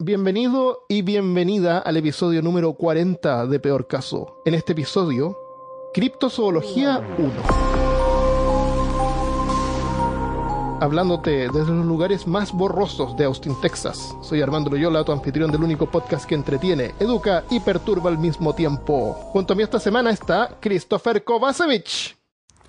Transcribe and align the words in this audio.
Bienvenido 0.00 0.86
y 0.88 1.02
bienvenida 1.02 1.78
al 1.78 1.96
episodio 1.96 2.42
número 2.42 2.72
40 2.72 3.46
de 3.46 3.60
Peor 3.60 3.86
Caso. 3.86 4.42
En 4.44 4.54
este 4.54 4.72
episodio, 4.72 5.38
Criptozoología 5.94 6.98
1. 7.16 7.32
Hablándote 10.80 11.46
desde 11.46 11.72
los 11.72 11.86
lugares 11.86 12.26
más 12.26 12.50
borrosos 12.52 13.16
de 13.16 13.26
Austin, 13.26 13.54
Texas. 13.60 14.16
Soy 14.20 14.42
Armando 14.42 14.68
Loyola, 14.68 15.04
tu 15.04 15.12
anfitrión 15.12 15.52
del 15.52 15.62
único 15.62 15.88
podcast 15.88 16.26
que 16.26 16.34
entretiene, 16.34 16.92
educa 16.98 17.44
y 17.48 17.60
perturba 17.60 18.10
al 18.10 18.18
mismo 18.18 18.52
tiempo. 18.52 19.12
Junto 19.32 19.52
a 19.52 19.56
mí 19.56 19.62
esta 19.62 19.78
semana 19.78 20.10
está 20.10 20.58
Christopher 20.60 21.22
Kovacevic. 21.22 22.16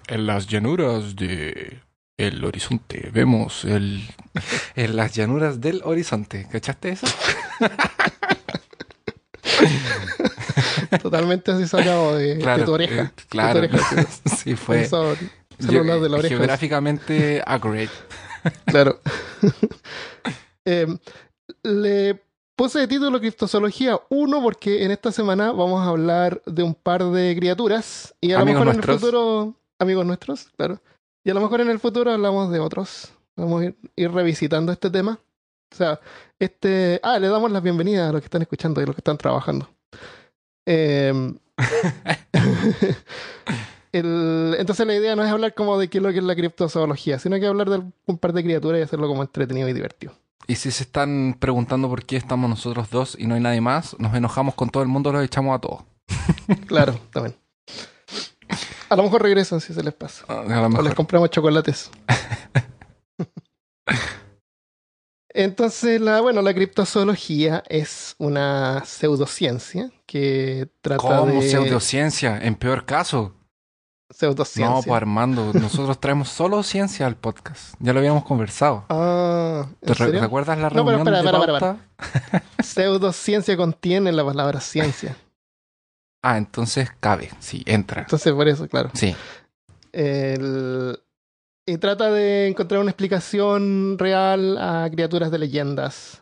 En 0.07 0.27
las 0.27 0.45
llanuras 0.45 1.15
de 1.15 1.84
el 2.17 2.43
horizonte 2.45 3.09
vemos 3.13 3.65
el 3.65 4.03
en 4.75 4.95
las 4.95 5.13
llanuras 5.13 5.59
del 5.61 5.81
horizonte. 5.83 6.47
¿Cachaste 6.51 6.89
eso? 6.89 7.07
Totalmente 11.01 11.51
así 11.51 11.67
sacado 11.67 12.15
de, 12.17 12.35
de 12.35 12.63
tu 12.63 12.73
oreja. 12.73 13.03
eh, 13.03 13.11
claro. 13.29 13.61
De 13.61 13.67
tu 13.67 13.75
oreja, 13.75 14.07
sí, 14.37 14.55
fue 14.55 14.81
Eso, 14.83 15.15
celular 15.59 15.99
de 15.99 16.09
la 16.09 16.17
oreja. 16.17 16.35
geográficamente 16.35 17.43
accurate. 17.45 17.89
Claro. 18.65 18.99
Eh, 20.65 20.87
le 21.63 22.21
puse 22.55 22.79
de 22.79 22.87
título 22.87 23.19
Criptozoología 23.19 23.99
1 24.09 24.41
porque 24.41 24.83
en 24.85 24.91
esta 24.91 25.11
semana 25.11 25.51
vamos 25.51 25.81
a 25.85 25.89
hablar 25.89 26.41
de 26.45 26.63
un 26.63 26.73
par 26.75 27.03
de 27.05 27.35
criaturas 27.37 28.13
y 28.21 28.31
a 28.33 28.39
lo 28.39 28.45
mejor 28.45 28.65
nuestros. 28.65 28.87
en 28.87 28.93
el 28.93 28.99
futuro, 28.99 29.55
amigos 29.79 30.05
nuestros, 30.05 30.47
claro. 30.57 30.81
Y 31.25 31.29
a 31.31 31.33
lo 31.33 31.41
mejor 31.41 31.59
en 31.61 31.69
el 31.69 31.79
futuro 31.79 32.11
hablamos 32.11 32.51
de 32.51 32.59
otros. 32.59 33.11
Vamos 33.35 33.61
a 33.61 33.65
ir, 33.65 33.75
ir 33.95 34.11
revisitando 34.11 34.71
este 34.71 34.89
tema. 34.89 35.19
O 35.73 35.75
sea, 35.75 35.99
este... 36.39 36.99
Ah, 37.03 37.17
le 37.19 37.27
damos 37.27 37.51
las 37.51 37.63
bienvenidas 37.63 38.07
a 38.09 38.11
los 38.13 38.21
que 38.21 38.25
están 38.27 38.43
escuchando 38.43 38.79
y 38.79 38.83
a 38.83 38.87
los 38.87 38.95
que 38.95 38.99
están 39.01 39.17
trabajando. 39.17 39.67
Eh, 40.67 41.33
el- 43.91 44.55
entonces 44.59 44.85
la 44.85 44.95
idea 44.95 45.15
no 45.15 45.23
es 45.23 45.31
hablar 45.31 45.53
como 45.53 45.77
de 45.77 45.89
qué 45.89 45.97
es 45.97 46.03
lo 46.03 46.11
que 46.11 46.19
es 46.19 46.23
la 46.23 46.35
criptozoología, 46.35 47.19
sino 47.19 47.39
que 47.39 47.47
hablar 47.47 47.69
de 47.69 47.81
un 48.05 48.17
par 48.17 48.33
de 48.33 48.43
criaturas 48.43 48.79
y 48.79 48.83
hacerlo 48.83 49.07
como 49.07 49.23
entretenido 49.23 49.67
y 49.69 49.73
divertido. 49.73 50.13
Y 50.47 50.55
si 50.55 50.69
se 50.69 50.83
están 50.83 51.35
preguntando 51.39 51.89
por 51.89 52.05
qué 52.05 52.17
estamos 52.17 52.49
nosotros 52.49 52.89
dos 52.91 53.15
y 53.19 53.25
no 53.25 53.33
hay 53.35 53.41
nadie 53.41 53.61
más, 53.61 53.97
nos 53.99 54.13
enojamos 54.13 54.53
con 54.53 54.69
todo 54.69 54.83
el 54.83 54.89
mundo, 54.89 55.11
los 55.11 55.23
echamos 55.23 55.55
a 55.55 55.59
todos. 55.59 55.81
Claro, 56.67 56.99
también. 57.11 57.35
A 58.89 58.95
lo 58.95 59.03
mejor 59.03 59.21
regresan 59.23 59.61
si 59.61 59.73
se 59.73 59.83
les 59.83 59.93
pasa. 59.93 60.25
A 60.27 60.43
lo 60.43 60.77
O 60.79 60.81
les 60.81 60.93
compramos 60.93 61.29
chocolates. 61.29 61.89
Entonces, 65.29 65.99
la, 65.99 66.21
bueno, 66.21 66.41
la 66.41 66.53
criptozoología 66.53 67.61
es 67.67 68.15
una 68.19 68.83
pseudociencia 68.85 69.91
que 70.05 70.69
trata 70.81 71.01
¿Cómo 71.01 71.41
de... 71.41 71.49
pseudociencia? 71.49 72.37
En 72.41 72.55
peor 72.55 72.85
caso. 72.85 73.33
Pseudociencia. 74.09 74.73
No, 74.73 74.81
pues 74.81 74.95
Armando, 74.95 75.51
nosotros 75.53 75.99
traemos 75.99 76.29
solo 76.29 76.63
ciencia 76.63 77.05
al 77.05 77.17
podcast. 77.17 77.73
Ya 77.79 77.91
lo 77.91 77.99
habíamos 77.99 78.23
conversado. 78.23 78.85
Ah, 78.87 79.65
¿Te 79.81 79.91
¿en 79.91 79.95
re- 79.97 80.05
serio? 80.05 80.21
recuerdas 80.21 80.57
la 80.57 80.69
No, 80.69 80.85
pero 80.85 80.97
reunión 81.03 81.15
espera, 81.15 81.21
de 81.21 81.37
espera, 81.39 81.57
espera, 81.57 82.39
pauta? 82.39 82.63
Pseudociencia 82.63 83.57
contiene 83.57 84.13
la 84.13 84.23
palabra 84.23 84.61
ciencia. 84.61 85.17
Ah, 86.27 86.37
entonces 86.37 86.89
cabe, 86.99 87.29
sí, 87.39 87.61
entra. 87.67 88.01
Entonces, 88.01 88.33
por 88.33 88.47
eso, 88.47 88.67
claro. 88.67 88.89
Sí. 88.95 89.15
El- 89.91 90.99
Y 91.67 91.77
trata 91.77 92.11
de 92.11 92.47
encontrar 92.47 92.81
una 92.81 92.91
explicación 92.91 93.97
real 93.99 94.57
a 94.57 94.89
criaturas 94.91 95.29
de 95.31 95.39
leyendas 95.39 96.21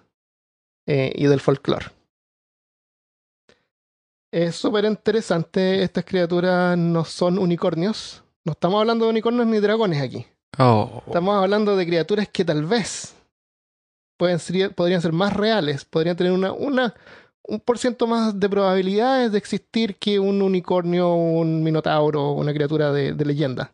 eh, 0.87 1.11
y 1.15 1.25
del 1.27 1.39
folclore. 1.39 1.85
Es 4.31 4.55
súper 4.55 4.85
interesante. 4.85 5.83
Estas 5.83 6.05
criaturas 6.05 6.77
no 6.77 7.05
son 7.05 7.37
unicornios. 7.37 8.23
No 8.45 8.53
estamos 8.53 8.79
hablando 8.79 9.05
de 9.05 9.11
unicornios 9.11 9.47
ni 9.47 9.59
dragones 9.59 10.01
aquí. 10.01 10.25
Oh, 10.59 11.01
Estamos 11.07 11.41
hablando 11.41 11.75
de 11.75 11.85
criaturas 11.85 12.27
que 12.29 12.43
tal 12.45 12.65
vez 12.65 13.15
pueden 14.17 14.39
ser, 14.39 14.73
podrían 14.75 15.01
ser 15.01 15.11
más 15.11 15.33
reales, 15.33 15.85
podrían 15.85 16.15
tener 16.15 16.31
una, 16.31 16.51
una, 16.51 16.93
un 17.45 17.59
por 17.59 17.77
ciento 17.77 18.07
más 18.07 18.39
de 18.39 18.49
probabilidades 18.49 19.31
de 19.31 19.37
existir 19.37 19.95
que 19.97 20.19
un 20.19 20.41
unicornio, 20.41 21.13
un 21.13 21.61
minotauro, 21.63 22.31
una 22.31 22.53
criatura 22.53 22.91
de, 22.91 23.13
de 23.13 23.25
leyenda. 23.25 23.73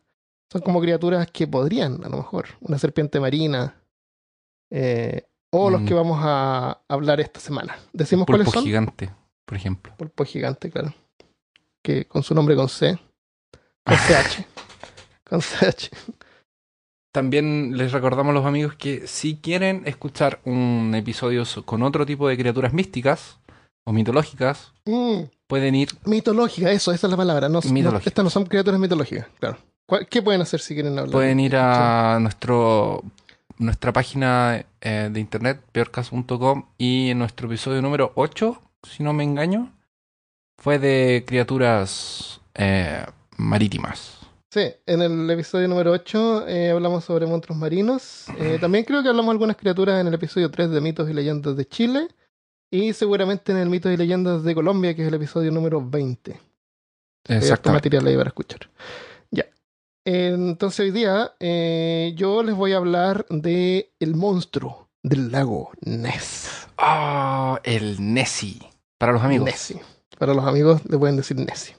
Son 0.51 0.61
como 0.61 0.81
criaturas 0.81 1.29
que 1.31 1.45
podrían, 1.47 2.03
a 2.03 2.09
lo 2.09 2.17
mejor, 2.17 2.47
una 2.61 2.79
serpiente 2.79 3.19
marina, 3.19 3.75
eh, 4.71 5.27
o 5.51 5.69
los 5.69 5.81
Mm. 5.81 5.85
que 5.85 5.93
vamos 5.93 6.19
a 6.23 6.81
hablar 6.87 7.19
esta 7.19 7.39
semana. 7.39 7.77
¿Decimos 7.93 8.25
pulpo 8.25 8.37
cuáles 8.39 8.53
son? 8.53 8.63
gigante, 8.63 9.11
por 9.45 9.57
ejemplo. 9.57 9.93
Pulpo 9.97 10.25
gigante, 10.25 10.69
claro. 10.71 10.93
Que 11.83 12.05
con 12.05 12.23
su 12.23 12.33
nombre 12.35 12.55
con 12.55 12.69
C. 12.69 12.99
Con 13.83 13.95
CH. 13.97 14.45
con 15.29 15.39
CH. 15.41 15.89
También 17.11 17.75
les 17.77 17.91
recordamos 17.91 18.31
a 18.31 18.33
los 18.33 18.45
amigos 18.45 18.75
que 18.75 19.07
si 19.07 19.37
quieren 19.37 19.83
escuchar 19.87 20.39
un 20.45 20.93
episodio 20.95 21.45
so- 21.45 21.65
con 21.65 21.81
otro 21.81 22.05
tipo 22.05 22.27
de 22.27 22.37
criaturas 22.37 22.73
místicas 22.73 23.39
o 23.85 23.91
mitológicas, 23.93 24.73
Mm. 24.85 25.23
pueden 25.47 25.75
ir 25.75 25.89
Mitológica, 26.05 26.71
eso, 26.71 26.91
esa 26.91 27.07
es 27.07 27.11
la 27.11 27.17
palabra. 27.17 27.49
No, 27.49 27.59
estas 27.59 28.23
no 28.23 28.29
son 28.29 28.45
criaturas 28.45 28.79
mitológicas, 28.79 29.27
claro. 29.39 29.57
¿Cuál- 29.87 30.07
¿Qué 30.07 30.21
pueden 30.21 30.41
hacer 30.41 30.59
si 30.59 30.73
quieren 30.75 30.97
hablar? 30.97 31.11
pueden 31.11 31.39
ir 31.39 31.55
a 31.55 32.19
nuestro 32.21 33.03
nuestra 33.57 33.91
página 33.91 34.63
eh, 34.79 35.09
de 35.11 35.19
internet 35.19 35.59
peorcaso.com 35.71 36.65
y 36.77 37.09
en 37.09 37.19
nuestro 37.19 37.47
episodio 37.47 37.81
número 37.81 38.13
8, 38.15 38.61
si 38.83 39.03
no 39.03 39.11
me 39.11 39.23
engaño, 39.25 39.73
fue 40.57 40.79
de 40.79 41.23
criaturas 41.27 42.39
eh, 42.55 43.05
marítimas. 43.37 44.17
Sí, 44.51 44.61
en 44.85 45.01
el 45.01 45.29
episodio 45.29 45.67
número 45.67 45.91
8 45.91 46.47
eh, 46.47 46.71
hablamos 46.71 47.03
sobre 47.03 47.25
monstruos 47.27 47.57
marinos. 47.59 48.25
Eh, 48.37 48.57
también 48.61 48.85
creo 48.85 49.01
que 49.03 49.09
hablamos 49.09 49.27
de 49.29 49.31
algunas 49.33 49.57
criaturas 49.57 49.99
en 49.99 50.07
el 50.07 50.13
episodio 50.13 50.49
3 50.49 50.69
de 50.71 50.81
mitos 50.81 51.09
y 51.09 51.13
leyendas 51.13 51.55
de 51.57 51.67
Chile. 51.67 52.07
Y 52.71 52.93
seguramente 52.93 53.51
en 53.51 53.57
el 53.57 53.69
mitos 53.69 53.91
y 53.91 53.97
leyendas 53.97 54.43
de 54.43 54.53
Colombia, 54.53 54.95
que 54.95 55.01
es 55.01 55.07
el 55.07 55.13
episodio 55.15 55.51
número 55.51 55.81
20. 55.81 56.31
Hay 56.31 56.39
harto 57.35 57.45
Exacto. 57.45 57.71
material 57.71 58.05
ahí 58.07 58.15
para 58.15 58.29
escuchar. 58.29 58.69
Ya. 59.31 59.45
Entonces 60.05 60.79
hoy 60.79 60.91
día 60.91 61.33
eh, 61.39 62.13
yo 62.15 62.43
les 62.43 62.55
voy 62.55 62.73
a 62.73 62.77
hablar 62.77 63.25
de 63.29 63.91
el 63.99 64.15
monstruo 64.15 64.89
del 65.01 65.31
lago 65.31 65.71
Ness. 65.81 66.67
Ah, 66.77 67.59
el 67.63 68.13
Nessie. 68.13 68.59
Para 68.97 69.13
los 69.13 69.23
amigos. 69.23 69.45
Nessie. 69.45 69.81
Para 70.17 70.33
los 70.33 70.45
amigos 70.45 70.81
le 70.87 70.97
pueden 70.97 71.17
decir 71.17 71.37
Nessie. 71.37 71.75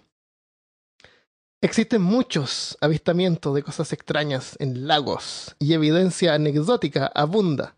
Existen 1.63 2.01
muchos 2.01 2.79
avistamientos 2.81 3.55
de 3.55 3.63
cosas 3.63 3.93
extrañas 3.93 4.57
en 4.61 4.87
lagos 4.87 5.55
y 5.59 5.75
evidencia 5.75 6.35
anecdótica 6.35 7.07
abunda. 7.15 7.77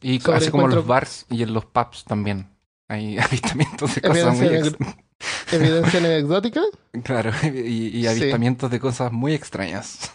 Y 0.00 0.20
así 0.30 0.50
como 0.50 0.66
en 0.68 0.76
los 0.76 0.86
bars 0.86 1.26
y 1.30 1.42
en 1.42 1.52
los 1.52 1.64
pubs 1.64 2.04
también. 2.04 2.53
Hay 2.88 3.18
avistamientos 3.18 3.94
de 3.94 4.00
cosas 4.02 4.36
muy 4.36 4.46
ex- 4.48 4.76
evidencia 5.52 5.98
anecdótica, 6.00 6.60
Claro, 7.02 7.30
y, 7.42 7.48
y 7.88 8.02
Sí. 8.02 8.06
avistamientos 8.06 8.70
de 8.70 8.80
cosas 8.80 9.12
muy 9.12 9.32
extrañas 9.34 10.12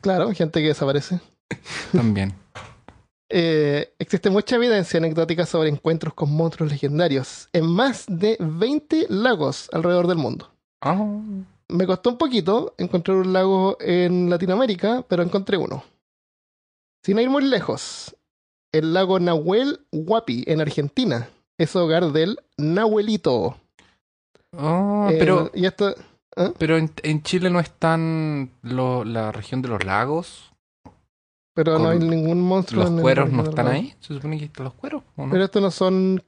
claro, 0.00 0.32
gente 0.32 0.60
que 0.60 0.68
desaparece. 0.68 1.20
también. 1.92 2.32
Eh, 3.28 3.92
existe 3.98 4.30
mucha 4.30 4.54
evidencia 4.56 4.98
anecdótica 4.98 5.46
sobre 5.46 5.68
encuentros 5.68 6.14
con 6.14 6.32
monstruos 6.32 6.70
legendarios 6.70 7.48
en 7.52 7.66
más 7.66 8.04
de 8.08 8.36
20 8.38 9.06
lagos 9.08 9.68
alrededor 9.72 10.06
del 10.06 10.18
mundo. 10.18 10.52
Ah, 10.80 11.04
Me 11.68 11.86
costó 11.86 12.10
un 12.10 12.18
poquito 12.18 12.74
encontrar 12.78 13.16
un 13.16 13.32
lago 13.32 13.76
en 13.80 14.30
Latinoamérica, 14.30 15.04
pero 15.08 15.24
encontré 15.24 15.56
uno. 15.56 15.82
Sin 17.04 17.18
ir 17.18 17.28
muy 17.28 17.44
lejos, 17.44 18.14
el 18.72 18.94
lago 18.94 19.18
Nahuel 19.18 19.80
Huapi 19.92 20.44
en 20.46 20.60
Argentina 20.60 21.28
es 21.58 21.74
hogar 21.76 22.12
del 22.12 22.38
Nahuelito. 22.56 23.56
Ah, 24.56 25.08
Eh, 25.10 25.16
pero, 25.18 25.50
y 25.54 25.66
esto, 25.66 25.94
pero 26.58 26.76
en, 26.76 26.90
en 27.02 27.22
Chile 27.22 27.50
no 27.50 27.60
están 27.60 28.50
lo- 28.62 29.04
la 29.04 29.32
región 29.32 29.62
de 29.62 29.68
los 29.68 29.84
lagos. 29.84 30.52
pero 31.54 31.78
no 31.78 31.88
hay 31.88 31.98
ningún 31.98 32.40
monstruo. 32.42 32.82
¿Los 32.84 32.92
en 32.92 33.00
cueros 33.00 33.30
no 33.30 33.42
están 33.44 33.68
ahí? 33.68 33.94
Se 34.00 34.14
supone 34.14 34.38
que 34.38 34.44
están 34.46 34.64
los 34.64 34.74
cueros. 34.74 35.02
¿o 35.16 35.24
no? 35.26 35.32
Pero 35.32 35.44
estos 35.44 35.62
no 35.62 35.70
son. 35.70 36.22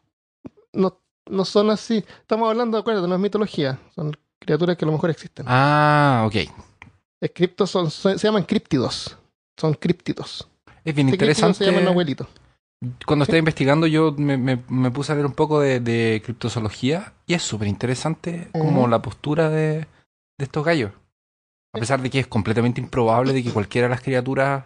No, 0.73 1.01
no 1.29 1.45
son 1.45 1.71
así. 1.71 2.05
Estamos 2.21 2.49
hablando, 2.49 2.79
acuérdate, 2.79 3.07
no 3.09 3.15
es 3.15 3.21
mitología. 3.21 3.79
Son 3.95 4.17
criaturas 4.39 4.77
que 4.77 4.85
a 4.85 4.87
lo 4.87 4.93
mejor 4.93 5.11
existen. 5.11 5.45
Ah, 5.49 6.25
ok. 6.27 6.35
Es 7.21 7.35
cripto- 7.35 7.67
son, 7.67 7.91
se 7.91 8.17
llaman 8.17 8.45
críptidos. 8.45 9.17
Son 9.59 9.75
críptidos. 9.75 10.49
Es 10.85 10.95
bien 10.95 11.09
Este 11.09 11.17
interesante. 11.17 11.59
se 11.65 11.71
llaman 11.71 11.89
abuelito. 11.89 12.27
Cuando 13.07 13.25
estaba 13.25 13.39
investigando 13.39 13.87
yo 13.89 14.13
me, 14.17 14.37
me- 14.37 14.63
me 14.69 14.91
puse 14.91 15.11
a 15.13 15.15
leer 15.17 15.27
un 15.27 15.33
poco 15.33 15.61
de, 15.61 15.81
de 15.81 16.23
criptozoología 16.25 17.13
y 17.27 17.35
es 17.35 17.43
súper 17.43 17.67
interesante 17.69 18.49
como 18.53 18.87
la 18.87 19.03
postura 19.03 19.49
de, 19.51 19.79
de 20.39 20.45
estos 20.45 20.65
gallos. 20.65 20.93
A 21.75 21.79
pesar 21.81 22.01
de 22.01 22.11
que 22.11 22.21
es 22.21 22.27
completamente 22.27 22.81
improbable 22.81 23.33
de 23.33 23.43
que 23.43 23.53
cualquiera 23.53 23.89
de 23.89 23.95
las 23.95 24.03
criaturas 24.03 24.65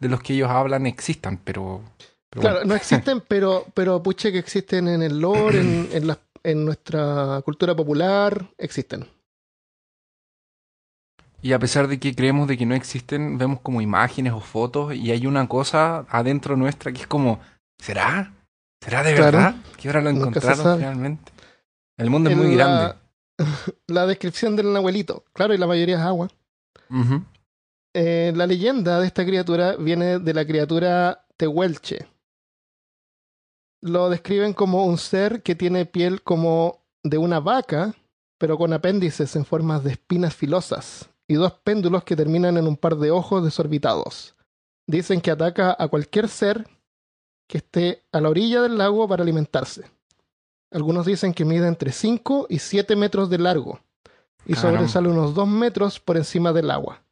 de 0.00 0.08
los 0.08 0.22
que 0.22 0.34
ellos 0.34 0.50
hablan 0.50 0.86
existan, 0.86 1.38
pero 1.38 1.82
Pero 2.30 2.42
Claro, 2.42 2.56
bueno. 2.58 2.70
no 2.70 2.74
existen, 2.74 3.20
pero, 3.28 3.66
pero 3.74 4.02
puche 4.02 4.32
que 4.32 4.38
existen 4.38 4.88
en 4.88 5.02
el 5.02 5.20
lore, 5.20 5.60
en, 5.60 5.88
en, 5.92 6.06
la- 6.08 6.18
en 6.42 6.64
nuestra 6.64 7.40
cultura 7.44 7.76
popular, 7.76 8.44
existen. 8.58 9.06
Y 11.42 11.52
a 11.52 11.58
pesar 11.58 11.88
de 11.88 11.98
que 11.98 12.14
creemos 12.14 12.46
de 12.48 12.56
que 12.56 12.66
no 12.66 12.74
existen, 12.74 13.36
vemos 13.36 13.60
como 13.60 13.80
imágenes 13.80 14.32
o 14.32 14.40
fotos 14.40 14.94
y 14.94 15.10
hay 15.10 15.26
una 15.26 15.48
cosa 15.48 16.06
adentro 16.08 16.56
nuestra 16.56 16.92
que 16.92 17.00
es 17.02 17.06
como, 17.06 17.40
¿será? 17.82 18.32
¿Será 18.80 19.02
de 19.02 19.14
Claro. 19.14 19.38
verdad? 19.38 19.54
¿Que 19.76 19.88
ahora 19.88 20.00
lo 20.00 20.10
encontraron 20.10 20.56
sabe. 20.62 20.78
finalmente? 20.78 21.32
El 21.98 22.10
mundo 22.10 22.30
es 22.30 22.36
muy 22.36 22.54
la- 22.54 22.66
grande. 22.66 22.94
La 23.88 24.06
descripción 24.06 24.54
del 24.56 24.74
abuelito, 24.76 25.24
claro, 25.32 25.52
y 25.54 25.58
la 25.58 25.66
mayoría 25.66 25.96
es 25.96 26.02
agua. 26.02 26.28
Eh, 27.94 28.32
la 28.36 28.46
leyenda 28.46 29.00
de 29.00 29.06
esta 29.06 29.24
criatura 29.24 29.76
viene 29.76 30.18
de 30.18 30.34
la 30.34 30.46
criatura 30.46 31.26
Tehuelche. 31.36 32.06
Lo 33.82 34.10
describen 34.10 34.52
como 34.52 34.84
un 34.86 34.96
ser 34.98 35.42
que 35.42 35.54
tiene 35.54 35.86
piel 35.86 36.22
como 36.22 36.84
de 37.02 37.18
una 37.18 37.40
vaca, 37.40 37.94
pero 38.38 38.56
con 38.58 38.72
apéndices 38.72 39.34
en 39.34 39.44
formas 39.44 39.82
de 39.82 39.92
espinas 39.92 40.34
filosas 40.34 41.08
y 41.26 41.34
dos 41.34 41.52
péndulos 41.64 42.04
que 42.04 42.14
terminan 42.16 42.56
en 42.58 42.66
un 42.66 42.76
par 42.76 42.96
de 42.96 43.10
ojos 43.10 43.42
desorbitados. 43.42 44.36
Dicen 44.86 45.20
que 45.20 45.30
ataca 45.30 45.74
a 45.78 45.88
cualquier 45.88 46.28
ser 46.28 46.66
que 47.52 47.58
esté 47.58 48.02
a 48.12 48.20
la 48.22 48.30
orilla 48.30 48.62
del 48.62 48.78
lago 48.78 49.06
para 49.06 49.22
alimentarse. 49.22 49.84
Algunos 50.70 51.04
dicen 51.04 51.34
que 51.34 51.44
mide 51.44 51.68
entre 51.68 51.92
5 51.92 52.46
y 52.48 52.60
7 52.60 52.96
metros 52.96 53.28
de 53.28 53.36
largo 53.36 53.78
y 54.46 54.54
Caramba. 54.54 54.78
sobresale 54.78 55.08
unos 55.08 55.34
2 55.34 55.48
metros 55.48 56.00
por 56.00 56.16
encima 56.16 56.54
del 56.54 56.70
agua. 56.70 57.02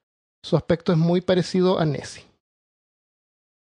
Su 0.43 0.57
aspecto 0.57 0.93
es 0.93 0.99
muy 0.99 1.21
parecido 1.21 1.79
a 1.79 1.85
Nessie. 1.85 2.25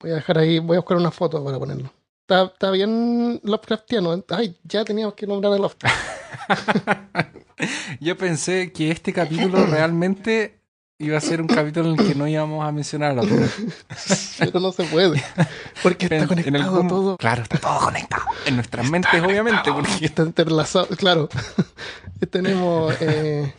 Voy 0.00 0.12
a 0.12 0.14
dejar 0.14 0.38
ahí, 0.38 0.60
voy 0.60 0.78
a 0.78 0.80
buscar 0.80 0.96
una 0.96 1.10
foto 1.10 1.44
para 1.44 1.58
ponerlo. 1.58 1.92
Está, 2.22 2.44
está 2.44 2.70
bien 2.70 3.38
Lovecraftiano. 3.44 4.25
Ay, 4.30 4.56
ya 4.64 4.82
teníamos 4.82 5.12
que 5.12 5.26
nombrar 5.26 5.52
a 5.52 5.58
Lovecraft. 5.58 5.94
Yo 8.00 8.16
pensé 8.16 8.72
que 8.72 8.90
este 8.90 9.12
capítulo 9.12 9.66
realmente 9.66 10.62
iba 11.02 11.19
a 11.19 11.20
ser 11.20 11.40
un 11.40 11.46
capítulo 11.49 11.93
en 11.93 12.00
el 12.00 12.06
que 12.06 12.14
no 12.14 12.26
íbamos 12.28 12.66
a 12.66 12.72
mencionar 12.72 13.10
a 13.10 13.14
la 13.14 13.22
otra. 13.22 13.46
Pero 14.38 14.60
no 14.60 14.72
se 14.72 14.84
puede. 14.84 15.22
Porque 15.82 16.06
está 16.06 16.16
En- 16.16 16.22
en 16.22 16.28
conectado 16.28 16.64
algún- 16.75 16.88
todo. 16.88 17.16
Claro, 17.16 17.43
está 17.43 17.58
todo 17.58 17.78
conectado. 17.81 18.22
En 18.46 18.54
nuestras 18.56 18.90
mentes, 18.90 19.22
obviamente, 19.22 19.72
porque 19.72 20.04
Está 20.04 20.22
entrelazado. 20.22 20.87
Claro. 20.96 21.28
Tenemos. 22.31 22.94
eh, 23.00 23.52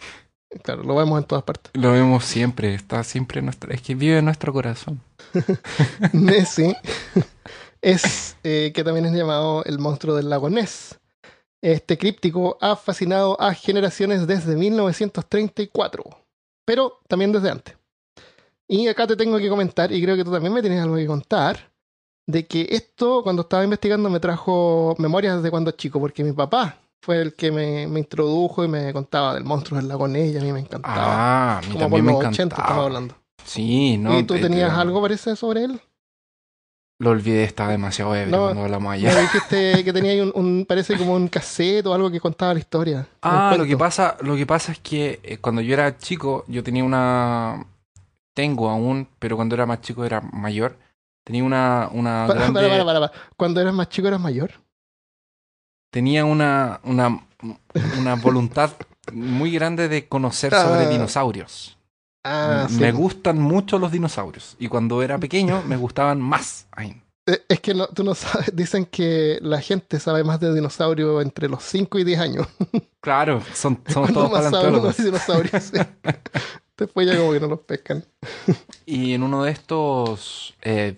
claro, 0.63 0.83
lo 0.83 0.95
vemos 0.95 1.19
en 1.21 1.25
todas 1.27 1.43
partes. 1.43 1.71
lo 1.73 1.91
vemos 1.91 2.23
siempre, 2.25 2.73
está 2.75 3.03
siempre 3.03 3.39
en 3.39 3.45
nuestra... 3.45 3.73
Es 3.73 3.81
que 3.81 3.95
vive 3.95 4.17
en 4.19 4.25
nuestro 4.25 4.53
corazón. 4.53 5.01
Nessie 6.13 6.75
es 7.81 8.37
eh, 8.43 8.71
que 8.73 8.83
también 8.83 9.05
es 9.05 9.13
llamado 9.13 9.63
el 9.65 9.79
monstruo 9.79 10.15
del 10.15 10.29
lago 10.29 10.49
Ness. 10.49 10.97
Este 11.61 11.97
críptico 11.97 12.57
ha 12.61 12.75
fascinado 12.75 13.39
a 13.41 13.53
generaciones 13.53 14.27
desde 14.27 14.55
1934, 14.55 16.03
pero 16.65 16.99
también 17.07 17.31
desde 17.31 17.49
antes. 17.49 17.75
Y 18.67 18.87
acá 18.87 19.05
te 19.07 19.15
tengo 19.15 19.37
que 19.37 19.49
comentar, 19.49 19.91
y 19.91 20.01
creo 20.01 20.15
que 20.15 20.23
tú 20.23 20.31
también 20.31 20.53
me 20.53 20.61
tienes 20.61 20.81
algo 20.81 20.95
que 20.95 21.05
contar, 21.05 21.71
de 22.25 22.47
que 22.47 22.67
esto 22.71 23.21
cuando 23.23 23.41
estaba 23.41 23.63
investigando 23.63 24.09
me 24.09 24.19
trajo 24.19 24.95
memorias 24.97 25.43
de 25.43 25.51
cuando 25.51 25.71
chico, 25.71 25.99
porque 25.99 26.23
mi 26.23 26.31
papá 26.31 26.77
fue 27.01 27.21
el 27.21 27.35
que 27.35 27.51
me, 27.51 27.85
me 27.87 27.99
introdujo 27.99 28.63
y 28.63 28.69
me 28.69 28.93
contaba 28.93 29.33
del 29.33 29.43
monstruo 29.43 29.77
del 29.77 29.89
lago 29.89 30.07
Ness 30.07 30.33
y 30.33 30.37
a 30.37 30.41
mí 30.41 30.53
me 30.53 30.61
encantaba. 30.61 30.95
Ah, 30.97 31.57
a 31.57 31.61
mí 31.61 31.73
Como 31.73 31.89
por 31.89 32.01
me 32.01 32.11
los 32.13 32.21
80 32.21 32.31
estamos 32.43 32.53
encantaba. 32.53 32.85
hablando. 32.85 33.15
Sí, 33.43 33.97
¿no? 33.97 34.17
¿Y 34.17 34.23
tú 34.23 34.35
tenías 34.39 34.71
algo 34.71 35.01
parece 35.01 35.35
sobre 35.35 35.65
él? 35.65 35.81
Lo 37.03 37.09
olvidé, 37.09 37.43
estaba 37.43 37.69
demasiado 37.71 38.15
ebrio 38.15 38.37
No, 38.37 38.43
cuando 38.45 38.63
hablamos 38.63 38.93
allá. 38.93 39.19
dijiste 39.21 39.83
que 39.83 39.91
tenía 39.91 40.11
ahí 40.11 40.21
un, 40.21 40.31
un- 40.35 40.65
parece 40.65 40.97
como 40.97 41.13
un 41.15 41.27
cassette 41.27 41.85
o 41.85 41.93
algo 41.93 42.09
que 42.09 42.19
contaba 42.21 42.53
la 42.53 42.59
historia. 42.61 43.07
Ah, 43.21 43.55
lo 43.57 43.65
que 43.65 43.75
pasa, 43.75 44.15
lo 44.21 44.35
que 44.37 44.45
pasa 44.45 44.71
es 44.71 44.79
que 44.79 45.19
eh, 45.23 45.37
cuando 45.39 45.61
yo 45.61 45.73
era 45.73 45.97
chico, 45.97 46.45
yo 46.47 46.63
tenía 46.63 46.83
una, 46.83 47.65
tengo 48.33 48.69
aún, 48.69 49.07
pero 49.19 49.35
cuando 49.35 49.53
era 49.55 49.65
más 49.65 49.81
chico 49.81 50.05
era 50.05 50.21
mayor, 50.21 50.77
tenía 51.25 51.43
una, 51.43 51.89
una 51.91 52.25
Pa- 52.27 52.33
grande, 52.35 52.61
para, 52.61 52.69
para, 52.69 52.85
para, 52.85 52.99
para. 53.09 53.21
Cuando 53.35 53.59
eras 53.59 53.73
más 53.73 53.89
chico 53.89 54.07
eras 54.07 54.21
mayor. 54.21 54.51
tenía 55.91 56.25
una, 56.25 56.79
una, 56.83 57.19
una 57.99 58.15
voluntad 58.15 58.71
muy 59.11 59.51
grande 59.51 59.89
de 59.89 60.07
conocer 60.07 60.53
Ah. 60.55 60.63
sobre 60.63 60.87
dinosaurios. 60.87 61.77
Ah, 62.25 62.67
sí. 62.69 62.79
me 62.79 62.91
gustan 62.93 63.39
mucho 63.39 63.77
los 63.79 63.91
dinosaurios 63.91 64.55
y 64.57 64.67
cuando 64.69 65.01
era 65.03 65.17
pequeño 65.17 65.61
me 65.67 65.75
gustaban 65.75 66.21
más. 66.21 66.67
Ay, 66.71 67.01
Eh, 67.25 67.39
Es 67.49 67.59
que 67.59 67.73
no, 67.73 67.87
tú 67.87 68.03
no 68.03 68.15
sabes, 68.15 68.51
dicen 68.55 68.85
que 68.85 69.39
la 69.41 69.59
gente 69.61 69.99
sabe 69.99 70.23
más 70.23 70.39
de 70.39 70.53
dinosaurios 70.53 71.21
entre 71.23 71.49
los 71.49 71.63
5 71.63 71.99
y 71.99 72.03
10 72.03 72.19
años. 72.19 72.47
claro, 73.01 73.41
son, 73.53 73.75
Cuando 73.75 74.13
todos 74.13 74.31
más 74.31 74.43
paleontólogos. 74.43 74.97
dinosaurios. 74.97 75.63
sí. 75.63 75.77
Después 76.77 77.05
ya 77.07 77.17
como 77.17 77.31
que 77.33 77.39
no 77.39 77.47
los 77.47 77.59
pescan. 77.61 78.03
Y 78.85 79.13
en 79.13 79.21
uno 79.23 79.43
de 79.43 79.51
estos 79.51 80.55
eh, 80.63 80.97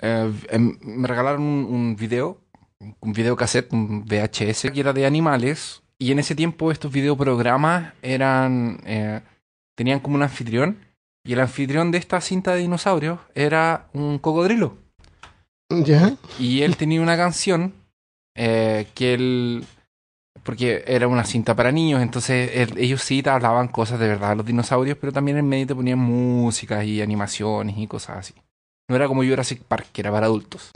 eh, 0.00 0.32
em, 0.50 0.78
me 0.82 1.08
regalaron 1.08 1.42
un, 1.42 1.64
un 1.64 1.96
video, 1.96 2.38
un 3.00 3.12
videocassette, 3.12 3.72
un 3.72 4.04
VHS, 4.04 4.70
que 4.72 4.80
era 4.80 4.92
de 4.92 5.06
animales. 5.06 5.82
Y 5.98 6.12
en 6.12 6.18
ese 6.18 6.34
tiempo 6.34 6.70
estos 6.72 6.92
videoprogramas 6.92 7.94
eran, 8.02 8.80
eh, 8.86 9.20
tenían 9.82 10.00
como 10.00 10.14
un 10.16 10.22
anfitrión. 10.22 10.78
Y 11.24 11.32
el 11.34 11.40
anfitrión 11.40 11.90
de 11.90 11.98
esta 11.98 12.20
cinta 12.20 12.52
de 12.52 12.60
dinosaurios 12.60 13.18
era 13.34 13.86
un 13.92 14.18
cocodrilo. 14.18 14.76
¿Ya? 15.70 16.16
Y 16.38 16.62
él 16.62 16.76
tenía 16.76 17.00
una 17.00 17.16
canción 17.16 17.74
eh, 18.36 18.86
que 18.94 19.14
él... 19.14 19.64
Porque 20.42 20.82
era 20.86 21.06
una 21.06 21.24
cinta 21.24 21.54
para 21.54 21.70
niños, 21.70 22.02
entonces 22.02 22.50
él- 22.54 22.76
ellos 22.78 23.02
sí 23.02 23.22
hablaban 23.26 23.68
cosas 23.68 24.00
de 24.00 24.08
verdad, 24.08 24.36
los 24.36 24.44
dinosaurios, 24.46 24.98
pero 25.00 25.12
también 25.12 25.36
en 25.38 25.48
medio 25.48 25.68
te 25.68 25.74
ponían 25.74 25.98
músicas 26.00 26.84
y 26.84 27.00
animaciones 27.00 27.78
y 27.78 27.86
cosas 27.86 28.16
así. 28.18 28.34
No 28.90 28.96
era 28.96 29.06
como 29.06 29.22
Jurassic 29.22 29.62
Park, 29.62 29.86
que 29.92 30.00
era 30.00 30.10
para 30.10 30.26
adultos. 30.26 30.70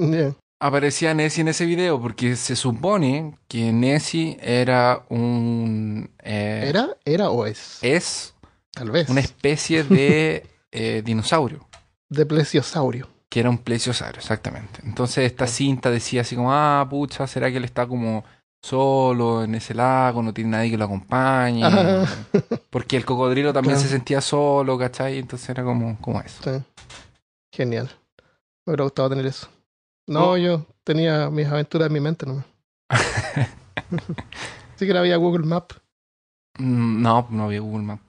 Aparecía 0.62 1.12
Nessie 1.14 1.40
en 1.40 1.48
ese 1.48 1.66
video 1.66 2.00
porque 2.00 2.36
se 2.36 2.54
supone 2.54 3.34
que 3.48 3.72
Nessie 3.72 4.38
era 4.40 5.02
un... 5.08 6.10
eh, 6.22 6.66
¿Era? 6.68 6.96
¿Era 7.04 7.30
o 7.30 7.44
es? 7.44 7.78
Es 7.82 8.34
Tal 8.76 8.90
vez. 8.90 9.08
una 9.08 9.20
especie 9.20 9.82
de 9.84 10.46
eh, 10.70 11.02
dinosaurio. 11.04 11.66
De 12.08 12.24
plesiosaurio. 12.26 13.08
Que 13.28 13.40
era 13.40 13.50
un 13.50 13.58
plesiosaurio, 13.58 14.20
exactamente. 14.20 14.80
Entonces 14.84 15.24
esta 15.24 15.46
cinta 15.48 15.90
decía 15.90 16.20
así 16.20 16.36
como, 16.36 16.52
ah, 16.52 16.86
pucha, 16.88 17.26
¿será 17.26 17.50
que 17.50 17.56
él 17.56 17.64
está 17.64 17.86
como 17.86 18.24
solo 18.62 19.42
en 19.44 19.54
ese 19.54 19.74
lago, 19.74 20.22
no 20.22 20.32
tiene 20.34 20.50
nadie 20.50 20.70
que 20.70 20.76
lo 20.78 20.84
acompañe? 20.84 21.64
Ajá. 21.64 22.04
Porque 22.70 22.96
el 22.96 23.04
cocodrilo 23.04 23.52
también 23.52 23.74
Claro. 23.76 23.88
se 23.88 23.92
sentía 23.94 24.20
solo, 24.20 24.78
¿cachai? 24.78 25.18
Entonces 25.18 25.48
era 25.48 25.64
como, 25.64 25.98
como 26.00 26.20
eso. 26.20 26.42
Sí. 26.44 26.62
Genial. 27.52 27.90
Me 28.66 28.72
hubiera 28.72 28.84
gustado 28.84 29.08
tener 29.10 29.26
eso. 29.26 29.48
No, 30.06 30.32
Oh. 30.32 30.36
yo 30.36 30.66
tenía 30.84 31.30
mis 31.30 31.46
aventuras 31.48 31.86
en 31.86 31.92
mi 31.94 32.00
mente 32.00 32.26
nomás. 32.26 32.44
Sí 34.76 34.86
que 34.86 34.92
no 34.92 34.98
había 34.98 35.16
Google 35.16 35.46
Maps. 35.46 35.76
Mm, 36.58 37.00
no, 37.02 37.26
no 37.30 37.44
había 37.44 37.60
Google 37.60 37.84
Maps. 37.84 38.02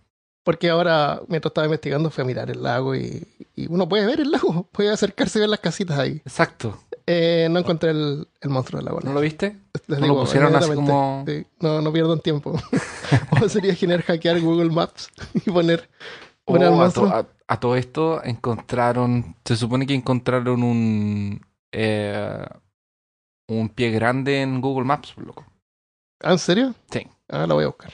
Porque 0.48 0.70
ahora, 0.70 1.20
mientras 1.28 1.50
estaba 1.50 1.68
investigando, 1.68 2.10
fui 2.10 2.22
a 2.22 2.26
mirar 2.26 2.50
el 2.50 2.64
lago 2.64 2.96
y, 2.96 3.28
y 3.54 3.68
uno 3.68 3.90
puede 3.90 4.06
ver 4.06 4.22
el 4.22 4.32
lago. 4.32 4.64
Puede 4.72 4.90
acercarse 4.92 5.40
y 5.40 5.42
ver 5.42 5.50
las 5.50 5.60
casitas 5.60 6.00
ahí. 6.00 6.22
Exacto. 6.26 6.80
Eh, 7.06 7.50
no 7.52 7.60
encontré 7.60 7.90
el, 7.92 8.30
el 8.40 8.50
monstruo 8.50 8.78
del 8.78 8.86
lago. 8.86 9.02
¿No 9.04 9.12
lo 9.12 9.20
viste? 9.20 9.58
Les 9.88 10.00
¿No 10.00 10.06
digo 10.06 10.16
lo 10.16 10.22
pusieron 10.22 10.56
así 10.56 10.72
como...? 10.74 11.26
Sí, 11.28 11.46
no, 11.60 11.82
no 11.82 11.92
pierdan 11.92 12.22
tiempo. 12.22 12.54
o 13.42 13.50
sería 13.50 13.76
genial 13.76 14.04
hackear 14.04 14.40
Google 14.40 14.70
Maps 14.70 15.10
y 15.34 15.52
poner, 15.52 15.90
poner 16.46 16.70
al 16.70 16.74
Oh, 16.76 16.82
a, 16.82 16.92
to- 16.92 17.02
monstruo. 17.02 17.08
a- 17.10 17.28
a 17.50 17.60
todo 17.60 17.76
esto 17.76 18.24
encontraron, 18.24 19.36
se 19.44 19.58
supone 19.58 19.86
que 19.86 19.96
encontraron 19.96 20.64
un... 20.64 21.42
eh, 21.74 22.46
un 23.50 23.68
pie 23.70 23.92
grande 23.92 24.42
en 24.42 24.62
Google 24.62 24.86
Maps, 24.86 25.14
loco. 25.18 25.46
¿Ah, 26.22 26.32
¿En 26.32 26.40
serio? 26.40 26.74
Sí. 26.90 27.06
Ah, 27.30 27.46
lo 27.48 27.56
voy 27.56 27.66
a 27.66 27.68
buscar. 27.68 27.94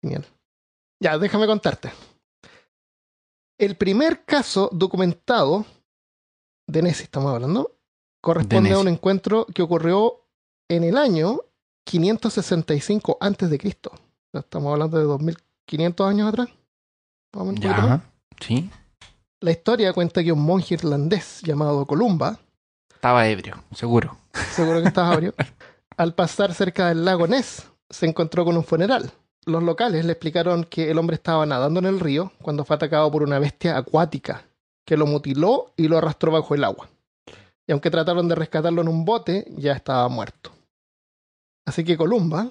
Genial. 0.00 0.24
Ya, 1.02 1.18
déjame 1.18 1.48
contarte. 1.48 1.92
El 3.58 3.76
primer 3.76 4.24
caso 4.24 4.70
documentado 4.72 5.66
de 6.68 6.80
Nessie, 6.80 7.02
estamos 7.02 7.34
hablando, 7.34 7.76
corresponde 8.20 8.68
De 8.68 8.76
a 8.76 8.78
un 8.78 8.86
encuentro 8.86 9.44
que 9.52 9.62
ocurrió 9.62 10.28
en 10.68 10.84
el 10.84 10.96
año 10.96 11.40
565 11.86 13.18
antes 13.20 13.50
de 13.50 13.58
Cristo. 13.58 13.90
Estamos 14.32 14.72
hablando 14.72 14.96
de 14.96 15.04
2500 15.04 16.08
años 16.08 16.28
atrás. 16.28 16.48
Ya, 17.56 18.04
sí. 18.40 18.70
La 19.40 19.50
historia 19.50 19.92
cuenta 19.92 20.22
que 20.22 20.30
un 20.30 20.44
monje 20.44 20.74
irlandés 20.74 21.40
llamado 21.42 21.84
Columba, 21.84 22.38
Estaba 22.94 23.26
ebrio, 23.26 23.60
seguro. 23.74 24.16
seguro 24.52 24.80
que 24.80 24.86
estás 24.86 25.12
abrio, 25.12 25.34
al 25.96 26.14
pasar 26.14 26.54
cerca 26.54 26.90
del 26.90 27.04
lago 27.04 27.26
Ness, 27.26 27.68
se 27.90 28.06
encontró 28.06 28.44
con 28.44 28.56
un 28.56 28.62
funeral. 28.62 29.12
Los 29.44 29.62
locales 29.62 30.04
le 30.04 30.12
explicaron 30.12 30.64
que 30.64 30.90
el 30.90 30.98
hombre 30.98 31.16
estaba 31.16 31.44
nadando 31.46 31.80
en 31.80 31.86
el 31.86 32.00
río 32.00 32.32
cuando 32.42 32.64
fue 32.64 32.76
atacado 32.76 33.10
por 33.10 33.22
una 33.22 33.38
bestia 33.38 33.76
acuática 33.76 34.44
que 34.84 34.96
lo 34.96 35.06
mutiló 35.06 35.72
y 35.76 35.88
lo 35.88 35.98
arrastró 35.98 36.30
bajo 36.32 36.54
el 36.54 36.64
agua. 36.64 36.88
y 37.66 37.72
aunque 37.72 37.90
trataron 37.90 38.28
de 38.28 38.34
rescatarlo 38.34 38.82
en 38.82 38.88
un 38.88 39.04
bote, 39.04 39.46
ya 39.56 39.72
estaba 39.72 40.08
muerto. 40.08 40.50
Así 41.64 41.84
que 41.84 41.96
Columba 41.96 42.50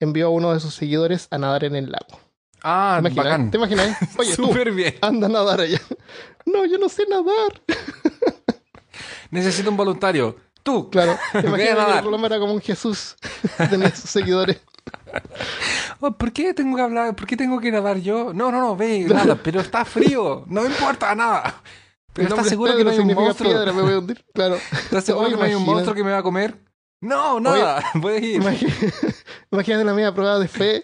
envió 0.00 0.26
a 0.26 0.30
uno 0.30 0.52
de 0.52 0.60
sus 0.60 0.74
seguidores 0.74 1.28
a 1.30 1.38
nadar 1.38 1.64
en 1.64 1.76
el 1.76 1.90
lago. 1.92 2.20
Ah, 2.62 2.98
¿Te 3.00 3.08
imaginas? 3.08 3.24
bacán. 3.24 3.50
¿Te 3.50 3.56
imaginas? 3.58 3.98
Oye, 4.18 4.34
tú, 4.36 4.46
Súper 4.46 4.72
bien. 4.72 4.96
anda 5.00 5.26
a 5.26 5.30
nadar 5.30 5.60
allá. 5.60 5.80
No, 6.44 6.64
yo 6.66 6.78
no 6.78 6.88
sé 6.88 7.04
nadar. 7.08 7.62
Necesito 9.30 9.70
un 9.70 9.76
voluntario. 9.76 10.36
Tú. 10.62 10.90
Claro, 10.90 11.16
imagínate 11.34 11.96
que. 11.98 12.02
Columba 12.02 12.26
era 12.26 12.38
como 12.38 12.52
un 12.54 12.60
Jesús. 12.60 13.16
Tenía 13.70 13.94
sus 13.94 14.10
seguidores. 14.10 14.60
Oh, 16.00 16.12
¿Por 16.12 16.30
qué 16.32 16.52
tengo 16.52 16.76
que 16.76 16.82
hablar? 16.82 17.16
¿Por 17.16 17.26
qué 17.26 17.36
tengo 17.36 17.58
que 17.58 17.72
nadar 17.72 17.98
yo? 17.98 18.34
No, 18.34 18.52
no, 18.52 18.60
no, 18.60 18.76
ve, 18.76 19.06
nada, 19.08 19.34
pero 19.42 19.60
está 19.60 19.84
frío. 19.84 20.44
No 20.46 20.62
me 20.62 20.68
importa 20.68 21.14
nada. 21.14 21.62
Pero 22.12 22.28
¿estás 22.28 22.48
seguro 22.48 22.76
que 22.76 22.84
no 22.84 22.90
hay 22.90 22.98
un 22.98 23.14
monstruo? 23.14 23.50
piedra, 23.50 23.72
me 23.72 23.82
voy 23.82 23.92
a 23.94 23.98
hundir. 23.98 24.24
Claro. 24.34 24.56
¿Estás 24.56 25.04
seguro 25.04 25.26
Oye, 25.26 25.34
que 25.34 25.40
no 25.40 25.46
hay 25.46 25.54
un 25.54 25.64
monstruo 25.64 25.94
que 25.94 26.04
me 26.04 26.10
va 26.10 26.18
a 26.18 26.22
comer? 26.22 26.54
No, 27.00 27.40
nada. 27.40 27.82
Puedes 28.00 28.22
ir. 28.22 28.42
Imagínate 29.50 29.84
la 29.84 29.94
media 29.94 30.14
prueba 30.14 30.38
de 30.38 30.48
fe. 30.48 30.82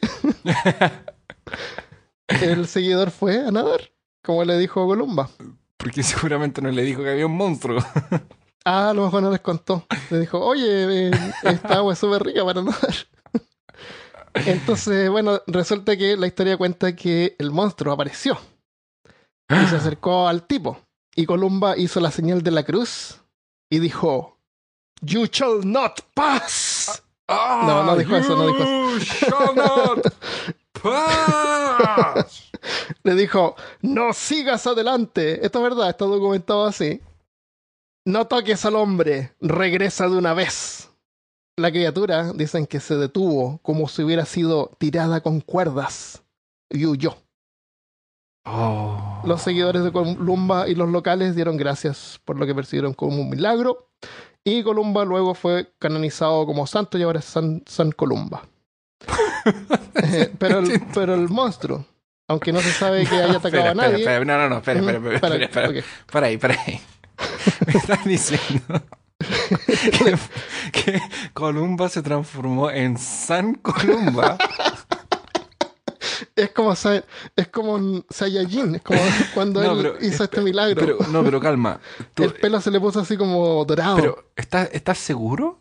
El 2.28 2.66
seguidor 2.66 3.10
fue 3.10 3.46
a 3.46 3.50
nadar, 3.50 3.92
como 4.22 4.44
le 4.44 4.58
dijo 4.58 4.86
Columba. 4.86 5.28
Porque 5.76 6.02
seguramente 6.02 6.62
no 6.62 6.70
le 6.70 6.82
dijo 6.82 7.02
que 7.02 7.10
había 7.10 7.26
un 7.26 7.36
monstruo. 7.36 7.82
Ah, 8.64 8.90
a 8.90 8.94
lo 8.94 9.04
mejor 9.04 9.22
no 9.22 9.30
les 9.30 9.40
contó. 9.40 9.86
Le 10.10 10.20
dijo, 10.20 10.38
oye, 10.38 11.08
eh, 11.08 11.10
esta 11.42 11.74
agua 11.76 11.94
es 11.94 11.98
súper 11.98 12.22
rica 12.22 12.44
para 12.44 12.62
nadar. 12.62 12.94
Entonces, 14.34 15.10
bueno, 15.10 15.40
resulta 15.46 15.96
que 15.96 16.16
la 16.16 16.26
historia 16.26 16.56
cuenta 16.56 16.94
que 16.96 17.36
el 17.38 17.50
monstruo 17.50 17.92
apareció 17.94 18.38
y 19.48 19.66
se 19.66 19.76
acercó 19.76 20.28
al 20.28 20.46
tipo. 20.46 20.80
Y 21.14 21.26
Columba 21.26 21.76
hizo 21.76 22.00
la 22.00 22.10
señal 22.10 22.42
de 22.42 22.50
la 22.50 22.62
cruz 22.64 23.20
y 23.70 23.78
dijo, 23.78 24.38
You 25.02 25.26
shall 25.30 25.60
not 25.64 26.00
pass. 26.14 27.02
Ah, 27.28 27.64
No, 27.66 27.84
no 27.84 27.96
dijo 27.96 28.16
eso, 28.16 28.36
no 28.36 28.46
dijo 28.46 28.58
you 28.58 28.98
shall 28.98 29.54
not 29.54 30.14
pass. 30.82 32.50
Le 33.02 33.14
dijo, 33.14 33.56
no 33.80 34.12
sigas 34.12 34.66
adelante. 34.66 35.44
Esto 35.44 35.58
es 35.58 35.62
verdad, 35.64 35.90
está 35.90 36.04
documentado 36.04 36.64
así. 36.66 37.00
No 38.04 38.26
toques 38.26 38.64
al 38.64 38.76
hombre, 38.76 39.32
regresa 39.40 40.08
de 40.08 40.16
una 40.16 40.34
vez. 40.34 40.90
La 41.62 41.70
criatura 41.70 42.32
dicen 42.32 42.66
que 42.66 42.80
se 42.80 42.96
detuvo 42.96 43.60
como 43.62 43.86
si 43.86 44.02
hubiera 44.02 44.24
sido 44.24 44.72
tirada 44.78 45.20
con 45.20 45.40
cuerdas 45.40 46.24
y 46.68 46.86
huyó. 46.86 47.16
Oh. 48.44 49.22
Los 49.24 49.42
seguidores 49.42 49.84
de 49.84 49.92
Columba 49.92 50.66
y 50.66 50.74
los 50.74 50.88
locales 50.88 51.36
dieron 51.36 51.56
gracias 51.56 52.20
por 52.24 52.36
lo 52.36 52.46
que 52.46 52.54
percibieron 52.56 52.94
como 52.94 53.22
un 53.22 53.30
milagro. 53.30 53.92
Y 54.42 54.64
Columba 54.64 55.04
luego 55.04 55.36
fue 55.36 55.72
canonizado 55.78 56.46
como 56.46 56.66
santo 56.66 56.98
y 56.98 57.04
ahora 57.04 57.20
es 57.20 57.26
San, 57.26 57.62
San 57.64 57.92
Columba. 57.92 58.42
Eh, 60.02 60.32
pero, 60.40 60.58
el, 60.58 60.82
pero 60.92 61.14
el 61.14 61.28
monstruo, 61.28 61.86
aunque 62.26 62.52
no 62.52 62.58
se 62.58 62.72
sabe 62.72 63.06
que 63.06 63.14
haya 63.14 63.36
atacado 63.36 63.46
espera, 63.46 63.70
a 63.70 63.74
nadie. 63.74 63.98
Espera, 63.98 64.16
espera, 64.16 64.36
no, 64.36 64.42
no, 64.42 64.48
no, 64.48 64.56
espera, 64.56 64.80
espera, 64.80 64.98
espera, 64.98 65.14
espera, 65.14 65.44
espera. 65.44 65.68
ok. 65.68 66.10
Para 66.10 66.26
ahí, 66.26 66.38
para 66.38 66.60
ahí. 66.60 66.80
Me 67.68 67.72
estás 67.74 68.04
diciendo 68.04 68.82
que, 69.92 70.18
que 70.72 71.00
Columba 71.32 71.88
se 71.88 72.02
transformó 72.02 72.70
en 72.70 72.96
San 72.98 73.54
Columba. 73.54 74.36
Es 76.34 76.50
como, 76.50 76.72
es 76.72 77.48
como 77.50 77.74
un 77.74 78.04
Saiyajin, 78.08 78.76
es 78.76 78.82
como 78.82 79.00
cuando 79.34 79.62
No, 79.62 79.72
él 79.72 79.78
pero- 79.92 80.06
hizo 80.06 80.24
este 80.24 80.40
milagro. 80.40 80.80
Pero, 80.80 80.98
no, 81.10 81.22
pero 81.22 81.40
calma. 81.40 81.80
Tú- 82.14 82.24
el 82.24 82.32
pelo 82.34 82.60
se 82.60 82.70
le 82.70 82.80
puso 82.80 83.00
así 83.00 83.16
como 83.16 83.64
dorado. 83.64 83.96
pero, 83.96 84.24
¿estás, 84.36 84.68
¿estás 84.72 84.98
seguro? 84.98 85.58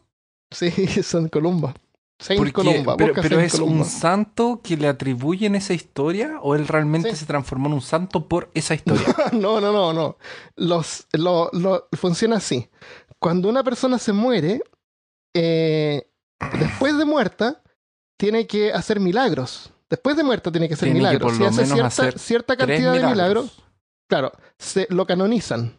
Sí, 0.50 0.70
San 1.04 1.28
Columba. 1.30 1.74
Saint 2.20 2.38
Porque, 2.40 2.54
Columba. 2.54 2.96
pero, 2.98 3.10
busca 3.14 3.22
pero 3.24 3.38
Saint 3.38 3.48
es 3.54 3.60
Columba. 3.60 3.78
un 3.80 3.86
santo 3.86 4.62
que 4.64 4.78
le 4.78 4.88
atribuyen 4.88 5.56
esa 5.56 5.74
historia 5.74 6.38
o 6.42 6.54
él 6.56 6.68
realmente 6.68 7.10
Sí. 7.12 7.16
se 7.16 7.26
transformó 7.26 7.68
en 7.68 7.74
un 7.74 7.82
santo 7.82 8.28
por 8.28 8.52
esa 8.54 8.76
historia. 8.76 9.08
No, 9.32 9.60
no, 9.60 9.72
no, 9.72 9.92
no. 9.92 10.18
Los, 10.56 11.08
lo, 11.14 11.50
lo- 11.52 11.88
funciona 11.94 12.38
así. 12.38 12.70
Cuando 13.22 13.50
una 13.50 13.64
persona 13.64 13.98
se 14.00 14.14
muere, 14.14 14.62
eh, 15.36 16.10
después 16.60 16.98
de 16.98 17.06
muerta, 17.06 17.62
tiene 18.18 18.48
que 18.48 18.74
hacer 18.74 19.00
milagros. 19.00 19.72
Después 19.90 20.16
de 20.18 20.24
muerta 20.24 20.52
tiene 20.52 20.68
que 20.68 20.74
hacer 20.74 20.88
Tiene 20.88 21.00
que 21.00 21.06
milagros. 21.06 21.32
por 21.32 21.38
Si 21.38 21.44
hace 21.46 21.62
menos 21.62 21.74
cierta, 21.74 21.88
hacer 21.88 22.20
cierta 22.20 22.56
cantidad 22.58 22.94
de 22.94 23.06
milagros, 23.06 23.64
claro, 24.10 24.32
se 24.58 24.88
lo 24.90 25.06
canonizan. 25.06 25.76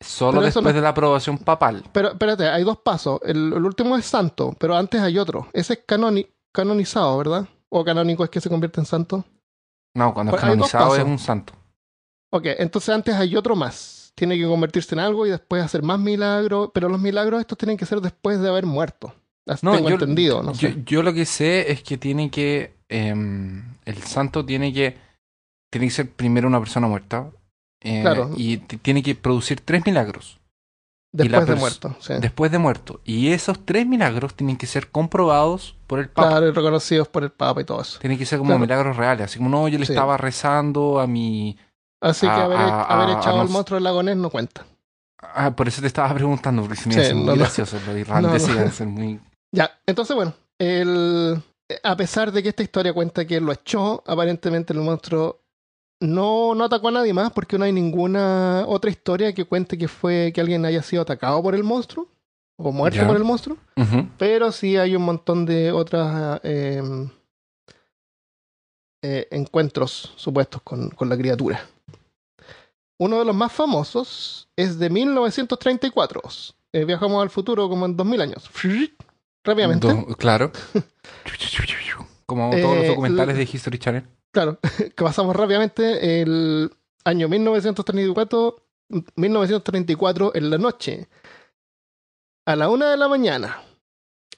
Solo 0.00 0.32
Pero 0.32 0.44
después 0.46 0.64
no- 0.64 0.72
de 0.72 0.80
la 0.80 0.88
aprobación 0.90 1.38
papal. 1.38 1.84
Pero 1.92 2.08
espérate, 2.12 2.48
hay 2.48 2.64
dos 2.64 2.78
pasos. 2.78 3.20
El, 3.22 3.52
el 3.52 3.64
último 3.64 3.96
es 3.96 4.04
santo, 4.04 4.54
pero 4.58 4.76
antes 4.76 5.00
hay 5.00 5.18
otro. 5.18 5.48
Ese 5.52 5.74
es 5.74 5.86
canoni- 5.86 6.28
canonizado, 6.52 7.16
¿verdad? 7.18 7.48
¿O 7.68 7.84
canónico 7.84 8.24
es 8.24 8.30
que 8.30 8.40
se 8.40 8.48
convierte 8.50 8.80
en 8.80 8.86
santo? 8.86 9.24
No, 9.94 10.12
cuando 10.12 10.30
es 10.30 10.40
Pues 10.40 10.40
canonizado 10.42 10.96
es 10.96 11.04
un 11.04 11.18
santo. 11.18 11.52
Ok, 12.32 12.46
entonces 12.58 12.92
antes 12.94 13.14
hay 13.14 13.36
otro 13.36 13.54
más. 13.54 14.03
Tiene 14.16 14.36
que 14.38 14.46
convertirse 14.46 14.94
en 14.94 15.00
algo 15.00 15.26
y 15.26 15.30
después 15.30 15.62
hacer 15.62 15.82
más 15.82 15.98
milagros. 15.98 16.70
Pero 16.72 16.88
los 16.88 17.00
milagros 17.00 17.40
estos 17.40 17.58
tienen 17.58 17.76
que 17.76 17.86
ser 17.86 18.00
después 18.00 18.40
de 18.40 18.48
haber 18.48 18.64
muerto. 18.66 19.12
Así 19.46 19.66
No, 19.66 19.72
tengo 19.74 19.88
yo, 19.90 19.94
entendido, 19.96 20.42
no 20.42 20.52
yo, 20.52 20.68
sé. 20.68 20.82
yo 20.86 21.02
lo 21.02 21.12
que 21.12 21.26
sé 21.26 21.70
es 21.72 21.82
que 21.82 21.98
tiene 21.98 22.30
que. 22.30 22.74
em, 22.88 23.76
el 23.84 23.96
santo 24.02 24.44
tiene 24.44 24.72
que. 24.72 24.96
Tiene 25.70 25.88
que 25.88 25.92
ser 25.92 26.10
primero 26.10 26.46
una 26.48 26.60
persona 26.60 26.86
muerta. 26.86 27.30
eh, 27.82 28.00
Claro. 28.02 28.30
Y 28.36 28.58
tiene 28.58 29.02
que 29.02 29.14
producir 29.14 29.60
tres 29.60 29.84
milagros 29.84 30.38
Después 31.12 31.46
de 31.46 31.54
muerto, 31.54 31.96
sí. 32.00 32.14
después 32.20 32.50
de 32.50 32.58
muerto. 32.58 33.00
Y 33.04 33.28
esos 33.28 33.64
tres 33.64 33.86
milagros 33.86 34.34
tienen 34.34 34.56
que 34.56 34.66
ser 34.66 34.90
comprobados 34.90 35.76
por 35.86 36.00
el 36.00 36.08
Papa. 36.08 36.28
Claro, 36.30 36.48
y 36.48 36.52
reconocidos 36.52 37.06
por 37.08 37.22
el 37.24 37.30
Papa 37.30 37.60
y 37.60 37.64
todo 37.64 37.82
eso. 37.82 37.98
Tienen 38.00 38.18
que 38.18 38.26
ser 38.26 38.38
como 38.38 38.48
Claro. 38.50 38.60
milagros 38.60 38.96
reales. 38.96 39.26
Así 39.26 39.38
como, 39.38 39.48
no, 39.50 39.68
yo 39.68 39.78
le 39.78 39.86
Sí. 39.86 39.92
estaba 39.92 40.16
rezando 40.16 40.98
a 41.00 41.06
mi. 41.06 41.56
Así 42.04 42.26
que 42.26 42.32
A- 42.32 42.44
haber, 42.44 42.58
a- 42.58 42.82
haber 42.84 43.16
a- 43.16 43.18
echado 43.20 43.40
al 43.40 43.48
monstruo 43.48 43.76
del 43.76 43.84
lago 43.84 44.02
Ness 44.02 44.16
no 44.16 44.30
cuenta. 44.30 44.66
Ah, 45.34 45.50
por 45.56 45.66
eso 45.68 45.80
te 45.80 45.86
estaba 45.86 46.12
preguntando, 46.14 46.62
porque 46.62 46.76
se 46.76 46.88
me 46.88 46.94
Sí, 46.96 47.00
hace 47.00 47.14
muy 47.14 47.24
no, 47.24 47.32
no. 47.32 47.38
gracioso. 47.38 47.78
Los 47.86 47.96
irlandeses 47.96 48.80
No, 48.80 48.86
no. 48.86 48.92
muy. 48.92 49.20
Ya, 49.52 49.70
entonces 49.86 50.14
bueno, 50.16 50.34
el, 50.58 51.40
a 51.82 51.96
pesar 51.96 52.30
de 52.32 52.42
que 52.42 52.48
esta 52.50 52.62
historia 52.64 52.92
cuenta 52.92 53.24
que 53.24 53.40
lo 53.40 53.52
echó, 53.52 54.02
aparentemente 54.06 54.72
el 54.72 54.80
monstruo 54.80 55.40
no, 56.00 56.54
no 56.56 56.64
atacó 56.64 56.88
a 56.88 56.90
nadie 56.90 57.14
más 57.14 57.30
porque 57.32 57.56
no 57.56 57.64
hay 57.64 57.72
ninguna 57.72 58.64
otra 58.66 58.90
historia 58.90 59.32
que 59.32 59.44
cuente 59.44 59.78
que 59.78 59.86
fue 59.88 60.32
que 60.34 60.40
alguien 60.40 60.64
haya 60.66 60.82
sido 60.82 61.02
atacado 61.02 61.40
por 61.42 61.54
el 61.54 61.62
monstruo 61.62 62.08
o 62.58 62.72
muerto 62.72 63.06
por 63.06 63.16
el 63.16 63.22
monstruo, 63.24 63.56
pero 64.18 64.50
sí 64.52 64.76
hay 64.76 64.94
un 64.96 65.02
montón 65.02 65.46
de 65.46 65.70
otras 65.72 66.40
eh, 66.42 66.82
eh, 69.02 69.28
encuentros 69.30 70.12
supuestos 70.16 70.62
con, 70.62 70.90
con 70.90 71.08
la 71.08 71.16
criatura. 71.16 71.60
Uno 72.98 73.18
de 73.18 73.24
los 73.24 73.34
más 73.34 73.52
famosos 73.52 74.48
es 74.56 74.78
de 74.78 74.90
1934. 74.90 76.22
Eh, 76.72 76.84
viajamos 76.84 77.22
al 77.22 77.30
futuro 77.30 77.68
como 77.68 77.86
en 77.86 77.96
2000 77.96 78.20
años. 78.20 78.50
Rápidamente. 79.44 79.86
Do- 79.88 80.06
claro. 80.16 80.50
Como 82.26 82.50
todos 82.50 82.76
los 82.76 82.84
Eh, 82.84 82.88
documentales 82.88 83.36
de 83.36 83.42
History 83.42 83.78
Channel. 83.78 84.04
Claro, 84.32 84.58
que 84.96 85.04
pasamos 85.04 85.36
rápidamente. 85.36 86.22
El 86.22 86.70
año 87.04 87.28
1934, 87.28 88.56
1934 89.16 90.32
en 90.34 90.50
la 90.50 90.58
noche. 90.58 91.08
A 92.46 92.56
la 92.56 92.68
una 92.70 92.90
de 92.90 92.96
la 92.96 93.08
mañana, 93.08 93.62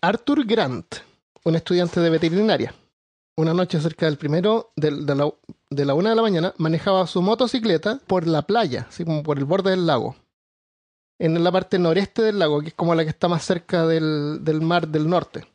Arthur 0.01 0.45
Grant, 0.45 0.97
un 1.45 1.57
estudiante 1.57 2.01
de 2.01 2.11
veterinaria, 2.11 2.75
una 3.37 3.53
noche 3.55 3.81
cerca 3.81 4.07
del 4.07 4.17
primero 4.19 4.73
del- 4.77 5.07
de, 5.07 5.15
la, 5.15 5.33
de 5.70 5.85
la 5.85 5.94
una 5.94 6.11
de 6.11 6.16
la 6.16 6.23
mañana, 6.23 6.54
manejaba 6.58 7.06
su 7.06 7.23
motocicleta 7.23 8.00
por 8.06 8.26
la 8.26 8.42
playa, 8.42 8.87
así 8.88 9.04
como 9.04 9.23
por 9.23 9.38
el 9.38 9.44
borde 9.44 9.70
del 9.70 9.87
lago. 9.87 10.16
En 11.18 11.42
la 11.42 11.50
parte 11.50 11.78
noreste 11.78 12.23
del 12.23 12.38
lago, 12.38 12.61
que 12.61 12.68
es 12.68 12.75
como 12.75 12.94
la 12.94 13.04
que 13.04 13.11
está 13.11 13.28
más 13.28 13.44
cerca 13.44 13.87
del, 13.87 14.44
del 14.44 14.61
mar 14.61 14.88
del 14.88 15.08
norte. 15.08 15.46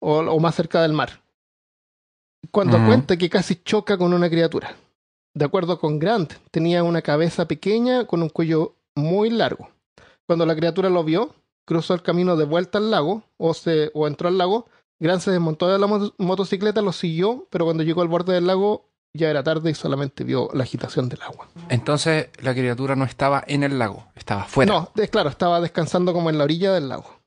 O, 0.00 0.18
o 0.18 0.40
más 0.40 0.56
cerca 0.56 0.82
del 0.82 0.92
mar 0.92 1.22
cuando 2.50 2.84
cuenta 2.84 3.16
que 3.16 3.30
casi 3.30 3.56
choca 3.62 3.96
con 3.96 4.12
una 4.12 4.28
criatura. 4.28 4.74
De 5.34 5.44
acuerdo 5.44 5.78
con 5.78 5.98
Grant, 5.98 6.32
tenía 6.50 6.82
una 6.82 7.00
cabeza 7.00 7.46
pequeña 7.46 8.04
con 8.06 8.22
un 8.22 8.28
cuello 8.28 8.74
muy 8.94 9.30
largo. 9.30 9.70
Cuando 10.26 10.44
la 10.44 10.56
criatura 10.56 10.90
lo 10.90 11.04
vio, 11.04 11.34
cruzó 11.64 11.94
el 11.94 12.02
camino 12.02 12.36
de 12.36 12.44
vuelta 12.44 12.78
al 12.78 12.90
lago 12.90 13.22
o, 13.38 13.54
se, 13.54 13.90
o 13.94 14.06
entró 14.06 14.28
al 14.28 14.38
lago. 14.38 14.66
Grant 14.98 15.22
se 15.22 15.30
desmontó 15.30 15.68
de 15.68 15.78
la 15.78 15.86
moto- 15.86 16.14
motocicleta, 16.18 16.82
lo 16.82 16.92
siguió, 16.92 17.46
pero 17.50 17.64
cuando 17.64 17.84
llegó 17.84 18.02
al 18.02 18.08
borde 18.08 18.34
del 18.34 18.46
lago 18.46 18.90
ya 19.14 19.28
era 19.28 19.42
tarde 19.42 19.70
y 19.70 19.74
solamente 19.74 20.24
vio 20.24 20.48
la 20.54 20.62
agitación 20.62 21.08
del 21.08 21.20
agua. 21.22 21.48
Entonces 21.68 22.28
la 22.40 22.54
criatura 22.54 22.96
no 22.96 23.04
estaba 23.04 23.44
en 23.46 23.62
el 23.62 23.78
lago, 23.78 24.06
estaba 24.14 24.44
fuera. 24.44 24.72
No, 24.72 24.90
es 24.96 25.10
claro, 25.10 25.28
estaba 25.28 25.60
descansando 25.60 26.12
como 26.12 26.30
en 26.30 26.38
la 26.38 26.44
orilla 26.44 26.72
del 26.72 26.88
lago. 26.88 27.20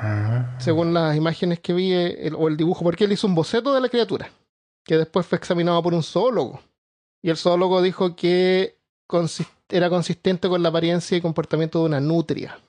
Ah. 0.00 0.54
según 0.60 0.94
las 0.94 1.16
imágenes 1.16 1.58
que 1.58 1.72
vi 1.72 1.92
eh, 1.92 2.26
el- 2.28 2.34
o 2.36 2.46
el 2.46 2.56
dibujo, 2.56 2.84
porque 2.84 3.04
él 3.04 3.10
hizo 3.12 3.26
un 3.26 3.34
boceto 3.34 3.74
de 3.74 3.80
la 3.80 3.88
criatura, 3.88 4.28
que 4.84 4.96
después 4.96 5.26
fue 5.26 5.38
examinado 5.38 5.82
por 5.82 5.92
un 5.92 6.04
zoólogo. 6.04 6.60
Y 7.20 7.30
el 7.30 7.36
zoólogo 7.36 7.82
dijo 7.82 8.14
que 8.14 8.76
era 9.68 9.88
consistente 9.90 10.48
con 10.48 10.62
la 10.62 10.68
apariencia 10.68 11.16
y 11.16 11.20
comportamiento 11.20 11.80
de 11.80 11.86
una 11.86 12.00
nutria. 12.00 12.60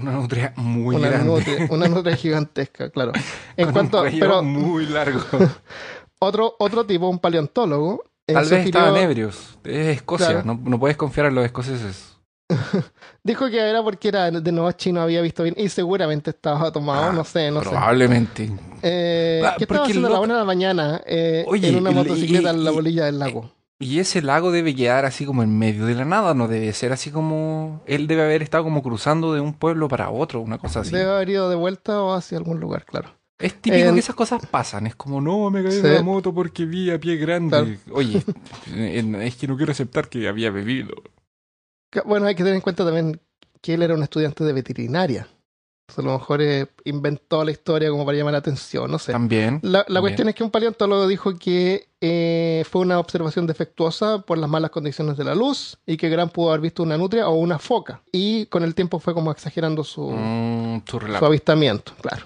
Una 0.00 0.12
nutria 0.12 0.52
muy 0.56 0.96
una, 0.96 1.08
grande. 1.10 1.26
nutria 1.32 1.66
una 1.70 1.86
nutria 1.88 2.16
gigantesca, 2.16 2.90
claro. 2.90 3.12
En 3.56 3.66
con 3.66 3.74
cuanto, 3.74 4.02
un 4.02 4.18
pero 4.18 4.42
muy 4.42 4.86
largo. 4.86 5.20
otro, 6.26 6.54
otro 6.58 6.84
tipo, 6.86 7.08
un 7.08 7.18
paleontólogo, 7.18 8.04
Tal 8.26 8.48
vez 8.48 8.64
estaban 8.66 8.96
ebrios. 8.96 9.58
Es 9.64 9.96
Escocia. 9.96 10.28
Claro. 10.28 10.42
No, 10.44 10.60
no 10.62 10.78
puedes 10.78 10.96
confiar 10.96 11.26
en 11.26 11.34
los 11.34 11.44
escoceses. 11.44 12.16
dijo 13.24 13.48
que 13.50 13.58
era 13.58 13.82
porque 13.82 14.08
era 14.08 14.30
de 14.30 14.52
noche 14.52 14.90
y 14.90 14.92
no 14.92 15.00
había 15.02 15.20
visto 15.20 15.42
bien 15.42 15.54
y 15.58 15.68
seguramente 15.68 16.30
estaba 16.30 16.70
tomado, 16.72 17.10
Ah, 17.10 17.12
no 17.12 17.24
sé, 17.24 17.50
no 17.50 17.62
sé. 17.62 17.68
Probablemente. 17.70 18.50
Eh, 18.82 19.42
Ah, 19.44 19.54
¿Qué 19.58 19.64
estaba 19.64 19.84
haciendo 19.84 20.08
a 20.08 20.10
la 20.10 20.20
una 20.20 20.34
de 20.34 20.40
la 20.40 20.44
mañana 20.46 21.02
eh, 21.06 21.44
Oye, 21.48 21.68
en 21.68 21.76
una 21.76 21.90
motocicleta 21.90 22.52
y- 22.52 22.54
en 22.54 22.64
la 22.64 22.70
bolilla 22.70 23.06
del 23.06 23.18
lago? 23.18 23.50
Y 23.78 23.98
ese 23.98 24.22
lago 24.22 24.52
debe 24.52 24.76
quedar 24.76 25.04
así 25.04 25.26
como 25.26 25.42
en 25.42 25.58
medio 25.58 25.86
de 25.86 25.96
la 25.96 26.04
nada, 26.04 26.34
no 26.34 26.46
debe 26.46 26.72
ser 26.72 26.92
así 26.92 27.10
como... 27.10 27.80
Él 27.86 28.06
debe 28.06 28.22
haber 28.22 28.40
estado 28.40 28.62
como 28.62 28.80
cruzando 28.80 29.34
de 29.34 29.40
un 29.40 29.54
pueblo 29.54 29.88
para 29.88 30.08
otro, 30.10 30.40
una 30.40 30.58
cosa 30.58 30.80
así. 30.80 30.92
Debe 30.94 31.10
haber 31.10 31.28
ido 31.30 31.50
de 31.50 31.56
vuelta 31.56 32.00
o 32.00 32.12
hacia 32.12 32.38
algún 32.38 32.60
lugar, 32.60 32.84
claro. 32.84 33.08
Es 33.38 33.54
típico 33.60 33.84
En- 33.88 33.94
que 33.94 34.00
esas 34.00 34.14
cosas 34.14 34.44
pasan, 34.46 34.86
es 34.86 34.94
como, 34.94 35.20
no, 35.20 35.50
me 35.50 35.62
caí 35.64 35.72
Sí. 35.72 35.80
de 35.82 35.94
la 35.94 36.02
moto 36.02 36.32
porque 36.32 36.64
vi 36.64 36.90
a 36.90 37.00
pie 37.00 37.16
grande. 37.16 37.78
Claro. 37.84 37.96
Oye, 37.98 38.22
es 39.26 39.36
que 39.36 39.46
no 39.48 39.56
quiero 39.56 39.72
aceptar 39.72 40.08
que 40.08 40.28
había 40.28 40.50
bebido. 40.50 40.94
Bueno, 42.04 42.26
hay 42.26 42.34
que 42.34 42.42
tener 42.42 42.54
en 42.54 42.60
cuenta 42.62 42.84
también 42.84 43.20
que 43.60 43.74
él 43.74 43.82
era 43.82 43.94
un 43.94 44.02
estudiante 44.02 44.44
de 44.44 44.52
veterinaria. 44.52 45.28
Entonces, 45.88 46.04
a 46.04 46.12
lo 46.12 46.18
mejor 46.18 46.40
eh, 46.40 46.68
inventó 46.84 47.44
la 47.44 47.50
historia 47.50 47.90
como 47.90 48.06
para 48.06 48.16
llamar 48.16 48.32
la 48.32 48.38
atención, 48.38 48.90
no 48.90 48.98
sé. 48.98 49.12
También. 49.12 49.58
La, 49.62 49.78
la 49.80 49.84
también. 49.84 50.02
cuestión 50.02 50.28
es 50.28 50.34
que 50.36 50.44
un 50.44 50.50
paleontólogo 50.50 51.06
dijo 51.08 51.36
que 51.36 51.88
eh, 52.00 52.64
fue 52.70 52.80
una 52.82 52.98
observación 52.98 53.46
defectuosa 53.46 54.22
por 54.22 54.38
las 54.38 54.48
malas 54.48 54.70
condiciones 54.70 55.16
de 55.18 55.24
la 55.24 55.34
luz 55.34 55.76
y 55.84 55.96
que 55.96 56.08
Grant 56.08 56.32
pudo 56.32 56.48
haber 56.50 56.60
visto 56.62 56.82
una 56.82 56.96
nutria 56.96 57.28
o 57.28 57.34
una 57.34 57.58
foca. 57.58 58.02
Y 58.12 58.46
con 58.46 58.62
el 58.62 58.74
tiempo 58.74 59.00
fue 59.00 59.12
como 59.12 59.30
exagerando 59.32 59.84
su, 59.84 60.08
Mm, 60.12 60.82
su 60.88 61.26
avistamiento, 61.26 61.92
claro. 62.00 62.24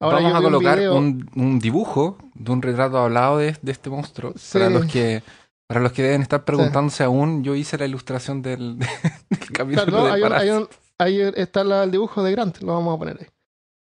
Vamos 0.00 0.22
yo 0.22 0.28
a 0.36 0.38
un 0.38 0.44
colocar 0.44 0.90
un, 0.90 1.30
un 1.34 1.58
dibujo 1.58 2.16
de 2.34 2.50
un 2.52 2.62
retrato 2.62 2.98
hablado 2.98 3.38
de, 3.38 3.56
de 3.60 3.72
este 3.72 3.90
monstruo. 3.90 4.32
Sí. 4.36 4.58
Para 4.58 4.70
los 4.70 4.86
que 4.86 5.22
para 5.66 5.80
los 5.80 5.92
que 5.92 6.02
deben 6.02 6.22
estar 6.22 6.44
preguntándose 6.44 7.04
aún, 7.04 7.44
yo 7.44 7.54
hice 7.54 7.78
la 7.78 7.86
ilustración 7.86 8.42
del, 8.42 8.78
del 9.30 9.38
capítulo 9.52 9.84
Claro, 9.86 9.90
no, 9.90 10.04
de 10.06 10.12
hay 10.36 10.50
un- 10.50 10.68
hay 10.98 11.20
ahí 11.22 11.32
está 11.36 11.62
la- 11.64 11.84
el 11.84 11.90
dibujo 11.92 12.22
de 12.22 12.32
Grant, 12.32 12.58
lo 12.62 12.74
vamos 12.74 12.94
a 12.96 12.98
poner 12.98 13.18
ahí. 13.20 13.26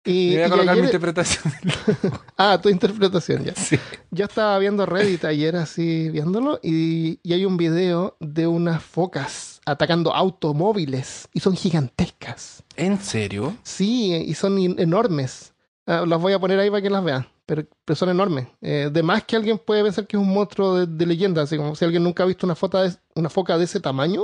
Y, 0.03 0.33
voy 0.33 0.41
a 0.43 0.49
colocar 0.49 0.65
mi 0.75 0.79
ayer- 0.81 0.85
interpretación. 0.85 1.53
ah, 2.37 2.59
tu 2.61 2.69
interpretación 2.69 3.43
ya. 3.43 3.53
Sí. 3.55 3.77
Yo 4.09 4.25
estaba 4.25 4.57
viendo 4.59 4.85
Reddit 4.85 5.25
ayer 5.25 5.55
así 5.55 6.09
viéndolo 6.09 6.59
y, 6.63 7.19
y 7.23 7.33
hay 7.33 7.45
un 7.45 7.55
video 7.57 8.15
de 8.19 8.47
unas 8.47 8.81
focas 8.83 9.61
atacando 9.65 10.13
automóviles 10.13 11.27
y 11.33 11.39
son 11.39 11.55
gigantescas. 11.55 12.63
¿En 12.75 12.99
serio? 12.99 13.55
Sí, 13.63 14.13
y 14.15 14.33
son 14.33 14.57
enormes. 14.79 15.50
Ah, 15.91 16.05
las 16.05 16.21
voy 16.21 16.31
a 16.33 16.39
poner 16.39 16.59
ahí 16.59 16.69
para 16.69 16.81
que 16.81 16.89
las 16.89 17.03
vean, 17.03 17.27
pero, 17.45 17.63
pero 17.83 17.95
son 17.95 18.09
enormes. 18.09 18.47
Eh, 18.61 18.89
de 18.91 19.03
más 19.03 19.23
que 19.25 19.35
alguien 19.35 19.57
puede 19.57 19.83
pensar 19.83 20.07
que 20.07 20.15
es 20.15 20.21
un 20.23 20.31
monstruo 20.33 20.75
de, 20.75 20.85
de 20.85 21.05
leyenda, 21.05 21.41
así 21.41 21.57
como 21.57 21.75
si 21.75 21.83
alguien 21.83 22.03
nunca 22.03 22.23
ha 22.23 22.25
visto 22.25 22.45
una, 22.47 22.55
foto 22.55 22.81
de, 22.81 22.93
una 23.15 23.29
foca 23.29 23.57
de 23.57 23.65
ese 23.65 23.79
tamaño, 23.79 24.23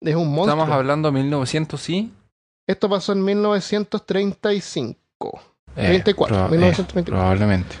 es 0.00 0.14
un 0.16 0.28
monstruo. 0.34 0.56
Estamos 0.60 0.74
hablando 0.74 1.08
de 1.10 1.12
1900, 1.22 1.80
sí. 1.80 2.12
Esto 2.66 2.88
pasó 2.88 3.12
en 3.12 3.24
1935. 3.24 4.96
Eh, 5.76 5.86
34, 5.86 6.36
proba- 6.36 6.46
eh, 6.46 6.50
1934. 6.50 7.14
probablemente. 7.14 7.76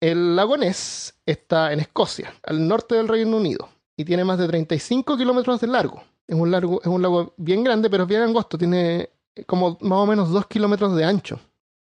El 0.00 0.36
lago 0.36 0.56
Ness 0.56 1.14
está 1.26 1.72
en 1.72 1.80
Escocia, 1.80 2.32
al 2.44 2.66
norte 2.68 2.94
del 2.94 3.08
Reino 3.08 3.36
Unido, 3.36 3.68
y 3.96 4.04
tiene 4.04 4.24
más 4.24 4.38
de 4.38 4.46
35 4.46 5.16
kilómetros 5.16 5.60
de 5.60 5.66
largo. 5.66 6.02
Es 6.26 6.36
un, 6.36 6.50
largo, 6.50 6.80
es 6.80 6.86
un 6.86 7.00
lago 7.02 7.32
bien 7.36 7.64
grande, 7.64 7.88
pero 7.90 8.02
es 8.04 8.08
bien 8.08 8.22
angosto. 8.22 8.58
Tiene 8.58 9.08
como 9.46 9.78
más 9.80 9.98
o 9.98 10.06
menos 10.06 10.30
2 10.30 10.46
kilómetros 10.46 10.94
de 10.94 11.04
ancho. 11.04 11.40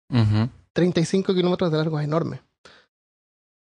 Ujú. 0.10 0.50
35 0.74 1.34
kilómetros 1.34 1.72
de 1.72 1.78
largo 1.78 2.00
es 2.00 2.06
enorme. 2.06 2.42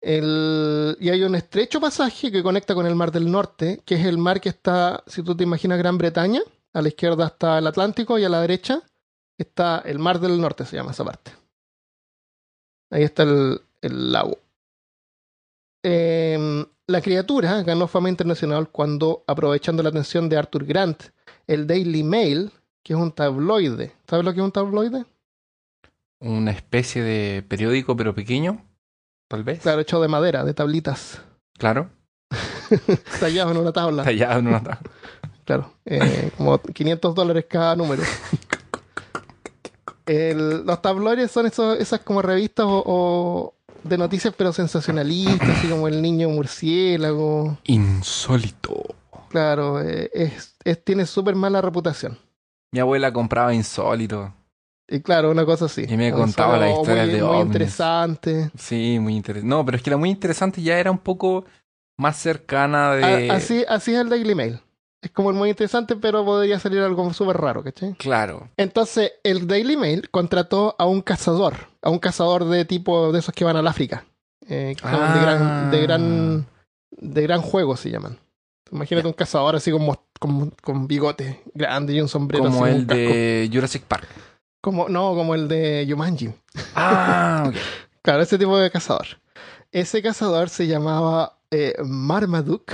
El- 0.01 0.95
y 0.99 1.09
hay 1.09 1.23
un 1.23 1.35
estrecho 1.35 1.79
pasaje 1.79 2.31
que 2.31 2.43
conecta 2.43 2.75
con 2.75 2.85
el 2.85 2.95
Mar 2.95 3.11
del 3.11 3.31
Norte, 3.31 3.81
que 3.85 3.95
es 3.95 4.05
el 4.05 4.17
mar 4.17 4.39
que 4.39 4.49
está, 4.49 5.03
si 5.07 5.23
tú 5.23 5.35
te 5.35 5.43
imaginas 5.43 5.79
Gran 5.79 5.97
Bretaña, 5.97 6.41
a 6.73 6.81
la 6.81 6.87
izquierda 6.89 7.27
está 7.27 7.57
el 7.57 7.67
Atlántico 7.67 8.19
y 8.19 8.23
a 8.23 8.29
la 8.29 8.41
derecha 8.41 8.81
está 9.37 9.79
el 9.79 9.99
Mar 9.99 10.19
del 10.19 10.39
Norte, 10.39 10.65
se 10.65 10.75
llama 10.75 10.91
esa 10.91 11.03
parte. 11.03 11.31
Ahí 12.91 13.03
está 13.03 13.23
el, 13.23 13.59
el 13.81 14.11
lago. 14.11 14.37
Em, 15.83 16.65
la 16.87 17.01
criatura 17.01 17.63
ganó 17.63 17.87
fama 17.87 18.09
internacional 18.09 18.69
cuando, 18.69 19.23
aprovechando 19.27 19.83
la 19.83 19.89
atención 19.89 20.29
de 20.29 20.37
Arthur 20.37 20.65
Grant, 20.65 21.03
el 21.47 21.65
Daily 21.67 22.03
Mail, 22.03 22.51
que 22.83 22.93
es 22.93 22.99
un 22.99 23.11
tabloide. 23.11 23.93
¿Sabes 24.07 24.25
lo 24.25 24.33
que 24.33 24.39
es 24.39 24.45
un 24.45 24.51
tabloide? 24.51 25.05
Una 26.19 26.51
especie 26.51 27.03
de 27.03 27.43
periódico, 27.43 27.95
pero 27.95 28.15
pequeño, 28.15 28.65
tal 29.27 29.43
vez. 29.43 29.59
Claro, 29.61 29.81
hecho 29.81 30.01
de 30.01 30.07
madera, 30.07 30.43
de 30.43 30.53
tablitas, 30.53 31.21
Claro. 31.57 31.89
tallado 33.19 33.51
en 33.51 33.57
una 33.57 33.71
tabla. 33.71 34.03
Tallado 34.03 34.39
en 34.39 34.47
una 34.47 34.63
tabla. 34.63 34.81
Claro, 35.45 35.73
eh, 35.85 36.31
como 36.37 36.57
500 36.59 37.15
dólares 37.15 37.45
cada 37.47 37.75
número. 37.75 38.03
El- 40.05 40.65
los 40.65 40.81
tabloides 40.81 41.31
son 41.31 41.45
esos, 41.47 41.77
esas 41.79 41.99
como 42.01 42.21
revistas 42.21 42.65
o, 42.67 42.83
o 42.85 43.53
de 43.83 43.97
noticias, 43.97 44.33
pero 44.37 44.53
sensacionalistas, 44.53 45.49
así 45.49 45.67
como 45.69 45.87
el 45.87 46.01
niño 46.01 46.29
murciélago. 46.29 47.57
Insólito. 47.65 48.83
Claro, 49.29 49.81
eh, 49.81 50.09
es, 50.13 50.55
es- 50.63 50.83
tiene 50.83 51.05
súper 51.05 51.35
mala 51.35 51.61
reputación. 51.61 52.17
Mi 52.71 52.79
abuela 52.79 53.11
compraba 53.13 53.53
insólito. 53.53 54.33
Y 54.89 55.01
claro, 55.01 55.31
una 55.31 55.45
cosa 55.45 55.65
así. 55.65 55.85
Y 55.87 55.97
me 55.97 56.11
contaba 56.11 56.57
las 56.57 56.71
historias 56.77 57.07
muy, 57.07 57.15
de 57.15 57.21
muy 57.23 57.29
ovnis. 57.35 57.45
interesante. 57.47 58.51
Sí, 58.57 58.97
muy 59.01 59.15
interesante. 59.15 59.49
No, 59.49 59.65
pero 59.65 59.77
es 59.77 59.83
que 59.83 59.89
la 59.91 59.97
muy 59.97 60.09
interesante 60.09 60.61
ya 60.61 60.79
era 60.79 60.91
un 60.91 60.97
poco 60.99 61.45
más 61.97 62.17
cercana 62.17 62.93
de. 62.93 63.29
A- 63.29 63.35
así, 63.35 63.65
así 63.67 63.93
es 63.93 63.99
el 64.01 64.09
Daily 64.09 64.33
Mail. 64.35 64.59
Es 65.01 65.11
como 65.11 65.29
el 65.29 65.35
muy 65.35 65.49
interesante, 65.49 65.95
pero 65.95 66.25
podría 66.25 66.57
salir 66.59 66.79
algo 66.79 67.13
súper 67.13 67.37
raro, 67.37 67.63
¿cachai? 67.63 67.93
Claro. 67.93 68.49
Entonces, 68.57 69.11
el 69.23 69.45
Daily 69.47 69.77
Mail 69.77 70.09
contrató 70.09 70.75
a 70.79 70.85
un 70.85 71.01
cazador, 71.01 71.53
a 71.83 71.89
un 71.89 71.99
cazador 71.99 72.45
de 72.45 72.65
tipo 72.65 73.11
de 73.11 73.19
esos 73.19 73.33
que 73.33 73.43
van 73.45 73.55
al 73.57 73.67
África. 73.67 74.05
eh, 74.49 74.75
que 74.77 74.81
son 74.81 75.13
de 75.13 75.19
gran, 75.19 75.71
de 75.71 75.77
Ah. 75.77 75.81
gran, 75.81 76.45
de 76.91 77.21
gran 77.23 77.41
juego 77.41 77.75
se 77.75 77.91
llaman. 77.91 78.17
Imagínate 78.71 79.05
un 79.07 79.13
cazador 79.13 79.55
así 79.57 79.71
como 79.71 80.01
con, 80.19 80.51
con 80.63 80.87
bigote 80.87 81.41
grande 81.53 81.93
y 81.93 81.99
un 82.01 82.07
sombrero 82.07 82.45
Como 82.45 82.63
así, 82.63 82.73
el 82.75 82.87
de 82.87 83.49
Jurassic 83.53 83.83
Park. 83.83 84.07
Como, 84.67 84.89
no, 84.89 85.15
como 85.15 85.33
el 85.33 85.47
de 85.47 85.87
Jumanji. 85.89 86.29
Ah, 86.75 87.45
ok. 87.47 87.55
Claro, 88.01 88.21
ese 88.21 88.37
tipo 88.37 88.57
de 88.57 88.69
cazador. 88.69 89.05
Ese 89.71 90.01
cazador 90.01 90.49
se 90.49 90.67
llamaba 90.67 91.39
eh, 91.51 91.73
Marmaduke 91.85 92.73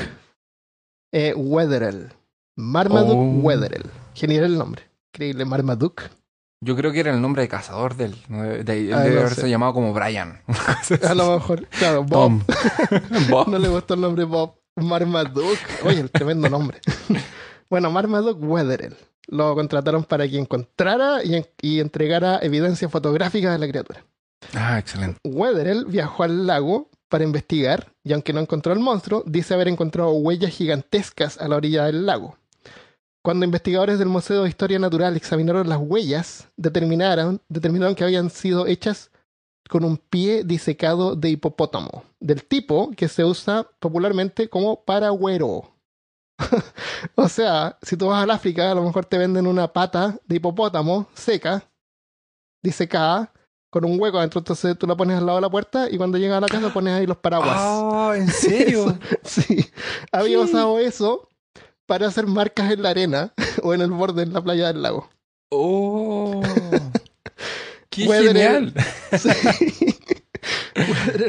eh, 1.12 1.34
Wetherell. 1.36 2.10
Marmaduke 2.56 3.14
Oh. 3.16 3.40
Wetherell. 3.44 3.86
Genial 4.16 4.46
el 4.46 4.58
nombre. 4.58 4.84
Increíble, 5.14 5.46
Marmaduke. 5.46 6.04
Yo 6.62 6.76
creo 6.76 6.92
que 6.92 7.00
era 7.02 7.12
el 7.14 7.22
nombre 7.22 7.44
de 7.44 7.48
cazador 7.48 7.96
de 7.96 8.06
él. 8.06 8.16
¿no? 8.28 8.42
De- 8.44 8.64
de- 8.64 8.94
Ah, 8.94 9.02
debe 9.02 9.16
no 9.16 9.22
haberse 9.22 9.42
sé. 9.42 9.50
llamado 9.52 9.74
como 9.74 9.94
Brian. 9.94 10.42
A 11.08 11.14
lo 11.14 11.34
mejor, 11.36 11.68
claro. 11.68 12.04
Bob. 12.08 12.42
No 13.48 13.60
le 13.60 13.68
gustó 13.70 13.94
el 13.96 14.02
nombre 14.02 14.24
Bob. 14.24 14.56
Marmaduke. 14.78 15.60
Oye, 15.86 16.00
el 16.00 16.10
tremendo 16.10 16.50
nombre. 16.50 16.80
bueno, 17.70 17.92
Marmaduke 17.92 18.44
Wetherell. 18.44 18.96
Lo 19.28 19.56
contrataron 19.56 20.04
para 20.04 20.28
que 20.28 20.38
encontrara 20.38 21.24
y, 21.24 21.36
en- 21.36 21.48
y 21.62 21.80
entregara 21.80 22.40
evidencia 22.42 22.90
fotográfica 22.90 23.52
de 23.52 23.58
la 23.60 23.68
criatura. 23.68 24.04
Ah, 24.54 24.78
excelente. 24.78 25.20
Wetherell 25.24 25.86
viajó 25.86 26.24
al 26.24 26.46
lago 26.46 26.90
para 27.08 27.24
investigar 27.24 27.94
y 28.04 28.12
aunque 28.14 28.34
no 28.34 28.42
encontró 28.42 28.74
el 28.74 28.80
monstruo, 28.80 29.24
dice 29.26 29.54
haber 29.54 29.68
encontrado 29.70 30.12
huellas 30.12 30.52
gigantescas 30.52 31.40
a 31.40 31.48
la 31.48 31.56
orilla 31.56 31.86
del 31.86 32.06
lago. 32.06 32.38
Cuando 33.24 33.46
investigadores 33.46 34.00
del 34.00 34.10
Museo 34.10 34.44
de 34.44 34.50
Historia 34.50 34.80
Natural 34.80 35.16
examinaron 35.16 35.70
las 35.70 35.78
huellas, 35.80 36.50
determinaron, 36.58 37.40
determinaron 37.48 37.96
que 37.96 38.04
habían 38.04 38.30
sido 38.30 38.68
hechas 38.68 39.12
con 39.70 39.86
un 39.86 39.96
pie 39.98 40.44
disecado 40.44 41.16
de 41.16 41.30
hipopótamo, 41.30 42.04
del 42.20 42.44
tipo 42.44 42.92
que 42.98 43.08
se 43.08 43.24
usa 43.24 43.66
popularmente 43.80 44.50
como 44.50 44.84
paragüero. 44.84 45.72
o 47.16 47.30
sea, 47.30 47.78
si 47.82 47.98
tú 47.98 48.08
vas 48.08 48.24
al 48.24 48.32
África, 48.32 48.72
a 48.72 48.76
lo 48.76 48.84
mejor 48.84 49.06
te 49.06 49.18
venden 49.18 49.48
una 49.48 49.72
pata 49.72 50.18
de 50.26 50.36
hipopótamo 50.36 51.08
seca, 51.14 51.64
disecada, 52.62 53.32
con 53.70 53.86
un 53.86 54.00
hueco 54.00 54.20
adentro, 54.20 54.40
entonces 54.40 54.78
tú 54.78 54.86
la 54.86 54.96
pones 54.96 55.18
al 55.18 55.26
lado 55.26 55.40
de 55.40 55.42
la 55.42 55.50
puerta 55.50 55.90
y 55.90 55.98
cuando 55.98 56.20
llegas 56.20 56.38
a 56.38 56.42
la 56.42 56.48
casa 56.48 56.72
pones 56.72 56.94
ahí 56.94 57.08
los 57.08 57.18
paraguas. 57.18 57.58
Ah, 57.58 58.14
¿en 58.16 58.28
serio? 58.32 58.98
Sí, 59.24 59.66
había 60.12 60.38
¿Qué? 60.38 60.44
usado 60.44 60.78
eso 60.78 61.28
para 61.88 62.08
hacer 62.08 62.28
marcas 62.28 62.72
en 62.72 62.84
la 62.84 62.90
arena 62.92 63.34
o 63.64 63.74
en 63.74 63.82
el 63.82 63.90
borde 63.90 64.22
en 64.24 64.34
la 64.34 64.44
playa 64.44 64.68
del 64.68 64.84
lago. 64.84 65.10
Oh. 65.50 66.42
¡Qué 67.90 68.06
genial! 68.06 68.74
Sí. 69.18 69.30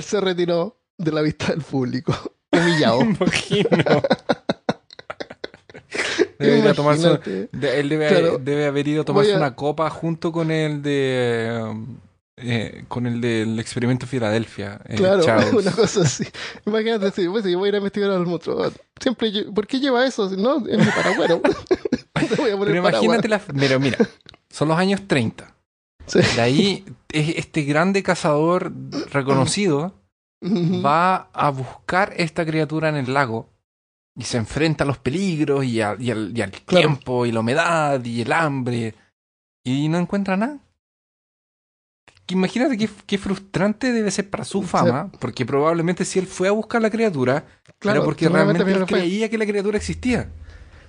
Se 0.00 0.20
retiró 0.20 0.78
de 0.98 1.12
la 1.12 1.20
vista 1.22 1.46
del 1.48 1.62
público, 1.62 2.14
humillado. 2.52 3.04
Me 3.04 3.10
imagino. 3.12 4.02
Debe 6.38 6.58
ir 6.58 6.68
a 6.68 6.74
tomarse- 6.74 7.06
Imagínate. 7.06 7.48
de- 7.52 7.80
él 7.80 7.88
debe, 7.88 8.08
Claro. 8.08 8.38
debe 8.38 8.66
haber 8.66 8.88
ido 8.88 9.02
a 9.02 9.04
tomarse 9.04 9.34
a- 9.34 9.36
una 9.36 9.54
copa 9.54 9.88
junto 9.90 10.32
con 10.32 10.50
el 10.50 10.82
de. 10.82 11.60
um, 11.70 11.96
eh, 12.36 12.84
con 12.88 13.06
el 13.06 13.20
del 13.20 13.58
experimento 13.60 14.06
Filadelfia. 14.08 14.80
eh, 14.88 14.96
Claro, 14.96 15.22
Charles. 15.24 15.52
una 15.52 15.70
cosa 15.70 16.00
así. 16.02 16.24
Imagínate, 16.66 17.10
si 17.12 17.28
pues, 17.28 17.44
voy 17.44 17.66
a 17.66 17.68
ir 17.68 17.74
a 17.74 17.78
investigar 17.78 18.10
al 18.10 18.26
monstruo. 18.26 18.72
Siempre, 19.00 19.30
¿por 19.54 19.66
qué 19.66 19.78
lleva 19.78 20.04
eso? 20.04 20.28
No, 20.30 20.56
es 20.66 20.78
mi 20.78 20.84
poner 22.12 22.58
Pero 22.66 22.76
imagínate 22.76 23.28
la. 23.28 23.38
Pero 23.38 23.78
mira, 23.80 23.98
son 24.50 24.68
los 24.68 24.78
años 24.78 25.02
30. 25.06 25.54
Sí. 26.06 26.20
De 26.36 26.40
ahí, 26.40 26.84
es- 27.12 27.36
este 27.36 27.62
grande 27.62 28.02
cazador 28.02 28.72
reconocido 29.12 29.94
va 30.42 31.28
a 31.32 31.50
buscar 31.50 32.12
esta 32.16 32.44
criatura 32.44 32.88
en 32.90 32.96
el 32.96 33.14
lago 33.14 33.48
y 34.16 34.24
se 34.24 34.36
enfrenta 34.38 34.84
a 34.84 34.86
los 34.86 34.98
peligros 34.98 35.64
y, 35.64 35.80
a- 35.80 35.96
y 35.98 36.10
al, 36.10 36.36
y 36.36 36.40
al 36.42 36.50
Claro. 36.52 36.86
tiempo 36.88 37.26
y 37.26 37.32
la 37.32 37.40
humedad 37.40 38.04
y 38.04 38.22
el 38.22 38.32
hambre 38.32 38.94
y 39.64 39.88
no 39.88 39.98
encuentra 39.98 40.36
nada. 40.36 40.58
Que 42.26 42.34
Imagínate 42.34 42.78
qué, 42.78 42.88
qué 43.06 43.18
frustrante 43.18 43.92
debe 43.92 44.10
ser 44.10 44.30
para 44.30 44.44
su 44.44 44.62
Sí. 44.62 44.68
fama, 44.68 45.10
porque 45.20 45.44
probablemente 45.44 46.04
si 46.04 46.18
él 46.18 46.26
fue 46.26 46.48
a 46.48 46.52
buscar 46.52 46.80
la 46.80 46.90
criatura, 46.90 47.44
Claro, 47.78 47.98
era 47.98 48.04
porque 48.04 48.28
realmente 48.28 48.62
él 48.62 48.86
creía 48.86 49.28
que 49.28 49.36
la 49.36 49.44
criatura 49.46 49.76
existía. 49.76 50.30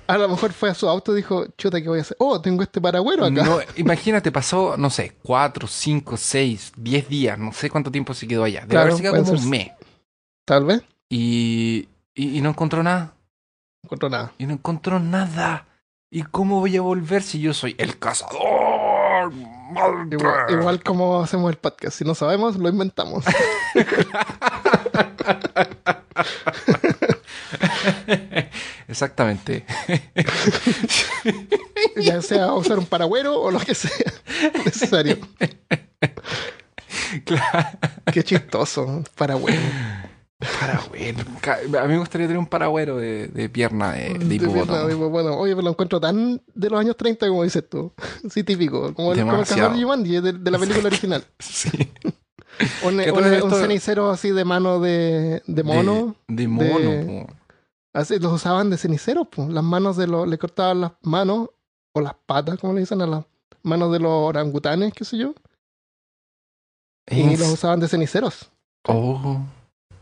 A 0.07 0.17
lo 0.19 0.29
mejor 0.29 0.53
fue 0.53 0.69
a 0.69 0.75
su 0.75 0.88
auto 0.88 1.11
y 1.13 1.15
dijo, 1.17 1.47
chuta, 1.57 1.81
¿qué 1.81 1.89
voy 1.89 1.97
a 1.97 2.03
hacer? 2.03 2.15
Oh, 2.19 2.39
tengo 2.39 2.61
este 2.61 2.79
paragüero 2.79 3.25
acá. 3.25 3.43
No, 3.43 3.57
imagínate, 3.75 4.31
pasó, 4.31 4.77
no 4.77 4.89
sé, 4.91 5.13
cuatro, 5.23 5.67
cinco, 5.67 6.15
seis, 6.15 6.71
diez 6.77 7.09
días, 7.09 7.38
no 7.39 7.51
sé 7.51 7.69
cuánto 7.71 7.91
tiempo 7.91 8.13
se 8.13 8.27
quedó 8.27 8.43
allá. 8.43 8.59
Debe 8.61 8.69
Claro, 8.69 8.83
haberse 8.83 9.01
quedado 9.01 9.15
puede 9.15 9.25
como 9.25 9.38
ser. 9.38 9.45
un 9.45 9.49
mes. 9.49 9.71
Tal 10.45 10.63
vez. 10.65 10.83
Y, 11.09 11.89
y, 12.13 12.38
y 12.38 12.41
no 12.41 12.49
encontró 12.49 12.83
nada. 12.83 13.14
Encontró 13.85 14.09
nada. 14.09 14.33
Y 14.39 14.47
no 14.47 14.53
encontró 14.53 14.99
nada. 14.99 15.67
¿Y 16.09 16.23
cómo 16.23 16.59
voy 16.59 16.75
a 16.75 16.81
volver 16.81 17.21
si 17.21 17.39
yo 17.39 17.53
soy 17.53 17.75
el 17.77 17.99
cazador? 17.99 19.31
Igual, 20.11 20.49
igual 20.49 20.81
como 20.81 21.21
hacemos 21.21 21.51
el 21.51 21.57
podcast. 21.57 21.99
Si 21.99 22.03
no 22.03 22.15
sabemos, 22.15 22.55
lo 22.55 22.67
inventamos. 22.67 23.23
Exactamente. 28.87 29.67
ya 31.95 32.23
sea 32.23 32.53
usar 32.53 32.79
un 32.79 32.87
paragüero 32.87 33.39
o 33.39 33.51
lo 33.51 33.59
que 33.59 33.75
sea 33.75 33.91
necesario. 34.65 35.19
claro. 37.23 37.67
Qué 38.11 38.23
chistoso, 38.23 39.03
paragüero. 39.15 39.61
Paragüero. 40.39 41.23
A 41.79 41.83
mí 41.87 41.93
me 41.93 41.99
gustaría 41.99 42.27
tener 42.27 42.37
un 42.39 42.47
paragüero 42.47 42.97
de, 42.97 43.27
de 43.27 43.49
pierna 43.49 43.93
de, 43.93 44.15
de 44.19 44.35
hipopótamo. 44.35 44.89
hipopótamo. 44.89 45.37
Oye, 45.37 45.53
pero 45.53 45.63
lo 45.63 45.69
encuentro 45.71 45.99
tan 46.01 46.41
de 46.53 46.69
los 46.69 46.79
años 46.79 46.97
30 46.97 47.27
como 47.29 47.43
dices 47.43 47.67
tú. 47.69 47.93
Sí, 48.29 48.43
típico. 48.43 48.93
Como 48.93 49.13
el, 49.13 49.19
como 49.19 49.31
el 49.33 49.39
cazador 49.39 49.73
de, 49.75 50.33
de 50.33 50.51
la 50.51 50.59
película 50.59 50.87
original. 50.87 51.23
Sí. 51.39 51.69
Un, 52.83 53.01
cenicero 53.51 54.09
así 54.09 54.31
de 54.31 54.45
mano 54.45 54.79
de, 54.79 55.41
de 55.45 55.63
mono. 55.63 56.15
De, 56.27 56.47
mono. 56.47 57.25
po. 57.27 57.33
Así 57.93 58.19
los 58.19 58.33
usaban 58.33 58.69
de 58.69 58.77
cenicero. 58.77 59.25
pues. 59.25 59.49
Las 59.49 59.63
manos 59.63 59.97
de 59.97 60.07
los. 60.07 60.27
Le 60.27 60.37
cortaban 60.37 60.81
las 60.81 60.91
manos 61.01 61.49
o 61.93 62.01
las 62.01 62.13
patas, 62.25 62.59
como 62.59 62.73
le 62.73 62.81
dicen, 62.81 63.01
a 63.01 63.07
las 63.07 63.25
manos 63.63 63.91
de 63.91 63.99
los 63.99 64.11
orangutanes, 64.11 64.93
qué 64.93 65.05
sé 65.05 65.17
yo. 65.17 65.33
Y 67.09 67.21
Es- 67.33 67.39
los 67.39 67.49
usaban 67.49 67.79
de 67.79 67.87
ceniceros. 67.87 68.51
Oh. 68.87 69.39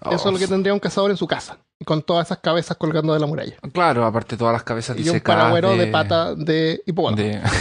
Eso 0.06 0.16
es 0.16 0.26
Oh, 0.26 0.32
lo 0.32 0.38
que 0.38 0.48
tendría 0.48 0.74
un 0.74 0.80
cazador 0.80 1.12
en 1.12 1.18
su 1.18 1.28
casa. 1.28 1.58
Con 1.86 2.02
todas 2.02 2.28
esas 2.28 2.40
cabezas 2.40 2.78
colgando 2.78 3.14
de 3.14 3.20
la 3.20 3.28
muralla. 3.28 3.58
Claro, 3.74 4.06
aparte 4.06 4.38
todas 4.38 4.54
las 4.54 4.64
cabezas 4.64 4.96
Y 4.98 5.00
un 5.02 5.06
disecadas 5.06 5.42
paragüero 5.52 5.76
de, 5.78 5.88
pata 5.88 6.36
de 6.36 6.82
hipopótamo. 6.86 7.22
de- 7.22 7.42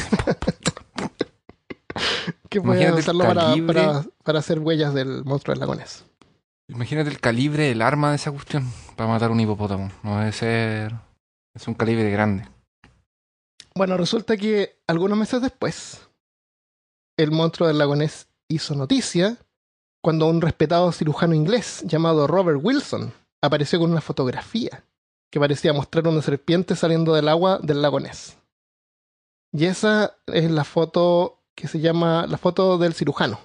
que 2.49 2.61
puede 2.61 2.93
usarlo 2.93 3.25
para, 3.25 3.43
calibre. 3.43 3.75
para, 3.83 4.05
para 4.25 4.39
hacer 4.39 4.59
huellas 4.59 4.95
del 4.95 5.25
monstruo 5.25 5.53
del 5.55 5.61
lagonés. 5.61 6.05
Imagínate 6.69 7.11
el 7.11 7.21
calibre 7.21 7.69
del 7.69 7.83
arma 7.83 8.11
de 8.11 8.17
esa 8.17 8.31
cuestión 8.31 8.71
para 8.97 9.09
matar 9.11 9.31
un 9.31 9.41
hipopótamo. 9.41 9.91
No 10.03 10.19
debe 10.19 10.33
ser. 10.33 10.95
Es 11.55 11.67
un 11.69 11.75
calibre 11.75 12.11
grande. 12.11 12.49
Bueno, 13.75 13.97
resulta 13.97 14.37
que 14.37 14.79
algunos 14.87 15.19
meses 15.19 15.41
después, 15.43 16.09
el 17.17 17.31
monstruo 17.31 17.69
del 17.69 17.79
lagonés 17.79 18.29
hizo 18.49 18.75
noticia 18.75 19.39
cuando 20.03 20.27
un 20.27 20.41
respetado 20.41 20.91
cirujano 20.93 21.35
inglés 21.35 21.83
llamado 21.87 22.27
Robert 22.27 22.61
Wilson 22.63 23.13
apareció 23.41 23.79
con 23.79 23.91
una 23.93 24.01
fotografía 24.01 24.85
que 25.31 25.41
parecía 25.41 25.73
mostrar 25.73 26.07
una 26.09 26.21
serpiente 26.23 26.77
saliendo 26.77 27.15
del 27.15 27.29
agua 27.29 27.59
del 27.63 27.81
lagonés. 27.81 28.37
Y 29.53 29.67
esa 29.67 30.17
es 30.27 30.51
la 30.51 30.65
foto 30.65 31.39
que 31.55 31.69
se 31.69 31.81
llama 31.81 32.27
la 32.27 32.39
foto 32.39 32.79
del 32.79 32.95
cirujano. 32.95 33.39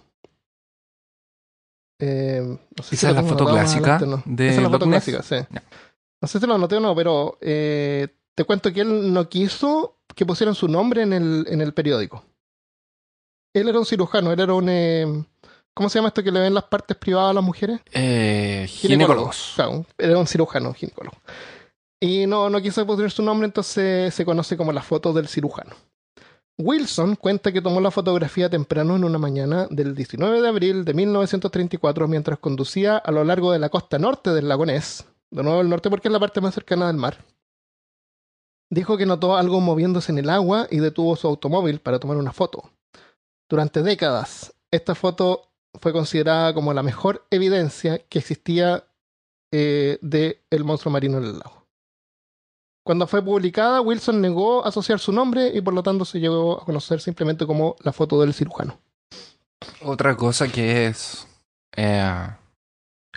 Eh, 2.00 2.42
no 2.44 2.84
sé 2.84 2.96
Esa 2.96 3.10
es 3.10 3.16
la 3.16 3.24
foto 3.24 3.46
clásica 3.46 3.96
adelante, 3.96 4.06
¿no? 4.28 4.36
de 4.36 4.50
Esa 4.50 4.58
es 4.58 4.64
la 4.64 4.70
foto 4.70 4.86
Ness. 4.86 5.04
clásica, 5.04 5.24
sí. 5.24 5.60
No 6.22 6.28
sé 6.28 6.40
si 6.40 6.48
lo 6.48 6.56
anoté 6.56 6.76
o 6.78 6.80
no, 6.80 6.96
pero 6.96 7.38
eh, 7.42 8.08
te 8.36 8.44
cuento 8.44 8.72
que 8.72 8.82
él 8.82 9.14
no 9.14 9.28
quiso 9.30 9.98
que 10.16 10.26
pusieran 10.26 10.56
su 10.56 10.68
nombre 10.68 11.04
en 11.04 11.14
el, 11.14 11.46
en 11.50 11.62
el 11.62 11.74
periódico. 11.74 12.24
Él 13.54 13.68
era 13.70 13.80
un 13.80 13.86
cirujano, 13.86 14.32
él 14.32 14.40
era 14.40 14.54
un... 14.54 14.68
eh, 14.70 15.26
¿Cómo 15.78 15.90
se 15.90 16.00
llama 16.00 16.08
esto 16.08 16.24
que 16.24 16.32
le 16.32 16.40
ven 16.40 16.56
las 16.56 16.64
partes 16.64 16.98
privadas 16.98 17.30
a 17.30 17.34
las 17.36 17.44
mujeres? 17.44 17.80
Eh, 17.92 18.66
ginecólogos. 18.68 19.52
Claro, 19.54 19.86
era 19.96 20.18
un 20.18 20.26
cirujano, 20.26 20.74
ginecólogo. 20.74 21.18
Y 22.00 22.26
no, 22.26 22.50
no 22.50 22.60
quiso 22.60 22.84
poner 22.88 23.12
su 23.12 23.22
nombre, 23.22 23.46
entonces 23.46 24.12
se 24.12 24.26
conoce 24.26 24.58
como 24.58 24.72
la 24.72 24.82
foto 24.82 25.14
del 25.14 25.28
cirujano. 25.28 25.76
Wilson 26.58 27.16
cuenta 27.16 27.52
que 27.52 27.62
tomó 27.62 27.80
la 27.80 27.92
fotografía 27.92 28.50
temprano 28.50 28.96
en 28.96 29.04
una 29.04 29.20
mañana 29.20 29.68
del 29.70 29.94
19 29.94 30.42
de 30.42 30.48
abril 30.48 30.84
de 30.84 30.96
1934 30.96 32.08
mientras 32.08 32.40
conducía 32.40 32.98
a 32.98 33.12
lo 33.12 33.24
largo 33.24 33.52
de 33.52 33.60
la 33.60 33.70
costa 33.70 34.00
norte 34.00 34.32
del 34.32 34.50
lago 34.50 34.66
Ness, 34.66 35.06
de 35.30 35.44
nuevo 35.44 35.62
el 35.62 35.70
norte 35.70 35.92
porque 35.92 36.08
es 36.08 36.12
la 36.12 36.20
parte 36.20 36.42
más 36.42 36.56
cercana 36.56 36.88
del 36.88 36.98
mar. 36.98 37.24
Dijo 38.72 38.98
que 38.98 39.06
notó 39.06 39.36
algo 39.36 39.62
moviéndose 39.62 40.12
en 40.12 40.18
el 40.18 40.32
agua 40.32 40.66
y 40.72 40.80
detuvo 40.80 41.16
su 41.16 41.28
automóvil 41.28 41.82
para 41.82 42.00
tomar 42.00 42.18
una 42.18 42.34
foto. 42.34 42.72
Durante 43.48 43.84
décadas, 43.84 44.56
esta 44.72 44.96
foto 44.96 45.48
fue 45.80 45.94
considerada 45.94 46.54
como 46.54 46.74
la 46.74 46.84
mejor 46.84 47.26
evidencia 47.32 48.00
que 48.00 48.20
existía 48.20 48.86
eh, 49.52 49.98
de 50.02 50.44
el 50.50 50.64
monstruo 50.64 50.92
marino 50.92 51.18
en 51.18 51.26
el 51.26 51.40
lago. 51.40 51.66
Cuando 52.86 53.06
fue 53.06 53.22
publicada, 53.22 53.82
Wilson 53.82 54.22
negó 54.22 54.66
asociar 54.66 55.00
su 55.00 55.12
nombre 55.12 55.52
y 55.54 55.62
por 55.62 55.74
lo 55.74 55.84
tanto 55.84 56.06
se 56.06 56.20
llegó 56.20 56.62
a 56.62 56.66
conocer 56.66 57.02
simplemente 57.02 57.46
como 57.46 57.76
la 57.82 57.92
foto 57.92 58.22
del 58.22 58.34
cirujano. 58.34 58.80
Otra 59.82 60.16
cosa 60.16 60.48
que 60.48 60.88
es 60.88 61.28
eh, 61.76 62.30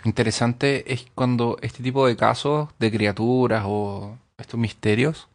interesante 0.03 0.91
es 0.91 1.05
cuando 1.15 1.57
este 1.61 1.83
tipo 1.83 2.05
de 2.05 2.17
casos 2.17 2.69
de 2.79 2.91
criaturas 2.91 3.63
o 3.65 4.17
estos 4.37 4.59
misterios, 4.59 5.29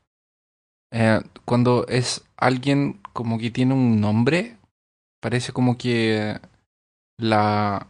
eh, 0.93 1.21
cuando 1.45 1.87
es 1.89 2.25
alguien 2.37 3.01
como 3.13 3.39
que 3.39 3.51
tiene 3.51 3.75
un 3.75 4.01
nombre, 4.01 4.59
parece 5.21 5.53
como 5.53 5.79
que 5.79 6.39
la, 7.19 7.87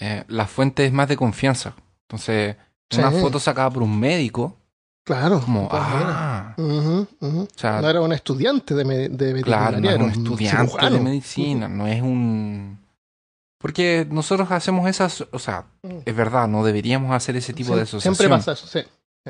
eh, 0.00 0.24
la 0.28 0.46
fuente 0.46 0.84
es 0.86 0.92
más 0.92 1.08
de 1.08 1.16
confianza. 1.16 1.74
Entonces, 2.08 2.56
una 2.96 3.10
foto 3.10 3.38
sacada 3.40 3.70
por 3.70 3.82
un 3.82 3.98
médico, 3.98 4.56
Claro. 5.04 5.40
como, 5.40 5.68
ah, 5.70 6.54
o 6.58 7.46
sea, 7.54 7.80
No 7.80 7.88
era 7.90 8.00
un 8.00 8.12
estudiante 8.12 8.74
de, 8.74 8.84
me- 8.84 9.08
de 9.08 9.42
Claro, 9.42 9.80
no 9.80 9.88
era 9.90 10.02
un 10.04 10.10
estudiante 10.10 10.90
de 10.90 11.00
medicina, 11.00 11.68
no 11.68 11.86
es 11.86 12.02
un... 12.02 12.78
Porque 13.58 14.06
nosotros 14.10 14.50
hacemos 14.50 14.88
esas, 14.88 15.24
o 15.32 15.38
sea, 15.38 15.64
Mm. 15.82 15.98
es 16.04 16.14
verdad, 16.16 16.46
no 16.48 16.62
deberíamos 16.64 17.12
hacer 17.12 17.36
ese 17.36 17.52
tipo 17.52 17.74
de 17.74 17.82
asociación. 17.82 18.14
Siempre 18.14 18.36
pasa 18.36 18.52
eso, 18.52 18.66
sí. 18.66 18.80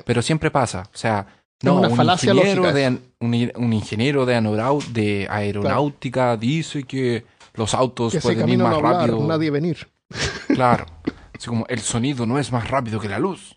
Pero 0.05 0.21
siempre 0.21 0.51
pasa, 0.51 0.89
o 0.93 0.97
sea, 0.97 1.27
no, 1.63 1.77
una 1.77 1.89
un 1.89 2.11
ingeniero, 2.11 2.73
de, 2.73 2.99
un, 3.21 3.73
ingeniero 3.73 4.27
de 4.27 5.27
aeronáutica 5.31 6.37
dice 6.37 6.83
que 6.83 7.25
los 7.57 7.75
autos 7.75 8.13
Que 8.13 8.21
pueden 8.21 8.49
ir 8.49 8.59
más 8.59 8.71
no 8.71 8.77
hablar, 8.77 9.09
rápido. 9.11 9.27
nadie 9.27 9.51
venir. 9.51 9.89
Claro, 10.49 10.87
así 11.35 11.49
como 11.49 11.67
el 11.69 11.81
sonido 11.81 12.25
no 12.25 12.39
es 12.39 12.51
más 12.53 12.71
rápido 12.71 12.99
que 13.01 13.09
la 13.09 13.19
luz. 13.19 13.57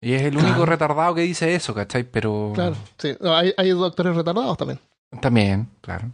Y 0.00 0.12
es 0.12 0.22
el 0.22 0.36
único 0.36 0.64
retardado 0.66 1.14
que 1.14 1.22
dice 1.22 1.54
eso, 1.54 1.74
¿cachai? 1.74 2.04
Pero... 2.04 2.52
Claro, 2.54 2.76
sí. 2.98 3.16
No, 3.20 3.34
hay, 3.34 3.52
hay 3.56 3.70
doctores 3.70 4.14
retardados 4.14 4.56
también. 4.56 4.78
También, 5.20 5.68
claro. 5.80 6.10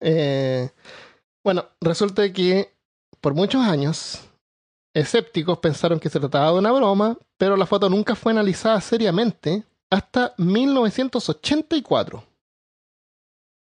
Eh, 0.00 0.70
bueno, 1.44 1.66
resulta 1.80 2.32
que 2.32 2.72
por 3.20 3.34
muchos 3.34 3.62
años, 3.62 4.20
escépticos 4.94 5.58
pensaron 5.58 6.00
que 6.00 6.10
se 6.10 6.18
trataba 6.20 6.52
de 6.52 6.58
una 6.58 6.72
broma, 6.72 7.16
pero 7.38 7.56
la 7.56 7.66
foto 7.66 7.88
nunca 7.88 8.14
fue 8.14 8.32
analizada 8.32 8.80
seriamente 8.80 9.62
hasta 9.90 10.34
1984. 10.38 12.24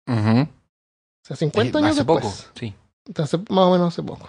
Ujú. 0.06 0.40
O 0.40 0.48
sea, 1.28 1.36
50 1.36 1.78
Eh, 1.78 1.82
años 1.82 1.90
hace 1.92 2.00
después. 2.04 2.24
poco, 2.24 2.58
sí. 2.58 2.74
Hace- 3.16 3.38
más 3.38 3.64
o 3.64 3.70
menos 3.70 3.88
hace 3.88 4.02
poco. 4.02 4.28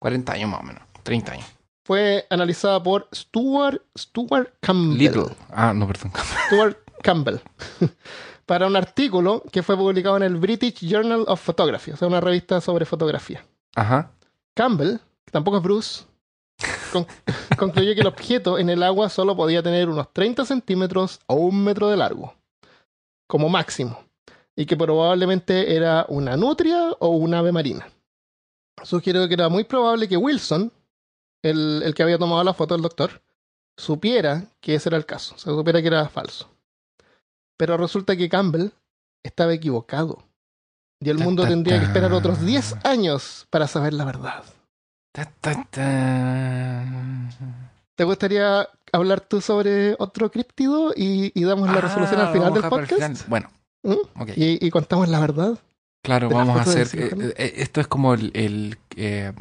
40 0.00 0.32
años 0.32 0.50
más 0.50 0.60
o 0.60 0.64
menos, 0.64 0.82
30 1.02 1.32
años. 1.32 1.46
Fue 1.84 2.26
analizada 2.30 2.82
por 2.82 3.08
Stuart, 3.14 3.80
Stuart 3.96 4.50
Campbell. 4.60 4.98
Little. 4.98 5.34
Ah, 5.50 5.72
no, 5.74 5.86
perdón. 5.86 6.12
Stuart 6.46 6.76
Campbell 7.02 7.38
para 8.46 8.66
un 8.66 8.76
artículo 8.76 9.42
que 9.52 9.62
fue 9.62 9.76
publicado 9.76 10.16
en 10.18 10.22
el 10.24 10.36
British 10.36 10.86
Journal 10.86 11.24
of 11.28 11.40
Photography, 11.42 11.92
o 11.92 11.96
sea, 11.96 12.08
una 12.08 12.20
revista 12.20 12.60
sobre 12.60 12.84
fotografía. 12.84 13.44
Ajá. 13.74 14.10
Campbell, 14.54 14.96
que 15.24 15.30
tampoco 15.32 15.58
es 15.58 15.62
Bruce, 15.62 16.04
con- 16.92 17.06
concluyó 17.58 17.94
que 17.94 18.00
el 18.00 18.06
objeto 18.06 18.58
en 18.58 18.68
el 18.70 18.82
agua 18.82 19.08
solo 19.08 19.36
podía 19.36 19.62
tener 19.62 19.88
unos 19.88 20.12
30 20.12 20.44
centímetros 20.44 21.20
o 21.26 21.34
un 21.36 21.62
metro 21.64 21.88
de 21.88 21.96
largo, 21.96 22.34
como 23.26 23.48
máximo, 23.48 23.98
y 24.58 24.66
que 24.66 24.76
probablemente 24.76 25.76
era 25.76 26.04
una 26.08 26.36
nutria 26.36 26.90
o 26.98 27.10
un 27.10 27.32
ave 27.32 27.52
marina. 27.52 27.88
Sugiero 28.82 29.28
que 29.28 29.34
era 29.34 29.48
muy 29.48 29.62
probable 29.62 30.08
que 30.08 30.16
Wilson, 30.16 30.72
el, 31.44 31.80
el 31.84 31.94
que 31.94 32.02
había 32.02 32.18
tomado 32.18 32.42
la 32.42 32.54
foto 32.54 32.74
del 32.74 32.82
doctor, 32.82 33.22
supiera 33.76 34.46
que 34.60 34.74
ese 34.74 34.88
era 34.88 34.96
el 34.96 35.06
caso, 35.06 35.36
o 35.36 35.38
sea, 35.38 35.52
supiera 35.52 35.80
que 35.80 35.86
era 35.86 36.08
falso. 36.08 36.50
Pero 37.56 37.76
resulta 37.76 38.16
que 38.16 38.28
Campbell 38.28 38.70
estaba 39.22 39.54
equivocado. 39.54 40.24
Y 41.00 41.08
el 41.10 41.18
Ta, 41.18 41.24
mundo 41.24 41.44
ta, 41.44 41.50
tendría 41.50 41.78
que 41.78 41.84
esperar 41.86 42.12
otros 42.12 42.40
10 42.44 42.84
años 42.84 43.46
para 43.50 43.68
saber 43.68 43.92
la 43.94 44.04
verdad. 44.04 44.42
¿Te 47.94 48.04
gustaría 48.04 48.68
hablar 48.92 49.20
tú 49.20 49.40
sobre 49.40 49.94
otro 50.00 50.30
críptido 50.32 50.92
y, 50.96 51.30
y 51.40 51.44
damos 51.44 51.68
la 51.68 51.78
Ah, 51.78 51.80
resolución 51.82 52.20
al 52.20 52.32
final 52.32 52.52
del 52.54 52.62
podcast? 52.68 53.28
Bueno, 53.28 53.50
¿Mm? 53.88 54.30
Y, 54.36 54.66
y 54.66 54.70
contamos 54.70 55.08
la 55.08 55.20
verdad. 55.20 55.58
Claro, 56.04 56.28
vamos 56.30 56.56
a 56.58 56.62
hacer. 56.62 56.88
eh, 56.94 57.34
eh, 57.36 57.52
esto 57.56 57.80
es 57.80 57.86
como 57.88 58.14
el, 58.14 58.30
el, 58.34 58.78
eh, 58.96 59.32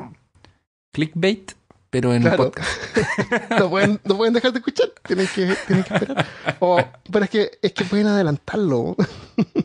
clickbait, 0.93 1.51
pero 1.89 2.13
en 2.13 2.21
Claro. 2.23 2.45
podcast. 2.45 2.69
No 3.59 3.69
pueden, 3.69 3.99
no 4.03 4.17
pueden 4.17 4.33
dejar 4.33 4.51
de 4.53 4.59
escuchar. 4.59 4.89
Tienen 5.05 5.27
que, 5.33 5.55
tienen 5.67 5.83
que 5.83 5.93
esperar. 5.93 6.25
O- 6.59 6.81
pero 7.11 7.25
es 7.25 7.29
que, 7.31 7.51
es 7.61 7.73
que 7.73 7.83
pueden 7.85 8.07
adelantarlo. 8.07 8.95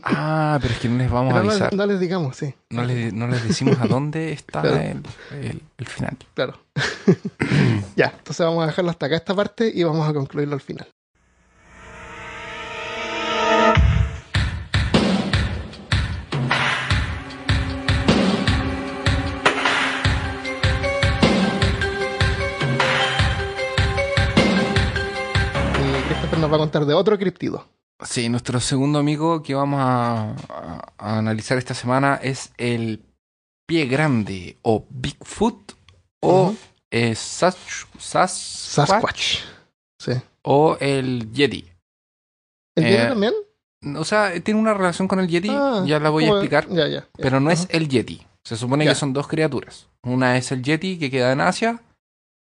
Ah, 0.05 0.59
pero 0.61 0.73
es 0.73 0.79
que 0.81 0.89
no 0.89 0.97
les 0.97 1.09
vamos 1.09 1.33
a 1.33 1.41
no, 1.41 1.49
avisar. 1.49 1.73
no 1.73 1.85
les 1.85 1.99
digamos, 1.99 2.35
sí. 2.35 2.53
No 2.69 2.83
les, 2.83 3.11
no 3.13 3.25
les 3.27 3.47
decimos 3.47 3.77
a 3.79 3.87
dónde 3.87 4.33
está 4.33 4.61
Claro. 4.61 4.77
el, 4.77 5.01
el- 5.41 5.61
el 5.77 5.85
final. 5.87 6.17
Claro. 6.35 6.59
ya, 7.95 8.13
entonces 8.17 8.45
vamos 8.45 8.63
a 8.63 8.67
dejarlo 8.67 8.91
hasta 8.91 9.05
acá 9.07 9.15
esta 9.15 9.33
parte 9.33 9.71
y 9.73 9.83
vamos 9.83 10.07
a 10.07 10.13
concluirlo 10.13 10.55
al 10.55 10.61
final. 10.61 10.87
Nos 26.43 26.51
va 26.51 26.55
a 26.57 26.59
contar 26.59 26.85
de 26.85 26.93
otro 26.93 27.17
criptido. 27.17 27.67
Sí, 28.03 28.27
nuestro 28.29 28.59
segundo 28.59 28.99
amigo 28.99 29.41
que 29.43 29.55
vamos 29.55 29.79
a, 29.81 30.31
a- 30.49 30.93
a 30.97 31.17
analizar 31.19 31.57
esta 31.57 31.73
semana 31.73 32.19
es 32.21 32.51
el 32.57 33.01
pie 33.67 33.85
grande 33.85 34.57
o 34.61 34.85
Bigfoot 34.89 35.73
o 36.21 36.43
Ujú. 36.47 36.57
eh, 36.91 37.15
Sas- 37.15 37.87
Sasquatch, 37.97 38.87
Sasquatch. 38.89 39.37
Sí. 39.99 40.11
o 40.43 40.75
el 40.81 41.31
Yeti. 41.31 41.65
¿El 42.75 42.83
Eh, 42.85 42.91
Yeti 42.91 43.07
también? 43.07 43.33
O 43.97 44.03
sea, 44.05 44.33
tiene 44.41 44.59
una 44.59 44.73
relación 44.73 45.07
con 45.07 45.19
el 45.19 45.27
Yeti, 45.27 45.49
Ah, 45.51 45.83
ya 45.85 45.99
la 45.99 46.09
voy 46.09 46.25
a 46.25 46.29
explicar, 46.29 46.67
Ya, 46.69 46.87
ya. 46.87 46.99
ya. 47.01 47.07
pero 47.17 47.39
no 47.39 47.51
es 47.51 47.67
el 47.69 47.87
Yeti. 47.87 48.25
Se 48.43 48.57
supone 48.57 48.83
que 48.85 48.95
son 48.95 49.13
dos 49.13 49.27
criaturas. 49.27 49.87
Una 50.03 50.37
es 50.37 50.51
el 50.51 50.61
Yeti 50.61 50.99
que 50.99 51.09
queda 51.09 51.31
en 51.31 51.39
Asia 51.39 51.81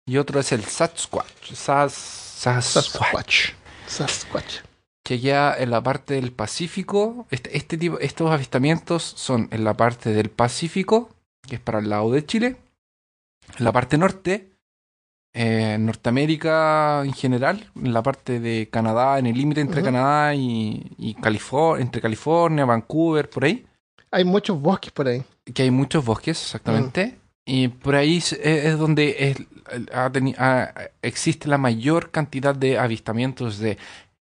y 0.07 0.17
otro 0.17 0.41
es 0.41 0.51
el 0.51 0.65
Sasquatch. 0.65 1.53
Sas- 1.53 1.93
Sasquatch. 1.93 2.89
Sasquatch. 2.91 3.51
Sasquatch. 3.93 4.61
que 5.05 5.21
queda 5.21 5.57
en 5.59 5.71
la 5.71 5.83
parte 5.83 6.15
del 6.15 6.33
Pacífico. 6.33 7.27
Este, 7.31 7.57
este 7.57 7.77
tipo, 7.77 7.99
estos 7.99 8.31
avistamientos 8.31 9.03
son 9.03 9.49
en 9.51 9.65
la 9.65 9.75
parte 9.75 10.11
del 10.13 10.31
Pacífico, 10.31 11.11
que 11.49 11.57
es 11.57 11.61
para 11.61 11.81
el 11.81 11.91
lado 11.91 12.11
de 12.13 12.25
Chile, 12.25 12.57
en 13.59 13.65
la 13.65 13.73
parte 13.73 13.99
norte, 13.99 14.53
eh, 15.35 15.77
Norteamérica 15.81 17.03
en 17.05 17.13
general, 17.15 17.71
en 17.75 17.93
la 17.93 18.03
parte 18.03 18.39
de 18.39 18.69
Canadá, 18.71 19.19
en 19.19 19.27
el 19.27 19.37
límite 19.37 19.61
entre 19.61 19.81
Ujú. 19.81 19.87
Canadá 19.87 20.35
y, 20.35 20.93
y 20.99 21.15
California, 21.15 21.83
entre 21.83 22.01
California, 22.01 22.65
Vancouver, 22.65 23.29
por 23.29 23.45
ahí, 23.45 23.67
Hay 24.11 24.25
muchos 24.25 24.61
bosques 24.61 24.93
por 24.93 25.09
ahí. 25.09 25.23
que 25.55 25.63
hay 25.65 25.71
muchos 25.71 26.05
bosques, 26.05 26.41
exactamente. 26.41 27.19
Y 27.45 27.69
por 27.69 27.97
ahí 27.97 28.19
es, 28.19 28.33
es 28.35 28.79
donde 28.79 29.17
es- 29.19 29.39
ha 29.93 30.11
ha- 30.39 30.75
existe 31.03 31.49
la 31.49 31.59
mayor 31.59 32.11
cantidad 32.11 32.55
de 32.55 32.79
avistamientos 32.79 33.59
de 33.59 33.79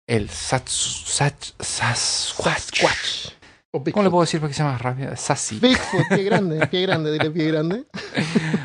el 0.08 0.30
Sats, 0.30 1.06
Sats- 1.08 1.54
Sasquatch. 1.60 3.34
¿Cómo 3.72 4.04
le 4.04 4.10
puedo 4.10 4.22
decir 4.22 4.42
para 4.42 4.50
que 4.50 4.54
sea 4.54 4.66
más 4.66 4.82
rápido? 4.82 5.16
Sassy. 5.16 5.60
Bigfoot, 5.60 6.08
pie 6.10 6.24
grande, 6.24 6.68
pie 6.72 6.82
grande, 6.82 7.12
dile 7.14 7.32
pie 7.32 7.48
grande. 7.48 7.86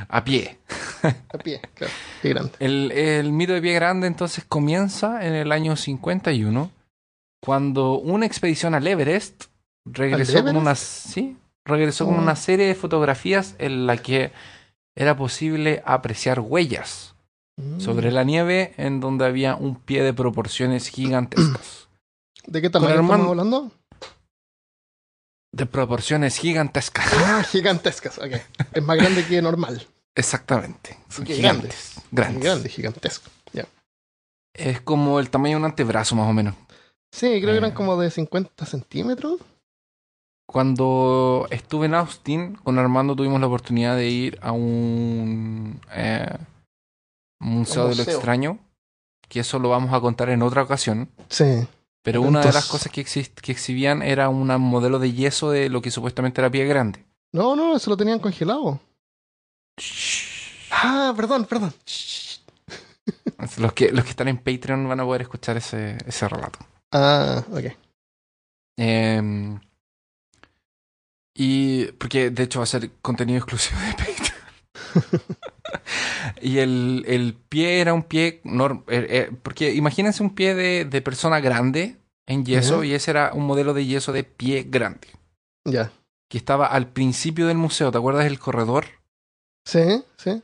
A 0.08 0.24
pie. 0.24 0.58
A 1.02 1.38
pie, 1.38 1.60
claro, 1.74 1.92
pie 2.20 2.30
grande. 2.32 2.52
El, 2.58 2.90
el 2.90 3.30
mito 3.30 3.52
de 3.52 3.62
pie 3.62 3.74
grande 3.74 4.08
entonces 4.08 4.44
comienza 4.48 5.24
en 5.24 5.34
el 5.34 5.52
año 5.52 5.76
51, 5.76 6.72
cuando 7.40 7.98
una 7.98 8.26
expedición 8.26 8.74
al 8.74 8.84
Everest 8.86 9.44
regresó 9.84 10.38
¿Al 10.38 10.44
con 10.44 10.56
Everest? 10.56 10.62
una, 10.62 10.74
sí, 10.74 11.36
regresó 11.64 12.06
con 12.06 12.16
Oh. 12.16 12.22
una 12.22 12.34
serie 12.34 12.66
de 12.66 12.74
fotografías 12.74 13.54
en 13.58 13.86
la 13.86 13.98
que 13.98 14.32
era 14.96 15.16
posible 15.16 15.82
apreciar 15.86 16.40
huellas 16.40 17.12
Mm. 17.58 17.80
sobre 17.80 18.10
la 18.12 18.22
nieve 18.22 18.74
en 18.76 19.00
donde 19.00 19.24
había 19.24 19.54
un 19.56 19.76
pie 19.76 20.02
de 20.02 20.12
proporciones 20.12 20.88
gigantescas. 20.88 21.88
¿De 22.46 22.60
qué 22.60 22.68
tamaño 22.68 22.90
estamos 22.90 23.10
hermano- 23.14 23.30
hablando? 23.30 23.70
De 25.52 25.64
proporciones 25.64 26.36
gigantescas. 26.38 27.06
Ah, 27.14 27.42
gigantescas, 27.50 28.18
ok. 28.18 28.32
Es 28.74 28.82
más 28.82 28.96
grande 28.98 29.24
que 29.26 29.40
normal. 29.40 29.86
Exactamente. 30.14 30.98
Son 31.08 31.24
gigantes. 31.24 31.94
Grandes. 32.10 32.70
Gigantesco. 32.70 33.30
Es 34.54 34.80
como 34.80 35.20
el 35.20 35.28
tamaño 35.28 35.56
de 35.56 35.60
un 35.60 35.64
antebrazo 35.66 36.14
más 36.16 36.28
o 36.30 36.32
menos. 36.32 36.54
Sí, 37.12 37.26
creo 37.42 37.52
que 37.52 37.58
eran 37.58 37.70
Eh. 37.72 37.74
como 37.74 37.98
de 37.98 38.10
50 38.10 38.64
centímetros. 38.64 39.38
Cuando 40.46 41.48
estuve 41.50 41.86
en 41.86 41.94
Austin, 41.94 42.54
con 42.54 42.78
Armando 42.78 43.16
tuvimos 43.16 43.40
la 43.40 43.48
oportunidad 43.48 43.96
de 43.96 44.08
ir 44.08 44.38
a 44.40 44.52
un 44.52 45.80
eh, 45.92 46.38
museo 47.40 47.88
de 47.88 47.96
lo 47.96 48.02
extraño, 48.02 48.58
que 49.28 49.40
eso 49.40 49.58
lo 49.58 49.70
vamos 49.70 49.92
a 49.92 50.00
contar 50.00 50.30
en 50.30 50.42
otra 50.42 50.62
ocasión. 50.62 51.10
Sí. 51.28 51.66
Pero 52.02 52.22
una 52.22 52.40
de 52.40 52.52
las 52.52 52.66
cosas 52.66 52.92
que, 52.92 53.00
exhibían 53.00 54.00
era 54.02 54.28
un 54.28 54.46
modelo 54.60 55.00
de 55.00 55.12
yeso 55.12 55.50
de 55.50 55.68
lo 55.68 55.82
que 55.82 55.90
supuestamente 55.90 56.40
era 56.40 56.50
pie 56.50 56.64
grande. 56.64 57.04
No, 57.32 57.56
no, 57.56 57.74
eso 57.76 57.90
lo 57.90 57.96
tenían 57.96 58.20
congelado. 58.20 58.78
Ah, 60.70 61.12
perdón, 61.16 61.44
perdón. 61.46 61.74
Los 63.58 63.72
que, 63.74 63.92
los 63.92 64.02
que 64.04 64.10
están 64.10 64.28
en 64.28 64.38
Patreon 64.38 64.88
van 64.88 64.98
a 64.98 65.04
poder 65.04 65.22
escuchar 65.22 65.56
ese, 65.56 65.98
ese 66.06 66.28
relato. 66.28 66.58
Ah, 66.90 67.44
ok. 67.52 67.64
Eh, 68.78 69.58
y 71.38 71.86
porque 71.92 72.30
de 72.30 72.42
hecho 72.44 72.60
va 72.60 72.64
a 72.64 72.66
ser 72.66 72.90
contenido 73.02 73.38
exclusivo 73.44 73.78
de 73.80 73.92
Patreon. 73.92 74.36
y 76.40 76.58
el, 76.58 77.04
el 77.06 77.34
pie 77.34 77.80
era 77.80 77.92
un 77.94 78.02
pie 78.02 78.40
norm- 78.44 78.82
eh, 78.88 79.06
eh, 79.10 79.30
porque 79.42 79.74
imagínense 79.74 80.22
un 80.22 80.34
pie 80.34 80.54
de, 80.54 80.84
de 80.84 81.02
persona 81.02 81.40
grande 81.40 81.96
en 82.26 82.44
yeso 82.44 82.82
y 82.84 82.94
ese 82.94 83.10
era 83.10 83.32
un 83.34 83.46
modelo 83.46 83.74
de 83.74 83.84
yeso 83.86 84.12
de 84.12 84.24
pie 84.24 84.64
grande 84.68 85.08
Ya. 85.64 85.92
que 86.30 86.38
estaba 86.38 86.66
al 86.66 86.88
principio 86.88 87.46
del 87.46 87.56
museo. 87.58 87.92
¿Te 87.92 87.98
acuerdas 87.98 88.24
del 88.24 88.38
corredor? 88.38 88.86
Sí, 89.66 90.02
sí. 90.16 90.42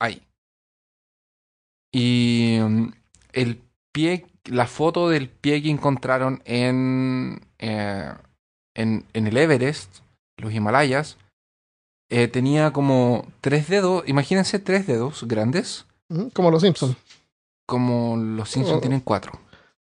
Ahí. 0.00 0.22
Y 1.92 2.58
mm, 2.60 2.88
el 3.32 3.60
pie, 3.92 4.26
la 4.44 4.66
foto 4.66 5.08
del 5.08 5.28
pie 5.28 5.62
que 5.62 5.70
encontraron 5.70 6.42
en, 6.44 7.40
eh, 7.58 8.12
en, 8.74 9.06
en 9.12 9.26
el 9.26 9.36
Everest, 9.36 10.00
los 10.36 10.52
Himalayas, 10.52 11.16
eh, 12.10 12.28
tenía 12.28 12.72
como 12.72 13.26
tres 13.40 13.68
dedos, 13.68 14.04
imagínense 14.06 14.58
tres 14.58 14.86
dedos 14.86 15.24
grandes, 15.26 15.86
Como 16.32 16.50
los 16.50 16.62
Simpsons. 16.62 16.96
como 17.66 18.16
los 18.16 18.50
Simpsons 18.50 18.78
Oh. 18.78 18.80
tienen 18.80 19.00
cuatro. 19.00 19.32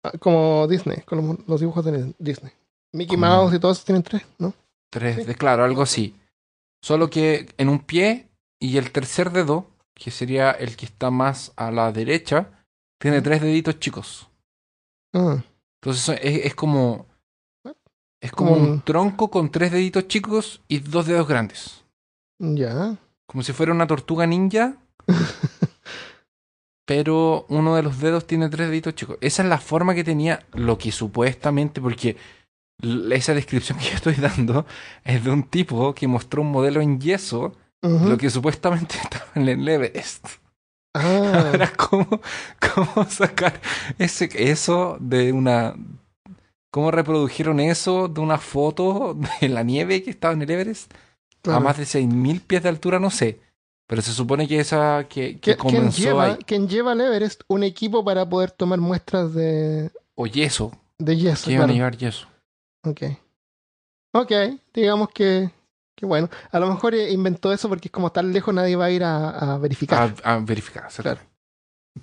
Ah, 0.05 0.13
Como 0.21 0.67
Disney, 0.69 1.03
como 1.03 1.37
los 1.47 1.61
dibujos 1.61 1.85
de 1.85 2.15
Disney. 2.19 2.53
Mickey 2.93 3.17
Como- 3.17 3.27
Mouse 3.27 3.55
y 3.55 3.59
todos 3.59 3.85
tienen 3.85 4.03
tres, 4.03 4.23
¿no? 4.39 4.55
Tres 4.91 5.17
Sí. 5.17 5.25
de, 5.25 5.35
claro, 5.35 5.65
algo 5.65 5.83
así. 5.83 6.15
Solo 6.81 7.11
que 7.11 7.53
en 7.59 7.69
un 7.69 7.81
pie 7.81 8.29
y 8.61 8.77
el 8.79 8.93
tercer 8.93 9.33
dedo, 9.33 9.67
que 9.95 10.11
sería 10.11 10.53
el 10.53 10.77
que 10.77 10.87
está 10.87 11.11
más 11.11 11.53
a 11.57 11.71
la 11.73 11.91
derecha, 11.91 12.51
tiene 13.01 13.21
tres 13.21 13.41
deditos 13.43 13.81
chicos. 13.81 14.29
Ah, 15.13 15.43
Entonces 15.83 16.19
es 16.23 16.55
como. 16.55 17.07
Es 18.27 18.33
Como 18.33 18.53
un 18.53 18.63
un- 18.63 18.81
tronco 18.83 19.31
con 19.31 19.51
tres 19.51 19.71
deditos 19.73 20.09
chicos 20.09 20.61
y 20.69 20.81
dos 20.81 21.07
dedos 21.07 21.27
grandes. 21.29 21.85
ya. 22.39 22.97
Como 23.27 23.43
si 23.43 23.53
fuera 23.53 23.73
una 23.73 23.87
tortuga 23.87 24.27
ninja, 24.27 24.77
pero 26.87 27.47
uno 27.49 27.75
de 27.75 27.83
los 27.83 27.99
dedos 28.01 28.27
tiene 28.27 28.49
tres 28.49 28.69
deditos 28.69 28.95
chicos. 28.95 29.19
Esa 29.21 29.43
es 29.43 29.49
la 29.49 29.59
forma 29.59 29.95
que 29.95 30.05
tenía 30.05 30.45
lo 30.53 30.79
que 30.79 30.93
supuestamente, 30.93 31.81
porque 31.81 32.17
esa 33.11 33.35
descripción 33.35 33.79
que 33.81 33.87
yo 33.87 33.95
estoy 33.97 34.15
dando 34.15 34.67
es 35.05 35.25
de 35.25 35.31
un 35.31 35.43
tipo 35.45 35.95
que 35.95 36.07
mostró 36.07 36.43
un 36.43 36.53
modelo 36.53 36.81
en 36.81 37.01
yeso, 37.01 37.55
lo 37.83 38.17
que 38.19 38.31
supuestamente 38.31 38.97
estaba 39.03 39.27
en 39.35 39.49
el 39.49 39.69
Everest. 39.69 40.27
Ah, 40.95 41.43
Ahora, 41.53 41.73
¿cómo, 41.77 42.21
¿cómo 42.75 43.05
sacar 43.11 43.61
ese, 43.99 44.29
eso 44.51 44.97
de 45.01 45.33
una... 45.33 45.75
¿Cómo 46.77 46.91
reprodujeron 46.91 47.59
eso 47.59 48.07
de 48.07 48.21
una 48.21 48.37
foto 48.37 49.17
de 49.41 49.49
la 49.49 49.63
nieve 49.63 50.03
que 50.03 50.11
estaba 50.11 50.35
en 50.35 50.43
el 50.43 50.51
Everest? 50.51 50.93
claro. 51.41 51.59
A 51.61 51.63
más 51.63 51.79
de 51.79 51.85
6.000 51.85 52.43
pies 52.43 52.63
de 52.63 52.69
altura, 52.69 52.99
no 53.01 53.09
sé. 53.11 53.41
Pero 53.87 54.03
se 54.03 54.13
supone 54.13 54.47
que 54.47 54.61
esa 54.61 55.07
que, 55.09 55.41
que 55.41 55.57
¿Qui- 55.57 55.61
¿Quién 55.63 55.77
comenzó 55.77 56.03
lleva, 56.03 56.25
ahí. 56.25 56.37
quién 56.45 56.69
lleva 56.69 56.93
al 56.93 57.01
Everest 57.01 57.43
un 57.49 57.63
equipo 57.63 58.05
para 58.05 58.29
poder 58.29 58.51
tomar 58.51 58.79
muestras 58.79 59.33
de, 59.33 59.91
O 60.17 60.27
yeso. 60.27 60.71
de 60.99 61.17
yeso? 61.17 61.47
Que 61.47 61.53
iban 61.53 61.63
a 61.63 61.67
claro. 61.69 61.75
llevar 61.77 61.97
yeso. 61.97 62.27
Ok. 62.85 63.03
Ok, 64.13 64.33
digamos 64.75 65.09
que, 65.15 65.51
que 65.95 66.05
bueno. 66.05 66.29
A 66.53 66.59
lo 66.59 66.67
mejor 66.69 66.95
eh, 66.95 67.11
inventó 67.11 67.53
eso 67.55 67.71
porque 67.71 67.89
es 67.89 67.93
como 67.93 68.13
tan 68.13 68.33
lejos 68.35 68.53
nadie 68.53 68.77
va 68.77 68.85
a 68.87 68.91
ir 68.91 69.03
a, 69.03 69.55
a 69.55 69.57
verificar. 69.59 70.15
A, 70.25 70.35
a 70.35 70.39
verificar. 70.41 70.85
exacto. 70.85 71.23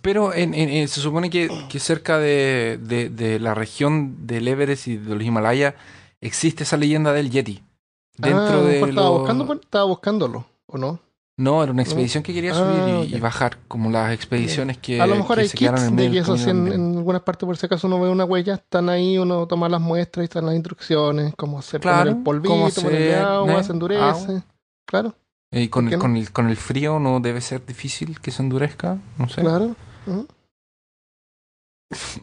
Pero 0.01 0.33
en, 0.33 0.53
en- 0.53 0.69
en- 0.69 0.87
se 0.87 1.01
supone 1.01 1.29
que, 1.29 1.49
que 1.69 1.79
cerca 1.79 2.17
de, 2.19 2.79
de- 2.81 3.09
de 3.09 3.39
la 3.39 3.53
región 3.53 4.25
del 4.27 4.47
Everest 4.47 4.87
y 4.87 4.97
de 4.97 5.15
los 5.15 5.23
Himalayas 5.23 5.75
existe 6.21 6.63
esa 6.63 6.77
leyenda 6.77 7.13
del 7.13 7.29
Yeti. 7.29 7.61
Ah, 7.63 8.17
Dentro 8.17 8.57
lo 8.57 8.67
de 8.67 8.73
mejor 8.75 8.89
estaba, 8.89 9.09
buscando, 9.09 9.53
estaba 9.53 9.85
buscándolo, 9.85 10.45
¿o 10.67 10.77
no? 10.77 10.99
No, 11.35 11.63
era 11.63 11.71
una 11.71 11.81
expedición 11.81 12.21
que 12.21 12.31
quería 12.31 12.53
subir 12.53 12.83
Ah, 12.87 13.05
y, 13.09 13.15
y 13.15 13.19
bajar, 13.19 13.57
como 13.67 13.89
las 13.89 14.13
expediciones 14.13 14.77
que, 14.77 15.01
a 15.01 15.07
lo 15.07 15.15
mejor 15.15 15.35
que 15.37 15.41
hay 15.41 15.47
se 15.47 15.57
kits 15.57 15.87
en 15.87 15.95
de 15.95 16.03
del 16.03 16.11
yeso 16.13 16.33
así 16.33 16.49
en, 16.49 16.67
en 16.71 16.97
algunas 16.97 17.23
partes 17.23 17.47
por 17.47 17.57
si 17.57 17.65
acaso 17.65 17.87
uno 17.87 17.99
ve 17.99 18.09
una 18.09 18.23
huella, 18.25 18.53
están 18.53 18.87
ahí, 18.89 19.17
uno 19.17 19.47
toma 19.47 19.67
las 19.67 19.81
muestras 19.81 20.23
y 20.23 20.25
están 20.25 20.45
las 20.45 20.53
instrucciones, 20.53 21.33
cómo 21.35 21.57
hacer 21.57 21.81
Claro, 21.81 22.01
poner 22.01 22.17
el 22.17 22.23
polvito, 22.23 22.51
cómo 22.53 22.69
ponerle 22.75 23.15
hacer, 23.15 23.25
agua, 23.25 23.53
¿no? 23.53 23.63
se 23.63 23.71
endurece. 23.71 24.01
Agua. 24.03 24.43
Claro, 24.85 25.15
Y 25.53 25.69
con, 25.69 25.85
¿por 25.85 25.89
qué 25.89 25.95
el, 25.95 25.99
no? 25.99 26.01
con, 26.01 26.17
el, 26.17 26.31
con 26.31 26.49
el 26.49 26.57
frío 26.57 26.99
no 26.99 27.19
debe 27.19 27.39
ser 27.41 27.65
difícil 27.65 28.19
que 28.19 28.31
se 28.31 28.41
endurezca, 28.41 28.97
no 29.17 29.29
sé. 29.29 29.41
claro. 29.41 29.75
Ujú. 30.07 30.27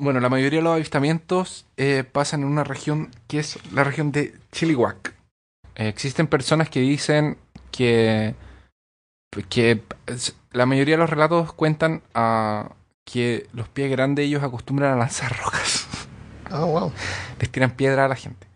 Bueno, 0.00 0.18
la 0.20 0.28
mayoría 0.28 0.58
de 0.58 0.64
los 0.64 0.74
avistamientos 0.74 1.64
eh, 1.76 2.02
pasan 2.04 2.40
en 2.42 2.48
una 2.48 2.64
región 2.64 3.10
que 3.28 3.38
es 3.38 3.58
la 3.72 3.84
región 3.84 4.10
de 4.10 4.34
Chilliwack. 4.52 5.14
Eh, 5.76 5.88
existen 5.88 6.26
personas 6.26 6.68
que 6.70 6.80
dicen 6.80 7.36
que, 7.70 8.34
que 9.48 9.82
es- 10.06 10.34
la 10.52 10.66
mayoría 10.66 10.94
de 10.96 11.00
los 11.02 11.10
relatos 11.10 11.52
cuentan 11.52 12.02
a 12.14 12.72
que 13.04 13.46
los 13.52 13.68
pies 13.68 13.90
grandes 13.90 14.24
ellos 14.26 14.42
acostumbran 14.42 14.92
a 14.94 14.96
lanzar 14.96 15.36
rocas. 15.38 15.86
Ah, 16.50 16.64
wow. 16.64 16.92
Les 17.40 17.48
tiran 17.50 17.70
piedra 17.70 18.06
a 18.06 18.08
la 18.08 18.16
gente. 18.16 18.48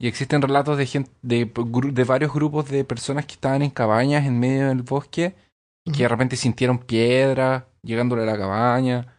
Y 0.00 0.06
existen 0.06 0.40
relatos 0.40 0.78
de, 0.78 0.86
gente, 0.86 1.10
de, 1.22 1.44
varios 2.06 2.32
grupos 2.32 2.68
de 2.68 2.84
personas 2.84 3.26
que 3.26 3.32
estaban 3.32 3.62
en 3.62 3.70
cabañas 3.70 4.26
en 4.26 4.38
medio 4.38 4.68
del 4.68 4.82
bosque 4.82 5.34
que 5.92 6.02
de 6.02 6.08
repente 6.08 6.36
sintieron 6.36 6.78
piedra 6.78 7.66
llegándole 7.82 8.22
a 8.22 8.26
la 8.26 8.38
cabaña. 8.38 9.14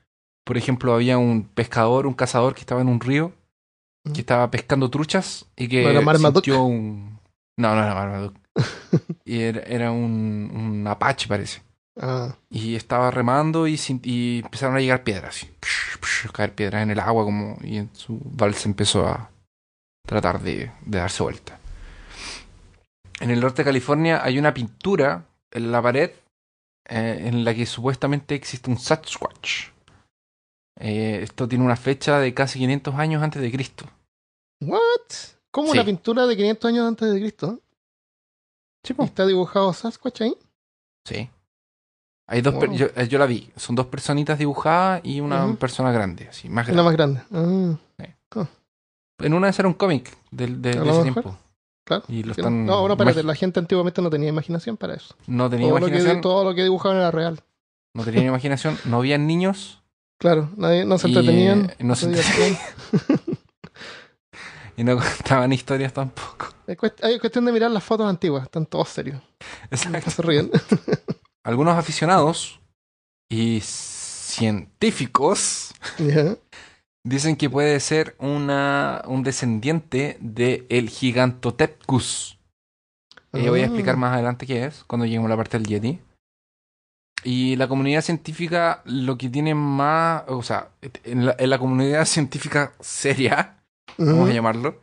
Por 0.46 0.58
ejemplo, 0.58 0.94
había 0.94 1.18
un 1.18 1.44
pescador, 1.44 2.08
un 2.08 2.13
cazador 2.13 2.54
que 2.54 2.62
estaba 2.62 2.82
en 2.82 2.88
un 2.88 3.00
río 3.00 3.34
que 4.13 4.22
estaba 4.22 4.50
pescando 4.50 4.89
truchas 4.89 5.46
y 5.56 5.68
que 5.68 5.84
¿No 5.84 5.89
era 5.89 6.18
sintió 6.18 6.63
un... 6.63 7.20
No, 7.58 7.76
no 7.76 7.84
era 7.84 7.94
Marmaduke. 7.94 8.39
y 9.26 9.42
era, 9.42 9.60
era 9.62 9.92
un, 9.92 10.52
un 10.54 10.88
apache, 10.88 11.28
parece. 11.28 11.62
Ah, 12.00 12.36
Y 12.50 12.76
estaba 12.76 13.12
remando 13.12 13.68
y 13.68 14.42
empezaron 14.44 14.78
a 14.78 14.80
llegar 14.80 15.04
piedras. 15.04 15.36
Así. 15.36 15.50
caer 16.32 16.56
piedras 16.56 16.82
en 16.84 16.92
el 16.92 17.00
agua 17.00 17.26
como 17.26 17.58
y 17.62 17.78
en 17.78 17.89
su 17.94 18.20
balsa 18.24 18.70
empezó 18.70 19.06
a 19.06 19.30
tratar 20.10 20.41
de, 20.41 20.72
de 20.86 20.98
darse 20.98 21.22
vuelta. 21.22 21.60
En 23.19 23.30
el 23.30 23.39
norte 23.39 23.62
de 23.62 23.65
California 23.65 24.24
hay 24.24 24.39
una 24.39 24.54
pintura 24.54 25.26
en 25.52 25.72
la 25.72 25.82
pared 25.84 26.10
eh, 26.89 27.24
en 27.28 27.43
la 27.45 27.54
que 27.54 27.65
supuestamente 27.67 28.34
existe 28.34 28.72
un 28.72 28.80
Sasquatch. 28.80 29.67
Eh, 30.80 31.19
esto 31.22 31.48
tiene 31.48 31.63
una 31.63 31.76
fecha 31.76 32.19
de 32.19 32.34
casi 32.34 32.58
500 32.58 32.95
años 32.95 33.22
antes 33.22 33.39
de 33.41 33.52
Cristo. 33.52 33.86
¿What? 34.62 34.80
¿Cómo 35.52 35.67
Sí. 35.72 35.78
una 35.78 35.86
pintura 35.86 36.26
de 36.26 36.36
500 36.36 36.69
años 36.69 36.88
antes 36.88 37.13
de 37.13 37.19
Cristo? 37.19 37.60
Sí, 38.84 38.95
¿Y 38.98 39.04
¿Está 39.04 39.28
dibujado 39.28 39.74
Sasquatch 39.74 40.22
ahí? 40.22 40.36
Sí. 41.06 41.30
Hay 42.28 42.41
dos 42.41 42.56
per- 42.56 42.69
Wow. 42.69 42.78
yo, 42.78 42.88
eh, 42.95 43.08
yo 43.08 43.19
la 43.19 43.26
vi. 43.26 43.52
Son 43.58 43.76
dos 43.76 43.88
personitas 43.88 44.39
dibujadas 44.39 45.02
y 45.04 45.19
una 45.19 45.54
persona 45.56 45.91
grande, 45.91 46.30
así, 46.30 46.48
más 46.50 46.67
La 46.67 46.74
grande. 46.74 46.84
más 46.84 46.93
grande. 46.93 47.78
Ah, 48.38 48.48
En 49.20 49.34
una 49.34 49.50
esas 49.50 49.60
era 49.60 49.68
un 49.68 49.74
cómic 49.74 50.16
del- 50.32 50.62
de, 50.62 50.80
de 50.80 50.90
ese 50.90 51.02
tiempo. 51.04 51.38
claro. 51.86 52.04
Y 52.08 52.24
lo 52.24 52.32
están. 52.32 52.66
No, 52.66 52.88
no, 52.88 52.94
espérate, 52.94 53.24
la 53.24 53.36
gente 53.36 53.60
antiguamente 53.60 54.02
no 54.02 54.10
tenía 54.10 54.30
imaginación 54.30 54.78
para 54.78 54.96
eso. 54.96 55.16
No 55.28 55.50
tenía 55.50 55.68
Todo 55.70 55.80
lo, 55.80 55.86
que, 55.88 55.92
imaginación. 55.94 56.22
todo 56.22 56.44
lo 56.44 56.56
que 56.56 56.64
dibujaban 56.64 56.98
era 56.98 57.12
real. 57.12 57.42
No 57.94 58.04
tenían 58.04 58.26
imaginación. 58.28 58.78
No 58.86 58.98
habían 58.98 59.28
niños. 59.28 59.82
Claro, 60.20 60.50
nadie, 60.58 60.84
no 60.86 60.98
se 60.98 61.08
Y, 61.08 61.12
entretenían. 61.16 61.74
no 61.80 61.96
se. 61.96 62.14
Y 64.78 64.84
no 64.84 64.98
contaban 64.98 65.52
historias 65.52 65.92
tampoco. 65.94 66.48
Es 66.66 66.78
cuest- 66.78 67.04
Hay 67.04 67.20
cuestión 67.20 67.46
de 67.46 67.52
mirar 67.52 67.70
las 67.72 67.84
fotos 67.84 68.08
antiguas, 68.10 68.44
están 68.44 68.66
todos 68.66 68.90
serios. 68.90 69.22
Exacto. 69.72 70.10
Se 70.10 70.22
ríen. 70.22 70.50
Algunos 71.44 71.78
aficionados 71.78 72.60
y 73.30 73.60
científicos. 73.62 75.74
Dicen 77.04 77.36
que 77.36 77.50
puede 77.50 77.80
ser 77.80 78.16
una, 78.20 79.02
un 79.08 79.24
descendiente 79.24 80.18
de 80.20 80.66
el 80.70 80.90
Gigantopithecus. 80.90 82.38
Eh, 83.34 83.50
voy 83.50 83.62
a 83.62 83.66
explicar 83.66 83.96
Ah. 83.96 83.98
más 83.98 84.14
adelante 84.14 84.46
qué 84.48 84.66
es, 84.66 84.84
cuando 84.86 85.06
lleguemos 85.06 85.28
a 85.28 85.30
la 85.30 85.38
parte 85.38 85.58
del 85.58 85.68
Yeti. 85.68 86.00
Y 87.24 87.56
la 87.58 87.68
comunidad 87.68 88.02
científica 88.02 88.82
lo 88.86 89.18
que 89.18 89.30
tiene 89.30 89.54
más, 89.54 90.24
o 90.28 90.42
sea, 90.42 90.70
en 91.04 91.26
la, 91.26 91.36
en 91.38 91.50
la 91.50 91.60
comunidad 91.60 92.06
científica 92.06 92.74
seria, 92.80 93.58
vamos 93.98 94.30
a 94.30 94.34
llamarlo, 94.34 94.80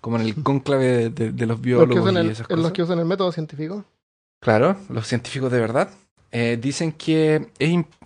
como 0.00 0.16
en 0.16 0.22
el 0.22 0.34
cónclave 0.42 0.86
de, 0.86 1.10
de- 1.10 1.32
de 1.32 1.46
los 1.46 1.56
Los 1.58 1.60
biólogos 1.62 2.02
usan 2.04 2.14
y 2.14 2.18
el, 2.18 2.30
esas 2.30 2.48
en 2.50 2.62
los 2.62 2.72
que 2.72 2.82
usan 2.82 2.98
el 3.00 3.06
método 3.06 3.32
científico. 3.32 3.84
Claro, 4.42 4.76
los 4.88 5.06
científicos 5.06 5.50
de 5.52 5.60
verdad 5.60 5.90
eh, 6.30 6.58
dicen 6.60 6.92
que 6.92 7.50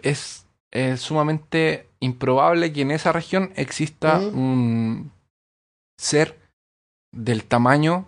es, 0.03 0.47
es, 0.73 1.01
sumamente 1.01 1.89
improbable 2.05 2.73
que 2.73 2.83
en 2.83 2.91
esa 2.91 3.13
región 3.13 3.53
exista 3.57 4.19
un 4.35 5.13
ser 5.99 6.39
del 7.13 7.45
tamaño 7.45 8.07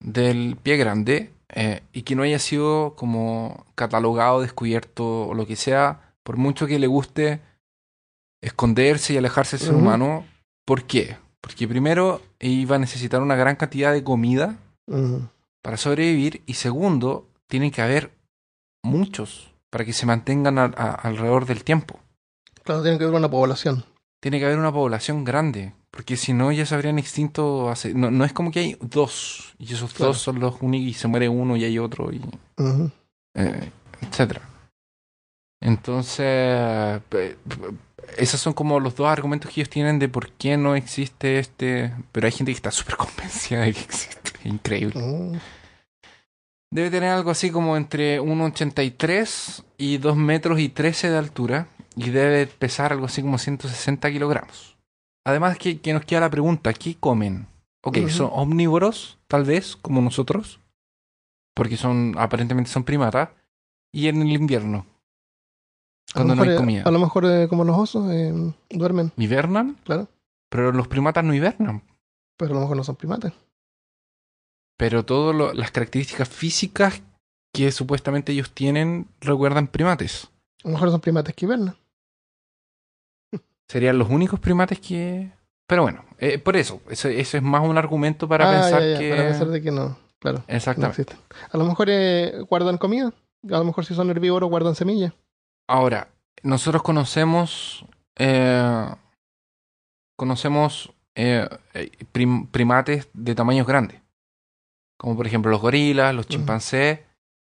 del 0.00 0.56
pie 0.56 0.76
grande 0.76 1.32
eh, 1.54 1.82
y 1.92 2.02
que 2.02 2.16
no 2.16 2.22
haya 2.22 2.38
sido 2.38 2.94
como 2.96 3.66
catalogado, 3.74 4.40
descubierto 4.40 5.28
o 5.28 5.34
lo 5.34 5.46
que 5.46 5.56
sea, 5.56 6.14
por 6.22 6.36
mucho 6.36 6.66
que 6.66 6.78
le 6.78 6.86
guste 6.86 7.40
esconderse 8.42 9.12
y 9.12 9.16
alejarse 9.18 9.56
del 9.56 9.66
ser 9.66 9.74
humano. 9.82 10.24
¿Por 10.64 10.84
qué? 10.84 11.16
Porque 11.40 11.68
primero 11.68 12.20
iba 12.40 12.76
a 12.76 12.78
necesitar 12.78 13.20
una 13.22 13.36
gran 13.36 13.56
cantidad 13.56 13.92
de 13.92 14.02
comida 14.04 14.56
para 15.62 15.76
sobrevivir 15.76 16.42
y 16.46 16.54
segundo, 16.54 17.28
tienen 17.48 17.70
que 17.70 17.82
haber 17.82 18.10
muchos 18.82 19.52
para 19.70 19.84
que 19.84 19.92
se 19.92 20.06
mantengan 20.06 20.58
a- 20.58 20.64
a- 20.64 20.94
alrededor 20.94 21.46
del 21.46 21.64
tiempo. 21.64 22.00
Claro, 22.64 22.82
tiene 22.82 22.98
que 22.98 23.04
haber 23.04 23.16
una 23.16 23.30
población. 23.30 23.84
Tiene 24.20 24.38
que 24.38 24.44
haber 24.46 24.58
una 24.58 24.72
población 24.72 25.24
grande, 25.24 25.74
porque 25.90 26.16
si 26.16 26.32
no 26.32 26.52
ya 26.52 26.64
se 26.64 26.74
habrían 26.74 26.98
extinto 26.98 27.70
hace... 27.70 27.92
No, 27.92 28.10
no 28.10 28.24
es 28.24 28.32
como 28.32 28.50
que 28.52 28.60
hay 28.60 28.76
dos 28.80 29.54
y 29.58 29.72
esos 29.74 29.92
Claro. 29.92 30.12
dos 30.12 30.18
son 30.22 30.38
los 30.38 30.60
únicos 30.60 30.88
y 30.88 30.94
se 30.94 31.08
muere 31.08 31.28
uno 31.28 31.56
y 31.56 31.64
hay 31.64 31.78
otro 31.78 32.12
y 32.12 32.20
eh, 33.34 33.70
etcétera. 34.00 34.42
Entonces, 35.60 37.00
esos 38.16 38.40
son 38.40 38.52
como 38.52 38.80
los 38.80 38.96
dos 38.96 39.08
argumentos 39.08 39.50
que 39.50 39.60
ellos 39.60 39.70
tienen 39.70 39.98
de 39.98 40.08
por 40.08 40.30
qué 40.32 40.56
no 40.56 40.74
existe 40.74 41.38
este... 41.38 41.92
Pero 42.10 42.26
hay 42.26 42.32
gente 42.32 42.52
que 42.52 42.56
está 42.56 42.70
súper 42.70 42.96
convencida 42.96 43.60
de 43.60 43.72
que 43.72 43.80
existe. 43.80 44.32
Increíble. 44.44 45.00
Mm. 45.00 45.36
Debe 46.72 46.90
tener 46.90 47.10
algo 47.10 47.30
así 47.30 47.50
como 47.50 47.76
entre 47.76 48.18
1,83 48.18 49.62
y 49.76 49.98
2 49.98 50.16
metros 50.16 50.58
y 50.58 50.70
13 50.70 51.10
de 51.10 51.18
altura. 51.18 51.68
Y 51.96 52.08
debe 52.08 52.46
pesar 52.46 52.92
algo 52.92 53.04
así 53.04 53.20
como 53.20 53.36
160 53.36 54.10
kilogramos. 54.10 54.78
Además 55.26 55.58
que, 55.58 55.80
que 55.80 55.92
nos 55.92 56.06
queda 56.06 56.20
la 56.20 56.30
pregunta, 56.30 56.72
¿qué 56.72 56.96
comen? 56.98 57.46
Ok, 57.84 57.98
son 58.08 58.30
omnívoros, 58.32 59.18
tal 59.26 59.44
vez, 59.44 59.76
como 59.76 60.00
nosotros. 60.00 60.60
Porque 61.54 61.76
son, 61.76 62.14
aparentemente 62.16 62.70
son 62.70 62.84
primatas. 62.84 63.28
Y 63.92 64.08
en 64.08 64.22
el 64.22 64.32
invierno, 64.32 64.86
cuando 66.14 66.34
no 66.34 66.42
hay 66.42 66.50
eh, 66.50 66.56
comida. 66.56 66.82
A 66.86 66.90
lo 66.90 66.98
mejor 66.98 67.26
eh, 67.26 67.48
como 67.48 67.64
los 67.64 67.76
osos 67.76 68.10
eh, 68.10 68.32
duermen, 68.70 69.12
¿Hibernan? 69.18 69.76
claro. 69.84 70.08
Pero 70.48 70.72
los 70.72 70.88
primatas 70.88 71.22
no 71.22 71.34
hibernan. 71.34 71.82
Pero 72.38 72.52
a 72.52 72.54
lo 72.54 72.60
mejor 72.60 72.78
no 72.78 72.84
son 72.84 72.96
primates. 72.96 73.32
Pero 74.82 75.04
todas 75.04 75.54
las 75.56 75.70
características 75.70 76.28
físicas 76.28 77.02
que 77.54 77.70
supuestamente 77.70 78.32
ellos 78.32 78.50
tienen 78.50 79.06
recuerdan 79.20 79.68
primates. 79.68 80.28
A 80.64 80.68
lo 80.68 80.72
mejor 80.74 80.90
son 80.90 81.00
primates 81.00 81.36
que 81.36 81.44
hibernan. 81.46 81.76
Serían 83.68 83.96
los 83.96 84.08
únicos 84.10 84.40
primates 84.40 84.80
que... 84.80 85.30
Pero 85.68 85.82
bueno, 85.82 86.04
eh, 86.18 86.38
por 86.40 86.56
eso, 86.56 86.82
eso, 86.90 87.06
eso 87.08 87.36
es 87.36 87.42
más 87.44 87.62
un 87.62 87.78
argumento 87.78 88.26
para 88.26 88.48
Ah, 88.48 88.60
pensar 88.60 88.82
ya, 88.82 88.88
ya, 88.88 88.98
que... 88.98 89.10
Para 89.10 89.28
pensar 89.28 89.48
de 89.48 89.62
que 89.62 89.70
no. 89.70 89.96
Claro. 90.18 90.42
Exactamente. 90.48 91.14
A 91.52 91.56
lo 91.56 91.64
mejor 91.64 91.86
eh, 91.88 92.40
guardan 92.50 92.76
comida. 92.76 93.12
A 93.50 93.58
lo 93.58 93.64
mejor 93.64 93.84
si 93.86 93.94
son 93.94 94.10
herbívoros 94.10 94.50
guardan 94.50 94.74
semillas. 94.74 95.12
Ahora, 95.68 96.08
nosotros 96.42 96.82
conocemos... 96.82 97.86
eh, 98.18 98.88
conocemos 100.18 100.92
eh, 101.14 101.48
prim- 102.10 102.48
primates 102.48 103.08
de 103.12 103.36
tamaños 103.36 103.66
grandes. 103.68 104.01
Como 105.02 105.16
por 105.16 105.26
ejemplo 105.26 105.50
los 105.50 105.60
gorilas, 105.60 106.14
los 106.14 106.28
chimpancés. 106.28 107.00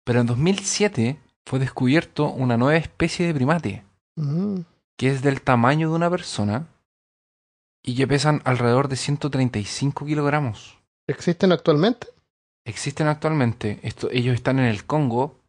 Pero 0.04 0.20
en 0.20 0.26
2007 0.26 1.18
fue 1.44 1.58
descubierto 1.58 2.30
una 2.30 2.56
nueva 2.56 2.78
especie 2.78 3.26
de 3.26 3.34
primate. 3.34 3.84
Mm. 4.16 4.60
que 4.98 5.08
es 5.08 5.22
del 5.22 5.40
tamaño 5.40 5.88
de 5.88 5.96
una 5.96 6.10
persona 6.10 6.68
y 7.82 7.96
que 7.96 8.06
pesan 8.06 8.42
alrededor 8.44 8.88
de 8.88 8.96
135 8.96 10.06
kilogramos. 10.06 10.78
¿Existen 11.06 11.50
actualmente? 11.50 12.08
Existen 12.64 13.08
actualmente, 13.08 13.80
esto, 13.82 14.08
ellos 14.12 14.34
están 14.34 14.58
en 14.58 14.66
el 14.66 14.84
Congo 14.84 15.40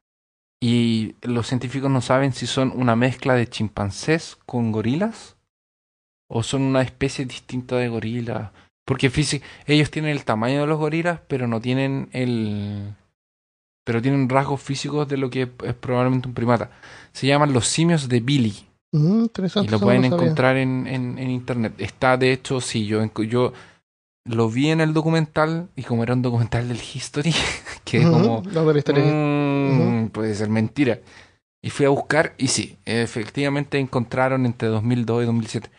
y 0.62 1.16
los 1.22 1.48
científicos 1.48 1.92
no 1.92 2.02
saben 2.02 2.34
si 2.34 2.48
son 2.48 2.72
una 2.76 2.96
mezcla 2.96 3.36
de 3.36 3.48
chimpancés 3.48 4.38
con 4.46 4.72
gorilas 4.72 5.36
o 6.28 6.42
son 6.42 6.64
una 6.64 6.82
especie 6.82 7.26
distinta 7.26 7.76
de 7.76 7.90
gorila. 7.90 8.54
Porque 8.86 9.12
ellos 9.68 9.92
tienen 9.92 10.12
el 10.12 10.26
tamaño 10.26 10.62
de 10.62 10.68
los 10.68 10.78
gorilas, 10.80 11.20
pero 11.28 11.48
no 11.48 11.62
tienen 11.62 12.10
el... 12.12 12.94
pero 13.84 14.02
tienen 14.02 14.30
rasgos 14.30 14.62
físicos 14.62 15.08
de 15.08 15.18
lo 15.18 15.30
que 15.30 15.50
es 15.64 15.74
probablemente 15.76 16.28
un 16.28 16.34
primata. 16.34 16.72
Se 17.14 17.28
llaman 17.28 17.54
los 17.54 17.68
simios 17.68 18.10
de 18.10 18.20
Billy. 18.20 18.54
Mm, 18.92 19.24
interesante. 19.24 19.68
Y 19.68 19.72
lo 19.72 19.80
no 19.80 19.86
pueden 19.86 20.06
encontrar 20.06 20.58
en, 20.58 20.88
en, 20.88 21.18
en 21.18 21.30
internet. 21.30 21.74
Está, 21.78 22.18
de 22.18 22.32
hecho, 22.34 22.62
sí, 22.62 22.86
yo, 22.86 23.06
yo 23.24 23.54
lo 24.26 24.50
vi 24.50 24.70
en 24.70 24.82
el 24.82 24.94
documental 24.94 25.70
y 25.76 25.84
como 25.84 26.04
era 26.04 26.14
un 26.14 26.22
documental 26.22 26.68
del 26.68 26.80
History, 26.80 27.34
que 27.86 28.00
Ujú, 28.00 28.10
como 28.12 28.44
no, 28.52 28.66
de 28.66 28.74
la 28.74 28.80
historia. 28.80 29.04
puede 30.12 30.36
ser 30.36 30.50
mentira. 30.50 31.00
Y 31.62 31.70
fui 31.70 31.86
a 31.86 31.90
buscar 31.90 32.36
y 32.38 32.48
sí, 32.50 32.78
efectivamente 32.86 33.80
encontraron 33.80 34.46
entre 34.46 34.68
2002 34.68 35.24
y 35.24 35.26
2007. 35.26 35.72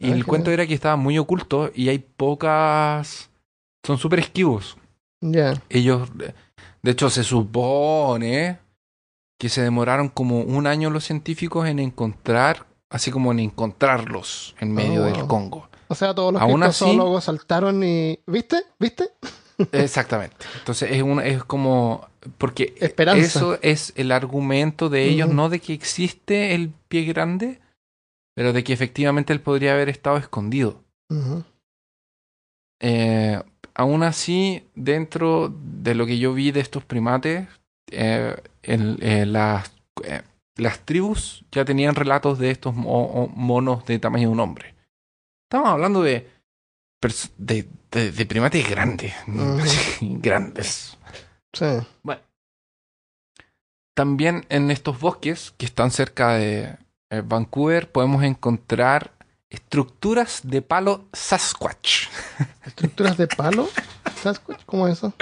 Y 0.00 0.10
Ah, 0.10 0.14
el 0.14 0.24
cuento 0.26 0.50
era 0.50 0.66
que 0.66 0.74
estaba 0.74 0.96
muy 0.96 1.16
oculto 1.18 1.70
y 1.74 1.88
hay 1.90 1.98
pocas... 2.00 3.30
Son 3.86 3.98
súper 3.98 4.18
esquivos. 4.20 4.76
Ya. 5.20 5.54
Ellos, 5.68 6.08
de 6.82 6.90
hecho, 6.90 7.08
se 7.10 7.22
supone 7.24 8.58
que 9.38 9.48
se 9.48 9.62
demoraron 9.62 10.08
como 10.08 10.40
un 10.40 10.66
año 10.66 10.90
los 10.90 11.04
científicos 11.04 11.66
en 11.68 11.78
encontrar, 11.78 12.66
así 12.90 13.10
como 13.10 13.32
en 13.32 13.38
encontrarlos 13.40 14.54
en 14.60 14.72
medio 14.72 15.02
Oh, 15.02 15.04
del. 15.06 15.26
Congo. 15.26 15.68
O 15.88 15.94
sea, 15.94 16.14
todos 16.14 16.32
los 16.34 16.42
Aún 16.42 16.62
así- 16.62 16.84
criptozoólogos 16.84 17.24
saltaron 17.24 17.82
y. 17.82 18.18
¿Viste? 18.26 18.62
¿Viste? 18.78 19.08
Exactamente. 19.72 20.36
Entonces 20.58 20.90
es 20.92 21.02
una, 21.02 21.24
es 21.26 21.42
como 21.44 22.06
porque 22.38 22.74
Esperanza. 22.78 23.22
eso 23.24 23.58
es 23.62 23.92
el 23.96 24.12
argumento 24.12 24.88
de 24.90 25.04
ellos, 25.04 25.28
no 25.30 25.48
de 25.48 25.60
que 25.60 25.72
existe 25.72 26.54
el 26.54 26.70
pie 26.88 27.04
grande, 27.04 27.60
pero 28.40 28.54
de 28.54 28.64
que 28.64 28.72
efectivamente 28.72 29.34
él 29.34 29.40
podría 29.42 29.74
haber 29.74 29.90
estado 29.90 30.16
escondido. 30.16 30.82
Eh, 32.80 33.38
aún 33.74 34.02
así, 34.02 34.64
dentro 34.74 35.52
de 35.54 35.94
lo 35.94 36.06
que 36.06 36.18
yo 36.18 36.32
vi 36.32 36.50
de 36.50 36.60
estos 36.60 36.82
primates, 36.82 37.46
eh, 37.90 38.34
el- 38.62 38.96
eh, 39.02 39.26
las, 39.26 39.70
las 40.56 40.80
tribus 40.86 41.44
ya 41.52 41.66
tenían 41.66 41.94
relatos 41.94 42.38
de 42.38 42.50
estos 42.50 42.74
mo- 42.74 43.30
monos 43.36 43.84
de 43.84 43.98
tamaño 43.98 44.28
de 44.28 44.32
un 44.32 44.40
hombre. 44.40 44.74
Estamos 45.50 45.68
hablando 45.68 46.00
de, 46.02 46.26
de, 47.36 47.68
de- 47.90 48.10
de 48.12 48.24
primates 48.26 48.66
grandes. 48.70 49.12
Grandes. 50.00 50.96
Sí. 51.52 51.66
También 53.94 54.46
en 54.48 54.70
estos 54.70 54.98
bosques 54.98 55.52
que 55.58 55.66
están 55.66 55.90
cerca 55.90 56.34
de 56.38 56.78
eh, 57.10 57.22
Vancouver 57.24 57.90
podemos 57.90 58.22
encontrar 58.24 59.12
estructuras 59.50 60.40
de 60.44 60.62
palo 60.62 61.04
Sasquatch. 61.12 62.06
¿Estructuras 62.64 63.16
de 63.16 63.26
palo? 63.26 63.68
¿Sasquatch? 64.22 64.60
¿Cómo 64.64 64.86
es 64.88 64.98
eso? 64.98 65.12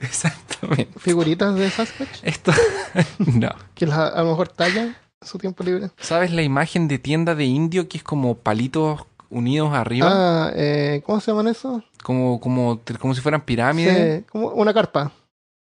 Exactamente. 0.00 0.98
¿Figuritas 0.98 1.54
de 1.54 1.70
Sasquatch? 1.70 2.18
Esto 2.22 2.52
no. 3.18 3.50
Que 3.74 3.86
las- 3.86 4.14
a 4.14 4.22
lo 4.22 4.30
mejor 4.30 4.48
tallan 4.48 4.96
su 5.22 5.38
tiempo 5.38 5.62
libre. 5.64 5.90
¿Sabes 5.98 6.32
la 6.32 6.42
imagen 6.42 6.88
de 6.88 6.98
tienda 6.98 7.34
de 7.34 7.44
indio 7.44 7.88
que 7.88 7.98
es 7.98 8.02
como 8.04 8.36
palitos 8.36 9.02
unidos 9.30 9.72
arriba? 9.72 10.08
Ah, 10.10 10.52
eh, 10.54 11.02
¿cómo 11.06 11.20
se 11.20 11.30
llaman 11.30 11.48
eso? 11.48 11.82
Como, 12.02 12.40
como, 12.40 12.80
como 13.00 13.14
si 13.14 13.20
fueran 13.20 13.42
pirámides. 13.42 14.20
Sí, 14.20 14.26
como 14.30 14.48
una 14.48 14.72
carpa. 14.74 15.12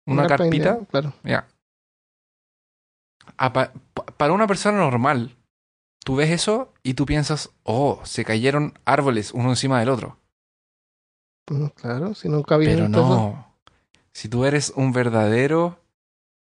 una 0.06 0.24
carpa 0.24 0.44
carpita. 0.46 0.70
india, 0.72 0.88
Claro. 0.90 1.14
Ya. 1.24 1.48
Ah, 3.38 3.52
pa- 3.54 3.72
pa- 3.94 4.06
para 4.06 4.34
una 4.34 4.48
persona 4.48 4.78
normal, 4.78 5.36
tú 6.04 6.16
ves 6.16 6.30
eso 6.32 6.74
y 6.84 6.94
tú 6.96 7.06
piensas, 7.06 7.52
oh, 7.64 8.00
se 8.04 8.26
cayeron 8.26 8.74
árboles 8.86 9.32
uno 9.34 9.50
encima 9.50 9.80
del 9.80 9.90
otro. 9.90 10.18
Mm, 11.50 11.68
Claro, 11.76 12.14
si 12.16 12.30
nunca 12.30 12.58
vi 12.58 12.66
Pero 12.68 12.88
no. 12.90 13.56
Si 14.14 14.28
tú 14.30 14.46
eres 14.46 14.74
un 14.76 14.92
verdadero 14.92 15.80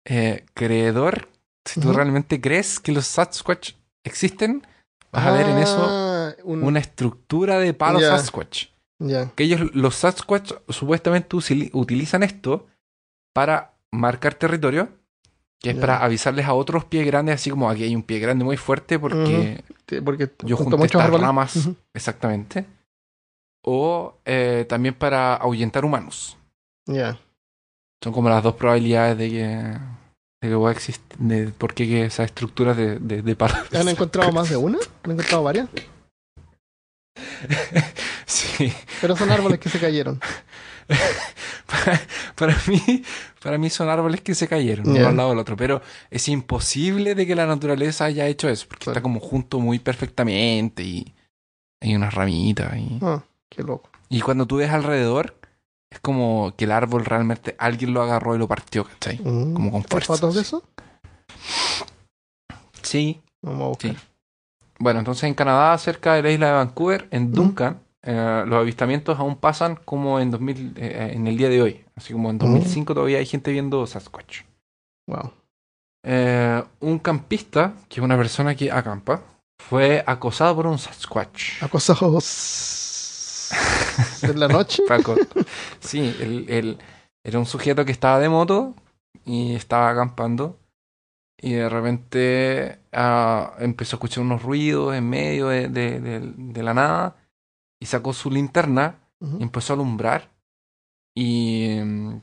eh, 0.05 0.45
creedor, 0.53 1.29
si 1.65 1.79
tú 1.81 1.91
realmente 1.93 2.39
crees 2.41 2.79
que 2.79 2.91
los 2.91 3.05
Sasquatch 3.05 3.73
existen, 4.03 4.65
vas 5.11 5.25
a 5.27 5.31
ver 5.31 5.47
en 5.49 5.57
eso 5.59 5.85
Ah, 5.89 6.33
un- 6.43 6.63
una 6.63 6.79
estructura 6.79 7.59
de 7.59 7.73
palo 7.73 7.99
Ya. 7.99 8.17
Sasquatch. 8.17 8.67
Ya. 8.99 9.31
Que 9.35 9.43
ellos, 9.43 9.73
los 9.75 9.95
Sasquatch, 9.95 10.53
supuestamente 10.69 11.35
utilizan 11.35 12.23
esto 12.23 12.67
para 13.33 13.73
marcar 13.91 14.33
territorio, 14.35 14.89
que 15.61 15.71
es 15.71 15.75
para 15.77 16.03
avisarles 16.03 16.45
a 16.45 16.53
otros 16.53 16.85
pies 16.85 17.05
grandes, 17.05 17.35
así 17.35 17.49
como 17.49 17.69
aquí 17.69 17.83
hay 17.83 17.95
un 17.95 18.03
pie 18.03 18.19
grande 18.19 18.45
muy 18.45 18.57
fuerte 18.57 18.97
porque 18.97 19.63
Porque 20.03 20.29
yo 20.45 20.55
junto 20.55 20.77
junté 20.77 20.85
estas 20.87 21.03
árboles. 21.03 21.25
ramas 21.25 21.69
exactamente. 21.93 22.65
O 23.65 24.15
eh, 24.25 24.65
también 24.69 24.93
para 24.95 25.35
ahuyentar 25.35 25.83
humanos. 25.83 26.37
Ya. 26.85 27.19
Son 28.01 28.13
como 28.13 28.29
las 28.29 28.41
dos 28.41 28.55
probabilidades 28.55 29.17
de 29.17 29.29
que, 29.29 29.45
de 29.45 30.49
que 30.49 30.55
pueda 30.55 30.71
existir, 30.71 31.17
de 31.17 31.47
por 31.49 31.73
qué 31.73 32.05
esas 32.05 32.27
estructuras 32.27 32.77
de, 32.77 32.97
de, 32.99 33.21
de. 33.21 33.37
¿Han 33.77 33.89
encontrado 33.89 34.31
más 34.31 34.49
de 34.49 34.55
una? 34.55 34.77
¿Han 35.03 35.11
encontrado 35.11 35.43
varias? 35.43 35.67
Sí. 38.25 38.71
Pero 39.01 39.15
son 39.15 39.31
árboles 39.31 39.59
que 39.59 39.69
se 39.69 39.79
cayeron. 39.79 40.19
para, 41.67 42.01
para 42.35 42.57
mí, 42.67 43.03
para 43.41 43.57
mí 43.57 43.69
son 43.69 43.89
árboles 43.89 44.21
que 44.21 44.33
se 44.35 44.47
cayeron 44.47 44.87
uno 44.89 44.99
Ya. 44.99 45.09
al 45.09 45.17
lado 45.17 45.29
del 45.29 45.39
otro, 45.39 45.55
pero 45.55 45.81
es 46.09 46.27
imposible 46.27 47.15
de 47.15 47.27
que 47.27 47.35
la 47.35 47.45
naturaleza 47.45 48.05
haya 48.05 48.27
hecho 48.27 48.49
eso, 48.49 48.65
porque 48.67 48.89
está 48.89 49.01
como 49.01 49.19
junto 49.19 49.59
muy 49.59 49.79
perfectamente 49.79 50.83
y 50.83 51.13
hay 51.81 51.95
unas 51.95 52.13
ramitas. 52.13 52.75
Y, 52.77 52.99
Ah, 53.01 53.23
qué 53.49 53.63
loco. 53.63 53.89
y 54.09 54.21
cuando 54.21 54.45
tú 54.45 54.57
ves 54.57 54.71
alrededor, 54.71 55.35
es 55.91 55.99
como 55.99 56.53
que 56.57 56.65
el 56.65 56.71
árbol 56.71 57.05
realmente 57.05 57.55
alguien 57.57 57.93
lo 57.93 58.01
agarró 58.01 58.35
y 58.35 58.39
lo 58.39 58.47
partió, 58.47 58.83
¿cachai? 58.85 59.19
Mm. 59.23 59.53
Como 59.53 59.71
con 59.71 59.81
¿Hay 59.81 59.87
fuerza. 59.89 60.13
fotos 60.13 60.35
de 60.35 60.41
eso? 60.41 60.63
Sí, 62.81 63.21
Vamos 63.41 63.61
a 63.61 63.67
buscar. 63.69 63.91
sí. 63.91 63.97
Bueno, 64.79 64.99
entonces 64.99 65.23
en 65.25 65.33
Canadá, 65.33 65.77
cerca 65.77 66.13
de 66.13 66.23
la 66.23 66.31
isla 66.31 66.47
de 66.47 66.53
Vancouver, 66.53 67.07
en 67.11 67.31
Duncan, 67.33 67.81
eh, 68.03 68.43
los 68.47 68.59
avistamientos 68.59 69.19
aún 69.19 69.35
pasan 69.37 69.75
como 69.85 70.19
en 70.19 70.31
2000, 70.31 70.73
eh, 70.77 71.11
en 71.13 71.27
el 71.27 71.37
día 71.37 71.49
de 71.49 71.61
hoy. 71.61 71.85
Así 71.95 72.13
como 72.13 72.29
en 72.29 72.37
2005 72.37 72.93
todavía 72.93 73.17
hay 73.19 73.25
gente 73.25 73.51
viendo 73.51 73.85
Sasquatch. 73.85 74.41
Wow. 75.07 75.33
Eh, 76.05 76.63
un 76.79 76.99
campista, 76.99 77.73
que 77.89 77.99
es 77.99 78.03
una 78.03 78.17
persona 78.17 78.55
que 78.55 78.71
acampa, 78.71 79.21
fue 79.61 80.03
acosado 80.07 80.55
por 80.55 80.67
un 80.67 80.77
Sasquatch. 80.79 81.61
Acosados 81.61 83.49
en 84.23 84.39
la 84.39 84.47
noche. 84.47 84.83
Sí, 85.79 86.15
él, 86.21 86.45
él 86.47 86.77
era 87.23 87.39
un 87.39 87.45
sujeto 87.45 87.83
que 87.85 87.91
estaba 87.91 88.19
de 88.19 88.29
moto 88.29 88.75
y 89.25 89.55
estaba 89.55 89.89
acampando. 89.89 90.57
Y 91.41 91.53
de 91.53 91.69
repente 91.69 92.79
ah, 92.91 93.53
empezó 93.59 93.95
a 93.95 93.97
escuchar 93.97 94.23
unos 94.23 94.43
ruidos 94.43 94.95
en 94.95 95.09
medio 95.09 95.47
de, 95.47 95.67
de- 95.69 95.99
de- 95.99 96.33
de 96.35 96.63
la 96.63 96.73
nada. 96.73 97.15
Y 97.81 97.85
sacó 97.85 98.13
su 98.13 98.29
linterna 98.29 98.95
y 99.21 99.41
empezó 99.43 99.73
a 99.73 99.75
alumbrar. 99.75 100.29
Y, 101.15 101.79
mm, 101.83 102.21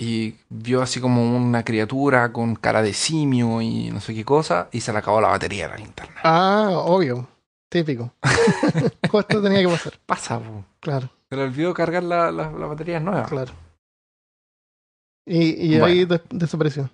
y 0.00 0.36
vio 0.48 0.80
así 0.82 1.00
como 1.00 1.36
una 1.36 1.64
criatura 1.64 2.32
con 2.32 2.54
cara 2.54 2.82
de 2.82 2.92
simio 2.92 3.60
y 3.60 3.90
no 3.90 4.00
sé 4.00 4.14
qué 4.14 4.24
cosa. 4.24 4.68
Y 4.72 4.80
se 4.80 4.92
le 4.92 4.98
acabó 4.98 5.20
la 5.20 5.28
batería 5.28 5.64
de 5.64 5.70
la 5.72 5.78
linterna. 5.78 6.20
Ah, 6.22 6.70
obvio. 6.74 7.28
Típico. 7.70 8.12
Justo 9.10 9.42
tenía 9.42 9.60
que 9.60 9.68
pasar. 9.68 9.98
Pasa, 10.06 10.38
po. 10.40 10.64
Claro, 10.80 11.10
se 11.28 11.36
le 11.36 11.42
olvidó 11.42 11.74
cargar 11.74 12.02
la, 12.02 12.30
la, 12.30 12.50
la 12.50 12.66
batería 12.66 13.00
nueva. 13.00 13.26
claro. 13.26 13.52
Y, 15.26 15.66
y 15.66 15.78
Bueno. 15.78 15.84
ahí 15.86 16.04
des- 16.06 16.22
desapareció. 16.30 16.88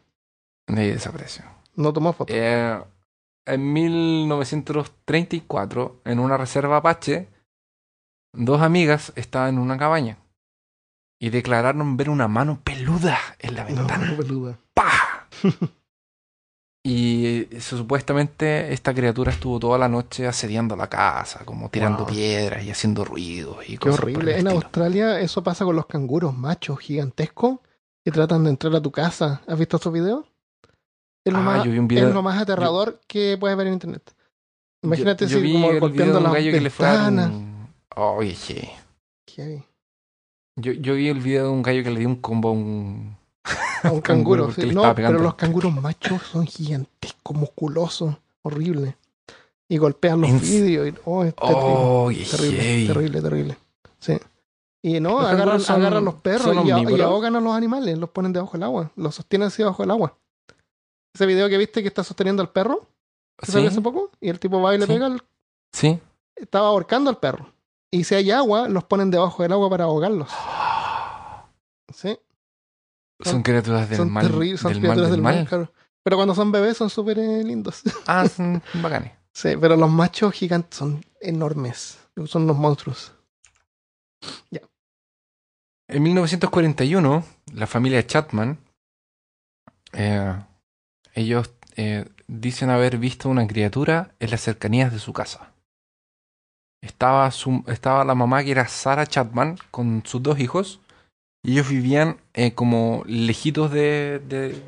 Y 0.68 0.74
desapareció. 0.74 1.44
No 1.76 1.92
tomó 1.92 2.12
foto. 2.12 2.32
Eh, 2.34 2.82
en 3.46 3.72
1934, 3.72 6.00
en 6.04 6.18
una 6.18 6.36
reserva 6.36 6.78
apache, 6.78 7.28
dos 8.32 8.60
amigas 8.62 9.12
estaban 9.16 9.54
en 9.54 9.60
una 9.60 9.78
cabaña 9.78 10.18
y 11.20 11.30
declararon 11.30 11.96
ver 11.96 12.10
una 12.10 12.26
mano 12.28 12.60
peluda 12.64 13.18
en 13.38 13.54
la 13.54 13.64
ventana. 13.64 14.06
No, 14.10 14.16
peluda. 14.16 14.58
¡Pah! 14.74 15.28
y 16.86 17.46
supuestamente 17.60 18.72
esta 18.72 18.94
criatura 18.94 19.32
estuvo 19.32 19.58
toda 19.58 19.78
la 19.78 19.88
noche 19.88 20.26
asediando 20.26 20.76
la 20.76 20.88
casa, 20.88 21.44
como 21.44 21.70
tirando 21.70 22.04
Wow. 22.04 22.12
piedras 22.14 22.64
y 22.64 22.70
haciendo 22.70 23.04
ruidos 23.04 23.64
y 23.68 23.72
Qué 23.72 23.78
cosas 23.78 24.00
por 24.00 24.08
el 24.10 24.16
horrible. 24.16 24.32
En 24.32 24.38
estilo. 24.46 24.56
Australia 24.56 25.20
eso 25.20 25.42
pasa 25.42 25.64
con 25.64 25.76
los 25.76 25.86
canguros 25.86 26.36
machos 26.36 26.78
gigantescos 26.80 27.58
que 28.04 28.10
tratan 28.10 28.44
de 28.44 28.50
entrar 28.50 28.74
a 28.74 28.82
tu 28.82 28.90
casa. 28.90 29.42
¿Has 29.46 29.58
visto 29.58 29.76
esos 29.78 29.92
videos? 29.92 30.26
Es 31.24 31.32
lo, 31.32 31.38
Ah, 31.38 31.42
más, 31.42 31.64
yo 31.64 31.70
vi 31.72 31.78
un 31.78 31.88
video- 31.88 32.08
es 32.08 32.14
lo 32.14 32.22
más 32.22 32.40
aterrador 32.40 33.00
que 33.06 33.36
puedes 33.38 33.56
ver 33.56 33.66
en 33.68 33.72
internet. 33.74 34.14
Imagínate 34.82 35.26
yo, 35.26 35.38
yo 35.38 35.46
si 35.46 35.52
como 35.52 35.70
el 35.70 35.80
golpeando 35.80 36.20
las 36.20 36.32
gallo 36.34 36.52
que 36.52 36.60
le 36.60 36.70
un- 37.30 37.68
Oye. 37.96 38.70
¿Qué? 39.24 39.64
Yo, 40.56 40.72
yo 40.72 40.94
vi 40.94 41.08
el 41.08 41.20
video 41.20 41.44
de 41.44 41.50
un 41.50 41.62
gallo 41.62 41.82
que 41.82 41.90
le 41.90 42.00
dio 42.00 42.08
un 42.08 42.16
combo 42.16 42.50
a 42.50 42.52
un... 42.52 43.16
A 43.82 43.90
un 43.90 44.00
canguro 44.02 44.52
sí. 44.52 44.66
No, 44.72 44.94
pero 44.94 45.18
los 45.18 45.34
canguros 45.34 45.72
machos 45.72 46.22
son 46.22 46.46
gigantescos, 46.46 47.36
musculosos, 47.36 48.14
horrible. 48.42 48.96
Y 49.68 49.78
golpean 49.78 50.20
los 50.20 50.30
vidrios. 50.40 50.88
y- 50.88 50.94
oh, 51.06 51.24
es 51.24 51.34
terrible. 51.34 52.26
Terrible, 52.30 52.86
terrible, 52.86 53.20
terrible. 53.22 53.58
Sí. 53.98 54.18
Y 54.82 55.00
no, 55.00 55.20
Los 55.22 55.30
agarran, 55.30 55.60
son- 55.60 55.80
agarran 55.80 56.04
los 56.04 56.14
perros 56.16 56.54
y, 56.64 56.68
y 56.68 57.00
ahogan 57.00 57.36
a 57.36 57.40
los 57.40 57.54
animales, 57.54 57.96
los 57.96 58.10
ponen 58.10 58.34
debajo 58.34 58.52
del 58.52 58.64
agua, 58.64 58.90
los 58.96 59.14
sostienen 59.14 59.48
así 59.48 59.62
debajo 59.62 59.82
del 59.82 59.90
agua. 59.92 60.14
Ese 61.14 61.26
video 61.26 61.48
que 61.48 61.58
viste 61.58 61.80
que 61.82 61.88
está 61.88 62.02
sosteniendo 62.02 62.42
al 62.42 62.50
perro, 62.50 62.86
que 63.38 63.46
salió 63.50 63.68
hace 63.68 63.76
¿Sí? 63.76 63.82
poco, 63.82 64.10
y 64.20 64.28
el 64.28 64.40
tipo 64.40 64.60
va 64.60 64.74
y 64.74 64.78
le 64.78 64.86
Sí. 64.86 64.92
pega, 64.92 65.06
al- 65.06 65.22
¿Sí? 65.72 66.00
estaba 66.36 66.68
ahorcando 66.68 67.08
al 67.10 67.18
perro. 67.18 67.52
Y 67.90 68.02
si 68.04 68.16
hay 68.16 68.30
agua, 68.32 68.68
los 68.68 68.84
ponen 68.84 69.10
debajo 69.10 69.42
del 69.44 69.52
agua 69.52 69.70
para 69.70 69.84
ahogarlos. 69.84 70.28
Sí, 71.94 72.18
Son 73.20 73.42
criaturas 73.44 73.88
del 73.88 73.98
son 73.98 74.10
mal. 74.10 74.26
terribles, 74.26 74.60
son 74.60 74.72
del 74.72 74.80
mal, 74.80 74.90
criaturas 74.90 75.10
del 75.10 75.16
del 75.18 75.22
mal, 75.22 75.34
mal. 75.36 75.46
claro. 75.46 75.72
Pero 76.02 76.16
cuando 76.16 76.34
son 76.34 76.50
bebés 76.50 76.76
son 76.76 76.90
súper 76.90 77.18
eh, 77.20 77.44
lindos. 77.44 77.82
Ah, 78.08 78.26
son 78.28 78.60
bacanes. 78.82 79.12
sí, 79.32 79.50
pero 79.60 79.76
los 79.76 79.88
machos 79.90 80.32
gigantes 80.32 80.76
son 80.76 81.04
enormes. 81.20 81.98
Son 82.26 82.42
unos 82.42 82.56
monstruos. 82.56 83.12
En 85.86 86.02
1941, 86.02 87.24
la 87.52 87.66
familia 87.66 88.04
Chapman, 88.06 88.58
eh, 89.92 90.34
ellos 91.14 91.52
eh, 91.76 92.06
dicen 92.26 92.70
haber 92.70 92.98
visto 92.98 93.28
una 93.28 93.46
criatura 93.46 94.14
en 94.20 94.30
las 94.30 94.42
cercanías 94.42 94.92
de 94.92 94.98
su 94.98 95.12
casa. 95.12 95.52
Estaba, 96.82 97.30
su- 97.30 97.64
estaba 97.66 98.04
la 98.04 98.14
mamá 98.14 98.44
que 98.44 98.50
era 98.50 98.68
Sarah 98.68 99.06
Chapman 99.06 99.56
con 99.70 100.02
sus 100.04 100.22
dos 100.22 100.38
hijos 100.38 100.80
y 101.42 101.52
ellos 101.52 101.68
vivían 101.68 102.18
eh, 102.34 102.54
como 102.54 103.04
lejitos 103.06 103.70
de, 103.70 104.20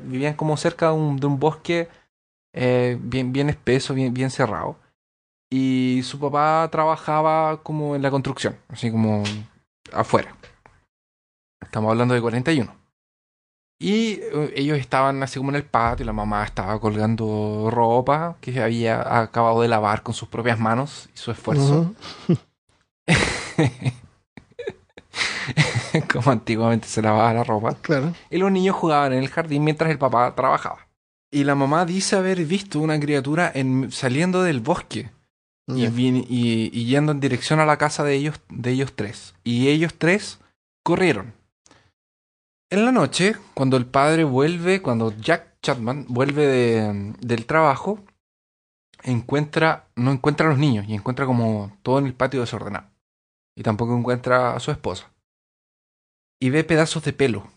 vivían 0.05 0.35
como 0.35 0.57
cerca 0.57 0.87
de 0.87 0.93
un, 0.93 1.17
de 1.17 1.27
un 1.27 1.39
bosque 1.39 1.89
eh, 2.53 2.97
bien, 3.01 3.33
bien 3.33 3.49
espeso, 3.49 3.93
bien, 3.93 4.13
bien 4.13 4.31
cerrado. 4.31 4.77
Y 5.51 6.01
su 6.03 6.19
papá 6.19 6.67
trabajaba 6.71 7.63
como 7.63 7.95
en 7.95 8.01
la 8.01 8.11
construcción, 8.11 8.57
así 8.69 8.91
como 8.91 9.23
afuera. 9.93 10.35
Estamos 11.61 11.91
hablando 11.91 12.15
de 12.15 12.21
41. 12.21 12.75
Y 13.79 14.13
eh, 14.21 14.53
ellos 14.55 14.77
estaban 14.79 15.21
así 15.21 15.37
como 15.37 15.51
en 15.51 15.55
el 15.57 15.63
patio, 15.63 16.03
y 16.03 16.07
la 16.07 16.13
mamá 16.13 16.43
estaba 16.43 16.79
colgando 16.79 17.69
ropa 17.71 18.35
que 18.41 18.59
había 18.61 19.19
acabado 19.21 19.61
de 19.61 19.67
lavar 19.67 20.01
con 20.01 20.15
sus 20.15 20.27
propias 20.27 20.59
manos 20.59 21.09
y 21.13 21.17
su 21.17 21.31
esfuerzo. 21.31 21.93
Como 26.11 26.31
antiguamente 26.31 26.87
se 26.87 27.01
lavaba 27.01 27.33
la 27.33 27.43
ropa. 27.43 27.75
Claro. 27.81 28.13
Y 28.29 28.37
los 28.37 28.51
niños 28.51 28.75
jugaban 28.75 29.13
en 29.13 29.19
el 29.23 29.29
jardín 29.29 29.63
mientras 29.63 29.89
el 29.89 29.97
papá 29.97 30.35
trabajaba. 30.35 30.87
Y 31.31 31.43
la 31.43 31.55
mamá 31.55 31.85
dice 31.85 32.15
haber 32.15 32.43
visto 32.45 32.79
una 32.79 32.99
criatura 32.99 33.51
en, 33.53 33.91
saliendo 33.91 34.43
del 34.43 34.59
bosque 34.59 35.09
y, 35.67 35.85
vin- 35.87 36.25
y- 36.29 36.69
y 36.73 36.85
yendo 36.85 37.11
en 37.11 37.19
dirección 37.19 37.59
a 37.59 37.65
la 37.65 37.77
casa 37.77 38.03
de 38.03 38.13
ellos, 38.15 38.39
de 38.49 38.71
ellos 38.71 38.93
tres. 38.95 39.33
Y 39.43 39.67
ellos 39.69 39.93
tres 39.97 40.39
corrieron. 40.83 41.33
En 42.69 42.85
la 42.85 42.91
noche, 42.91 43.35
cuando 43.53 43.77
el 43.77 43.85
padre 43.85 44.23
vuelve, 44.23 44.81
cuando 44.81 45.11
Jack 45.17 45.59
Chapman 45.61 46.05
vuelve 46.09 46.45
de- 46.45 47.13
del 47.21 47.45
trabajo, 47.45 47.99
encuentra, 49.03 49.87
no 49.95 50.11
encuentra 50.11 50.47
a 50.47 50.49
los 50.49 50.59
niños 50.59 50.85
y 50.87 50.93
encuentra 50.93 51.25
como 51.25 51.71
todo 51.81 51.99
en 51.99 52.07
el 52.07 52.13
patio 52.13 52.41
desordenado. 52.41 52.87
Y 53.55 53.63
tampoco 53.63 53.97
encuentra 53.97 54.55
a 54.55 54.59
su 54.59 54.71
esposa. 54.71 55.11
Y 56.41 56.49
ve 56.49 56.63
pedazos 56.63 57.03
de 57.03 57.13
pelo, 57.13 57.47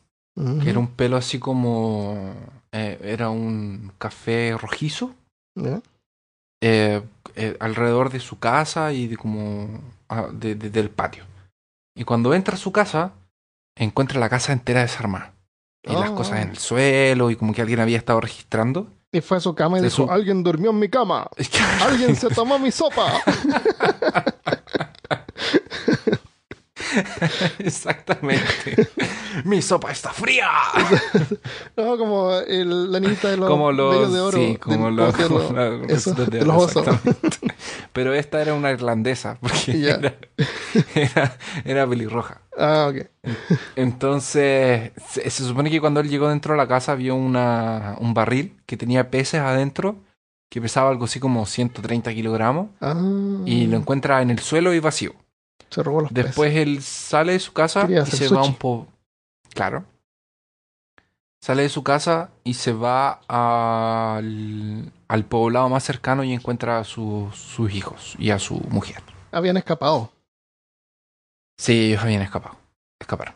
que 0.63 0.71
era 0.71 0.79
un 0.79 0.89
pelo 0.89 1.17
así 1.17 1.39
como... 1.39 2.35
eh, 2.73 2.99
era 3.03 3.31
un 3.31 3.93
café 3.99 4.57
rojizo 4.57 5.15
eh, 6.63 7.03
eh, 7.35 7.57
alrededor 7.61 8.11
de 8.11 8.21
su 8.21 8.39
casa 8.39 8.93
y 8.93 9.09
de 9.09 9.17
como 9.17 9.69
ah, 10.09 10.29
de- 10.33 10.55
de- 10.55 10.71
del 10.71 10.89
patio. 10.89 11.25
Y 11.97 12.05
cuando 12.05 12.33
entra 12.33 12.55
a 12.55 12.59
su 12.59 12.71
casa, 12.73 13.13
encuentra 13.85 14.21
la 14.21 14.29
casa 14.29 14.53
entera 14.53 14.83
desarmada. 14.83 15.35
Y 15.83 15.93
las 15.93 16.11
Oh. 16.11 16.15
cosas 16.15 16.41
en 16.43 16.51
el 16.51 16.59
suelo 16.59 17.31
y 17.31 17.37
como 17.37 17.53
que 17.55 17.63
alguien 17.63 17.81
había 17.81 17.97
estado 17.99 18.21
registrando. 18.21 18.89
Y 19.13 19.21
fue 19.23 19.39
a 19.39 19.41
su 19.41 19.55
cama 19.55 19.79
y 19.79 19.83
dijo, 19.83 19.97
su- 20.07 20.11
alguien 20.11 20.43
durmió 20.45 20.71
en 20.71 20.79
mi 20.79 20.89
cama. 20.89 21.29
Alguien 21.83 22.15
se 22.15 22.29
tomó 22.29 22.59
mi 22.59 22.71
sopa. 22.71 23.13
Exactamente. 27.59 28.89
Mi 29.45 29.63
sopa 29.63 29.93
está 29.93 30.11
fría. 30.13 30.49
No, 31.77 31.97
como 31.97 32.35
el, 32.41 32.93
la 32.93 33.01
niñita 33.01 33.31
de 33.31 33.37
los 33.39 33.49
como 33.49 33.73
los 33.73 34.13
de 34.13 34.21
oro. 34.21 34.37
sí, 34.37 34.57
como 34.61 34.91
los, 34.91 35.17
de 35.17 35.29
los- 35.29 35.91
eso, 35.91 36.13
de- 36.15 36.45
los 36.45 36.77
osos. 36.77 36.97
Pero 37.93 38.13
esta 38.13 38.43
era 38.43 38.55
una 38.55 38.71
irlandesa 38.71 39.39
porque 39.41 39.89
era, 39.89 40.15
era, 40.95 41.37
era 41.65 41.87
pelirroja. 41.87 42.43
Ah, 42.63 42.91
ok. 42.91 43.07
Entonces, 43.77 44.93
se, 45.09 45.31
se 45.31 45.45
supone 45.45 45.71
que 45.71 45.81
cuando 45.81 46.01
él 46.01 46.09
llegó 46.09 46.29
dentro 46.29 46.53
de 46.55 46.59
la 46.59 46.69
casa 46.69 46.95
vio 46.95 47.15
una, 47.15 47.97
un 48.01 48.13
barril 48.15 48.61
que 48.67 48.77
tenía 48.77 49.11
peces 49.11 49.41
adentro, 49.41 49.97
que 50.51 50.61
pesaba 50.61 50.91
algo 50.91 51.05
así 51.07 51.21
como 51.21 51.47
130 51.47 52.13
kilogramos, 52.13 52.69
Ah, 52.81 52.95
y 53.47 53.67
lo 53.67 53.77
encuentra 53.77 54.21
en 54.23 54.31
el 54.31 54.41
suelo 54.41 54.75
y 54.75 54.81
vacío. 54.81 55.15
se 55.71 55.83
robó 55.83 56.03
los 56.03 56.13
Después 56.13 56.55
él 56.57 56.83
sale 56.83 57.33
de 57.33 57.39
su 57.41 57.53
casa 57.53 57.83
Quería 57.83 58.03
y 58.03 58.07
se 58.07 58.29
va 58.29 58.41
a 58.41 58.45
sushi. 58.45 58.49
un 58.51 58.55
po... 58.57 58.87
Claro. 59.55 59.85
Sale 61.43 61.63
de 61.63 61.69
su 61.71 61.83
casa 61.83 62.31
y 62.45 62.53
se 62.55 62.73
va 62.75 63.21
al, 63.29 64.93
al 65.09 65.25
poblado 65.25 65.69
más 65.71 65.83
cercano 65.85 66.23
y 66.23 66.35
encuentra 66.35 66.79
a 66.79 66.85
sus- 66.85 67.35
sus 67.35 67.73
hijos 67.73 68.15
y 68.19 68.31
a 68.31 68.39
su 68.39 68.57
mujer. 68.69 69.03
Habían 69.33 69.57
escapado. 69.57 70.11
Sí, 71.61 71.89
ellos 71.89 72.03
habían 72.03 72.23
escapado. 72.23 72.57
Escaparon. 72.99 73.35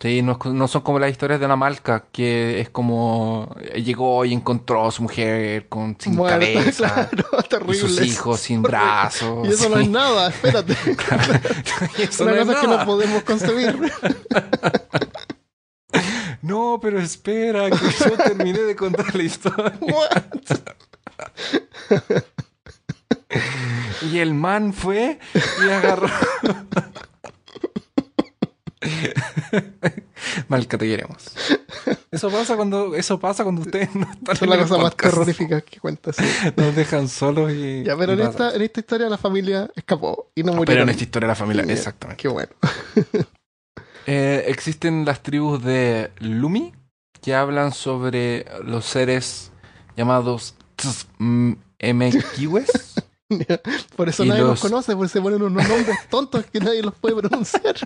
Sí, 0.00 0.22
no, 0.22 0.38
son 0.68 0.80
como 0.80 0.98
las 0.98 1.10
historias 1.10 1.38
de 1.38 1.46
la 1.46 1.56
malca, 1.56 2.06
que 2.10 2.60
es 2.60 2.70
como 2.70 3.54
eh, 3.60 3.82
llegó 3.82 4.24
y 4.24 4.32
encontró 4.32 4.88
a 4.88 4.90
su 4.90 5.02
mujer 5.02 5.68
con 5.68 5.98
sin 6.00 6.16
Muerta, 6.16 6.38
cabeza 6.54 7.10
claro, 7.10 7.28
y 7.44 7.48
terrible. 7.48 7.78
sus 7.78 8.00
hijos 8.00 8.40
sin 8.40 8.62
brazos. 8.62 9.46
Y 9.46 9.50
eso 9.50 9.68
no 9.68 9.78
es 9.78 9.90
nada, 9.90 10.30
espérate. 10.30 10.74
Claro. 10.96 11.34
Y 11.98 12.02
eso 12.04 12.24
Una 12.24 12.32
no 12.32 12.40
es 12.40 12.46
cosa 12.46 12.60
que 12.62 12.66
no 12.68 12.84
podemos 12.86 13.22
concebir. 13.24 13.92
No, 16.40 16.78
pero 16.80 16.98
espera, 16.98 17.68
que 17.68 17.76
yo 17.76 18.16
terminé 18.16 18.60
de 18.60 18.74
contar 18.74 19.14
la 19.14 19.22
historia. 19.22 19.74
What? 19.82 20.22
Y 24.10 24.18
el 24.18 24.32
man 24.32 24.72
fue 24.72 25.18
y 25.34 25.68
agarró. 25.70 26.08
Malca, 30.48 30.78
te 30.78 30.86
queremos. 30.86 31.32
Eso 32.10 32.30
pasa 32.30 32.56
cuando, 32.56 32.94
eso 32.94 33.20
pasa 33.20 33.42
cuando 33.42 33.62
ustedes 33.62 33.94
no 33.94 34.10
están 34.10 34.36
es 34.36 34.42
en 34.42 34.50
la 34.50 34.58
cosa 34.58 34.78
más 34.78 34.96
terrorífica 34.96 35.60
que 35.60 35.80
cuentas. 35.80 36.16
sí. 36.16 36.24
Nos 36.56 36.74
dejan 36.74 37.08
solos 37.08 37.52
y. 37.52 37.84
Ya, 37.84 37.96
pero 37.96 38.12
y 38.12 38.14
en 38.14 38.26
pasa. 38.26 38.30
esta, 38.30 38.56
en 38.56 38.62
esta 38.62 38.80
historia 38.80 39.08
la 39.08 39.18
familia 39.18 39.70
escapó 39.76 40.30
y 40.34 40.42
no 40.42 40.52
murió. 40.52 40.66
Pero 40.66 40.82
en 40.82 40.88
esta 40.88 41.04
historia 41.04 41.26
de 41.26 41.30
la 41.30 41.36
familia, 41.36 41.62
exactamente. 41.64 42.22
Qué 42.22 42.28
bueno. 42.28 42.52
Eh, 44.06 44.44
existen 44.48 45.04
las 45.04 45.22
tribus 45.22 45.62
de 45.62 46.10
Lumi 46.18 46.72
que 47.20 47.34
hablan 47.34 47.70
sobre 47.72 48.46
los 48.64 48.86
seres 48.86 49.52
llamados 49.94 50.54
Mkiwes. 51.18 52.94
Por 53.96 54.08
eso 54.08 54.24
nadie 54.24 54.40
los- 54.40 54.50
los 54.50 54.60
conoce, 54.60 54.94
porque 54.96 55.08
se 55.08 55.20
ponen 55.20 55.40
unos 55.42 55.66
nombres 55.68 55.96
tontos 56.10 56.44
que 56.46 56.60
nadie 56.60 56.82
los 56.82 56.94
puede 56.94 57.14
pronunciar. 57.16 57.76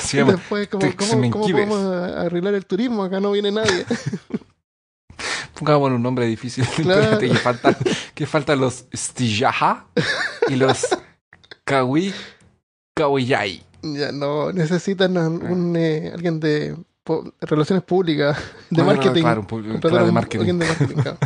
Se 0.00 0.16
llama 0.18 0.32
Después, 0.32 0.68
¿cómo, 0.68 0.86
cómo, 0.96 1.30
cómo 1.30 1.48
podemos 1.48 1.84
arreglar 2.16 2.54
el 2.54 2.66
turismo? 2.66 3.04
Acá 3.04 3.20
no 3.20 3.32
viene 3.32 3.50
nadie. 3.52 3.84
Pongamos 5.58 5.90
un 5.90 6.02
nombre 6.02 6.26
difícil. 6.26 6.64
Claro. 6.76 7.18
Que 7.18 7.34
faltan, 7.34 7.76
que 8.14 8.26
faltan 8.26 8.60
los 8.60 8.86
Stijaha 8.94 9.86
y 10.48 10.56
los 10.56 10.86
Kawi 11.64 12.14
Kawiyai. 12.94 13.62
Ya, 13.82 14.12
no, 14.12 14.52
necesitan 14.52 15.16
un, 15.16 15.74
eh, 15.76 16.10
alguien 16.14 16.38
de 16.40 16.76
relaciones 17.40 17.82
públicas, 17.84 18.36
de 18.70 18.80
Ah, 18.82 18.84
no, 18.84 18.84
no, 18.84 18.86
marketing. 18.86 19.20
claro, 19.22 19.46
un 19.50 19.78
claro, 19.80 20.06
de 20.06 20.12
marketing. 20.12 20.38
alguien 20.38 20.58
de 20.58 20.66
marketing, 20.66 20.94
claro. 20.96 21.18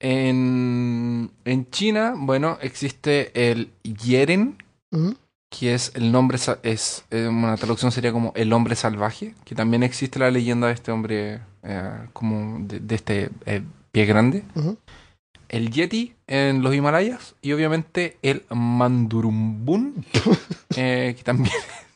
En, 0.00 1.30
en 1.44 1.70
China, 1.70 2.14
bueno, 2.16 2.58
existe 2.62 3.50
el 3.50 3.70
Yeren, 3.82 4.56
Ujú. 4.90 5.14
que 5.50 5.74
es 5.74 5.92
el 5.94 6.10
nombre, 6.10 6.38
es 6.62 7.04
eh, 7.10 7.28
una 7.28 7.56
traducción 7.56 7.92
sería 7.92 8.10
como 8.12 8.32
el 8.34 8.52
hombre 8.52 8.76
salvaje, 8.76 9.34
que 9.44 9.54
también 9.54 9.82
existe 9.82 10.18
la 10.18 10.30
leyenda 10.30 10.68
de 10.68 10.72
este 10.72 10.90
hombre, 10.90 11.40
eh, 11.62 11.90
como 12.14 12.58
de, 12.66 12.80
de 12.80 12.94
este 12.94 13.30
eh, 13.46 13.62
pie 13.92 14.06
grande. 14.06 14.42
Ujú. 14.54 14.78
El 15.50 15.70
Yeti 15.70 16.14
en 16.28 16.62
los 16.62 16.74
Himalayas 16.74 17.34
y 17.42 17.52
obviamente 17.52 18.16
el 18.22 18.44
Mandurumbun, 18.50 20.04
eh, 20.76 21.14
que 21.16 21.22
también 21.24 21.52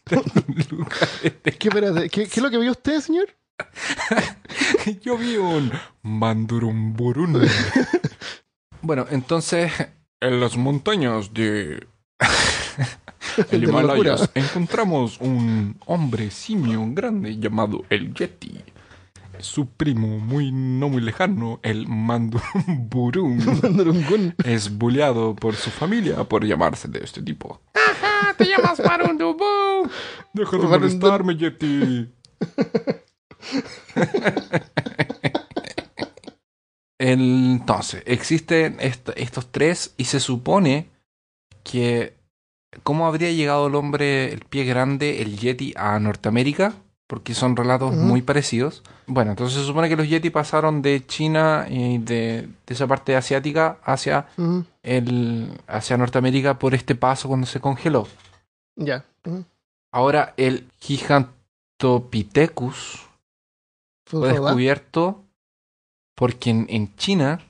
este- 1.23 1.53
¿Qué, 1.53 1.69
espérate, 1.69 2.11
¿qué, 2.11 2.27
qué 2.27 2.41
es 2.41 2.43
lo 2.43 2.51
que 2.51 2.59
vio 2.59 2.73
usted, 2.73 3.01
señor? 3.01 3.29
Yo 5.03 5.17
vi 5.17 5.37
un 5.37 5.73
Mandurumburun. 6.03 7.43
bueno, 8.83 9.07
entonces, 9.11 9.73
en 10.21 10.41
las 10.41 10.57
montañas 10.57 11.33
de 11.33 11.87
el. 13.51 13.65
Himalayas 13.65 14.31
encontramos 14.35 15.21
un 15.21 15.79
hombre 15.87 16.31
simio 16.31 16.85
grande 16.89 17.39
llamado 17.39 17.85
el 17.91 18.15
Yeti. 18.15 18.61
Su 19.41 19.67
primo, 19.67 20.21
muy 20.21 20.53
no 20.53 20.89
muy 20.89 21.03
lejano, 21.03 21.59
el 21.63 21.89
Mandurumburun, 21.89 23.45
Mandurungun. 23.63 24.35
es 24.45 24.71
bulleado 24.79 25.35
por 25.35 25.57
su 25.57 25.71
familia 25.71 26.23
por 26.25 26.45
llamarse 26.45 26.87
de 26.87 27.01
este 27.01 27.21
tipo. 27.21 27.61
¡Ajá! 27.75 28.33
¡Te 28.35 28.45
llamas 28.47 28.81
Marundubu! 28.81 29.91
¡Deja 30.33 30.57
de 30.57 30.67
molestarme, 30.67 31.37
Yeti! 31.37 32.09
Entonces, 36.99 38.03
existen 38.07 38.77
est- 38.81 39.11
estos 39.17 39.51
tres 39.51 39.95
y 39.97 40.05
se 40.05 40.21
supone 40.21 40.87
que 41.65 42.15
cómo 42.83 43.07
habría 43.07 43.31
llegado 43.33 43.67
el 43.67 43.75
hombre, 43.75 44.33
el 44.33 44.41
pie 44.41 44.65
grande, 44.65 45.21
el 45.23 45.37
Yeti 45.39 45.75
a 45.77 45.99
Norteamérica, 45.99 46.75
porque 47.07 47.35
son 47.35 47.57
relatos 47.57 47.95
muy 47.95 48.23
parecidos. 48.23 48.83
Bueno, 49.07 49.33
entonces 49.33 49.59
se 49.61 49.67
supone 49.67 49.89
que 49.89 49.97
los 49.97 50.09
Yeti 50.09 50.31
pasaron 50.31 50.81
de 50.83 51.05
China 51.07 51.67
y 51.69 51.99
de, 51.99 52.49
de 52.67 52.75
esa 52.75 52.87
parte 52.87 53.17
asiática 53.17 53.79
hacia, 53.85 54.27
el, 54.83 55.51
hacia 55.67 55.97
Norteamérica 55.99 56.59
por 56.59 56.75
este 56.75 56.95
paso 56.95 57.29
cuando 57.29 57.47
se 57.47 57.61
congeló. 57.61 58.07
Ya. 58.77 59.05
Ahora 59.93 60.33
el 60.37 60.69
Gigantopithecus 60.81 63.03
Fue 64.21 64.33
descubierto 64.33 65.25
porque 66.17 66.51
en, 66.51 66.67
en 66.69 66.95
China 66.97 67.41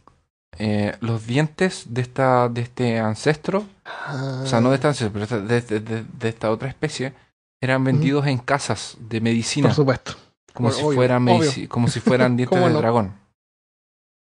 eh, 0.59 0.97
los 1.01 1.27
dientes 1.27 1.87
de 1.89 2.01
esta 2.03 2.49
de 2.49 2.61
este 2.63 2.99
ancestro, 3.01 3.65
Ah, 3.85 4.41
o 4.45 4.47
sea, 4.47 4.61
no 4.61 4.71
de 4.71 4.77
este 4.77 4.87
ancestro, 4.87 5.13
pero 5.27 5.41
de, 5.43 5.61
de- 5.61 5.81
de- 5.81 6.05
de 6.05 6.29
esta 6.29 6.51
otra 6.51 6.69
especie, 6.69 7.13
eran 7.61 7.83
vendidos 7.85 8.27
en 8.27 8.39
casas 8.39 8.97
de 9.01 9.21
medicina, 9.21 9.69
Por 9.69 9.77
supuesto. 9.77 10.13
como, 10.53 10.71
si 10.71 10.83
fueran 10.83 11.27
obvio. 11.29 11.51
como 11.69 11.89
si 11.89 12.01
fueran 12.01 12.37
dientes 12.37 12.57
¿Cómo 12.57 12.69
de 12.69 12.73
no? 12.75 12.79
dragón. 12.79 13.25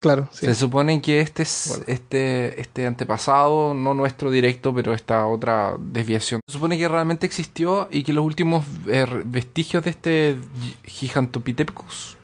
Claro, 0.02 0.28
sí. 0.32 0.46
Se 0.46 0.54
supone 0.54 1.02
que 1.02 1.20
este, 1.20 1.42
es- 1.42 1.66
Bueno. 1.68 1.84
este, 1.88 2.58
este 2.60 2.86
antepasado, 2.86 3.74
no 3.74 3.92
nuestro 3.92 4.30
directo, 4.30 4.72
pero 4.74 4.94
esta 4.94 5.26
otra 5.26 5.74
desviación, 5.78 6.40
se 6.46 6.54
supone 6.54 6.78
que 6.78 6.88
realmente 6.88 7.26
existió 7.26 7.86
y 7.90 8.02
que 8.02 8.14
los 8.14 8.24
últimos 8.24 8.64
eh, 8.86 9.04
vestigios 9.26 9.84
de 9.84 9.90
este 9.90 10.38
Gigantopithecus 10.84 12.16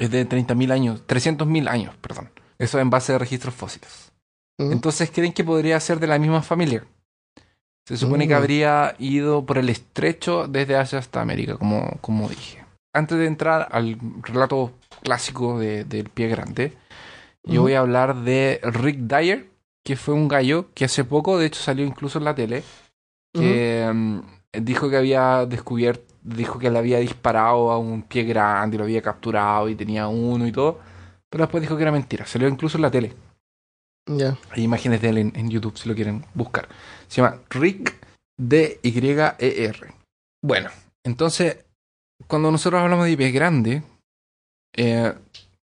es 0.00 0.10
de 0.10 0.24
30.000 0.28 0.72
años, 0.72 1.02
300.000 1.06 1.68
años, 1.68 1.94
perdón. 2.00 2.30
Eso 2.58 2.78
en 2.80 2.90
base 2.90 3.12
de 3.12 3.18
registros 3.18 3.54
fósiles. 3.54 4.12
Ujú. 4.58 4.72
Entonces 4.72 5.10
creen 5.10 5.32
que 5.32 5.44
podría 5.44 5.78
ser 5.80 6.00
de 6.00 6.06
la 6.06 6.18
misma 6.18 6.42
familia. 6.42 6.84
Se 7.86 7.96
supone 7.96 8.28
que 8.28 8.34
Mm. 8.34 8.36
habría 8.38 8.94
ido 8.98 9.44
por 9.46 9.58
el 9.58 9.68
estrecho 9.68 10.46
desde 10.46 10.76
Asia 10.76 10.98
hasta 10.98 11.20
América, 11.20 11.56
como, 11.56 11.98
como 12.00 12.28
dije. 12.28 12.64
Antes 12.92 13.18
de 13.18 13.26
entrar 13.26 13.68
al 13.72 13.98
relato 14.22 14.72
clásico 15.02 15.58
de- 15.58 15.84
del 15.84 16.08
pie 16.08 16.28
grande, 16.28 16.72
yo 17.44 17.62
voy 17.62 17.72
a 17.74 17.80
hablar 17.80 18.16
de 18.16 18.60
Rick 18.62 18.98
Dyer, 18.98 19.48
que 19.84 19.96
fue 19.96 20.14
un 20.14 20.28
gallo 20.28 20.66
que 20.74 20.84
hace 20.84 21.04
poco, 21.04 21.38
de 21.38 21.46
hecho, 21.46 21.60
salió 21.62 21.84
incluso 21.86 22.18
en 22.18 22.24
la 22.24 22.34
tele, 22.34 22.62
que 23.32 23.90
mm, 23.92 24.20
dijo 24.62 24.90
que 24.90 24.96
había 24.96 25.46
descubierto, 25.46 26.09
dijo 26.22 26.58
que 26.58 26.70
le 26.70 26.78
había 26.78 26.98
disparado 26.98 27.70
a 27.70 27.78
un 27.78 28.02
pie 28.02 28.24
grande 28.24 28.76
y 28.76 28.78
lo 28.78 28.84
había 28.84 29.02
capturado 29.02 29.68
y 29.68 29.74
tenía 29.74 30.08
uno 30.08 30.46
y 30.46 30.52
todo, 30.52 30.80
pero 31.28 31.44
después 31.44 31.60
dijo 31.62 31.76
que 31.76 31.82
era 31.82 31.92
mentira. 31.92 32.26
Salió 32.26 32.48
incluso 32.48 32.78
en 32.78 32.82
la 32.82 32.90
tele. 32.90 33.14
Ya. 34.06 34.36
Hay 34.50 34.62
imágenes 34.64 35.00
de 35.00 35.08
él 35.10 35.18
en, 35.18 35.32
en 35.36 35.50
YouTube 35.50 35.78
si 35.78 35.88
lo 35.88 35.94
quieren 35.94 36.24
buscar. 36.34 36.68
Se 37.08 37.20
llama 37.22 37.38
Rick 37.50 37.94
D-Y-E-R. 38.38 39.94
Bueno, 40.42 40.70
entonces, 41.04 41.64
cuando 42.26 42.50
nosotros 42.50 42.80
hablamos 42.80 43.06
de 43.06 43.16
pie 43.16 43.30
grande, 43.30 43.82
eh, 44.76 45.12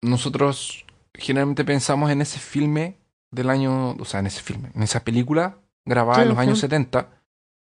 nosotros 0.03 0.85
generalmente 1.15 1.65
pensamos 1.65 2.11
en 2.11 2.23
ese 2.23 2.39
filme 2.39 2.97
del 3.31 3.51
año, 3.51 3.91
o 3.93 4.05
sea, 4.05 4.21
en 4.21 4.27
ese 4.27 4.41
filme, 4.43 4.71
en 4.75 4.83
esa 4.83 5.01
película 5.01 5.59
grabada 5.85 6.17
Sí, 6.17 6.23
en 6.23 6.29
los 6.29 6.37
sí. 6.39 6.43
años 6.43 6.59
70, 6.61 7.09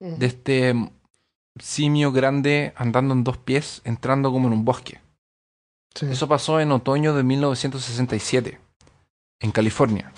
Ujú. 0.01 0.17
de 0.17 0.25
este 0.25 0.89
simio 1.59 2.11
grande 2.11 2.73
andando 2.75 3.13
en 3.13 3.23
dos 3.23 3.37
pies, 3.37 3.81
entrando 3.85 4.31
como 4.31 4.47
en 4.47 4.53
un 4.53 4.65
bosque. 4.65 4.99
Sí. 5.95 6.07
Eso 6.07 6.27
pasó 6.27 6.59
en 6.59 6.71
otoño 6.71 7.13
de 7.15 7.23
1967, 7.23 8.59
en 9.41 9.51
California. 9.51 10.11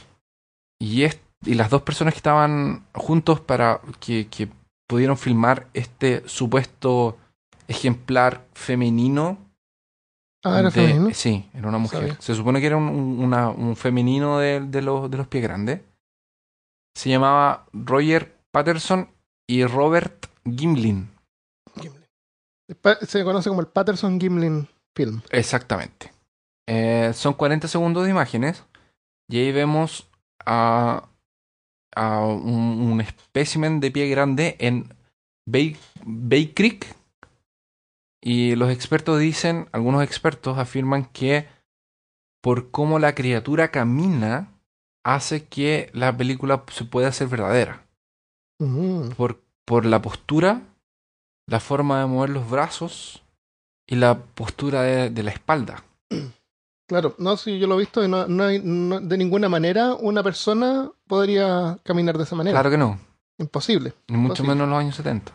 Y, 0.79 1.03
es- 1.03 1.19
y 1.45 1.53
las 1.53 1.69
dos 1.69 1.83
personas 1.83 2.13
que 2.13 2.19
estaban 2.19 2.85
juntos 2.93 3.39
para 3.41 3.81
que, 3.99 4.27
que 4.27 4.49
pudieron 4.87 5.17
filmar 5.17 5.67
este 5.73 6.27
supuesto 6.27 7.17
ejemplar 7.67 8.45
femenino. 8.53 9.37
Ah, 10.43 10.59
era 10.59 10.69
de- 10.69 10.71
femenino. 10.71 11.09
Sí, 11.13 11.49
era 11.53 11.67
una 11.67 11.77
mujer. 11.77 11.99
Sabía. 12.01 12.17
Se 12.21 12.33
supone 12.33 12.59
que 12.59 12.67
era 12.67 12.77
un, 12.77 12.87
un- 12.89 13.23
una- 13.23 13.49
un 13.49 13.75
femenino 13.75 14.39
de, 14.39 14.61
de 14.61 14.81
los, 14.81 15.11
de 15.11 15.17
los 15.17 15.27
pies 15.27 15.43
grandes. 15.43 15.81
Se 16.95 17.09
llamaba 17.09 17.67
Roger 17.73 18.35
Patterson 18.51 19.09
y 19.47 19.63
Robert. 19.65 20.25
Gimlin. 20.49 21.09
Se 23.01 23.23
conoce 23.23 23.49
como 23.49 23.61
el 23.61 23.67
Patterson 23.67 24.19
Gimlin 24.19 24.67
Film. 24.95 25.21
Exactamente. 25.31 26.11
Eh, 26.67 27.11
son 27.13 27.33
40 27.33 27.67
segundos 27.67 28.03
de 28.03 28.11
imágenes 28.11 28.63
y 29.29 29.39
ahí 29.39 29.51
vemos 29.51 30.09
a, 30.45 31.09
a 31.95 32.25
un, 32.25 32.91
un 32.91 33.01
espécimen 33.01 33.79
de 33.79 33.91
pie 33.91 34.09
grande 34.09 34.57
en 34.59 34.93
Bay, 35.47 35.77
Bay 36.03 36.53
Creek 36.53 36.97
y 38.21 38.55
los 38.55 38.71
expertos 38.71 39.19
dicen, 39.19 39.69
algunos 39.71 40.03
expertos 40.03 40.57
afirman 40.57 41.05
que 41.05 41.47
por 42.41 42.71
cómo 42.71 42.99
la 42.99 43.15
criatura 43.15 43.71
camina 43.71 44.51
hace 45.05 45.45
que 45.45 45.89
la 45.93 46.15
película 46.17 46.65
se 46.71 46.83
pueda 46.83 47.07
hacer 47.07 47.27
verdadera. 47.27 47.87
Ujú. 48.59 49.13
Por, 49.15 49.41
por 49.65 49.85
la 49.85 50.01
postura, 50.01 50.61
la 51.47 51.59
forma 51.59 51.99
de 52.01 52.05
mover 52.07 52.29
los 52.29 52.49
brazos 52.49 53.23
y 53.87 53.95
la 53.95 54.17
postura 54.19 54.81
de- 54.83 55.09
de 55.09 55.23
la 55.23 55.31
espalda. 55.31 55.83
Claro, 56.89 57.15
no, 57.17 57.35
sí, 57.35 57.59
yo 57.59 57.67
lo 57.67 57.75
he 57.75 57.79
visto 57.79 58.01
y 58.01 58.07
no, 58.07 58.27
no 58.27 58.45
hay, 58.45 58.61
no- 58.63 59.01
de 59.01 59.17
ninguna 59.17 59.49
manera 59.49 59.93
una 59.93 60.23
persona 60.23 60.89
podría 61.05 61.77
caminar 61.83 62.17
de 62.17 62.23
esa 62.23 62.33
manera. 62.37 62.53
Claro 62.55 62.69
que 62.71 62.77
no, 62.77 62.97
Imposible. 63.39 63.93
ni 64.07 64.15
mucho 64.15 64.41
menos 64.45 64.63
en 64.63 64.69
los 64.69 64.79
años 64.79 64.95
70. 64.95 65.33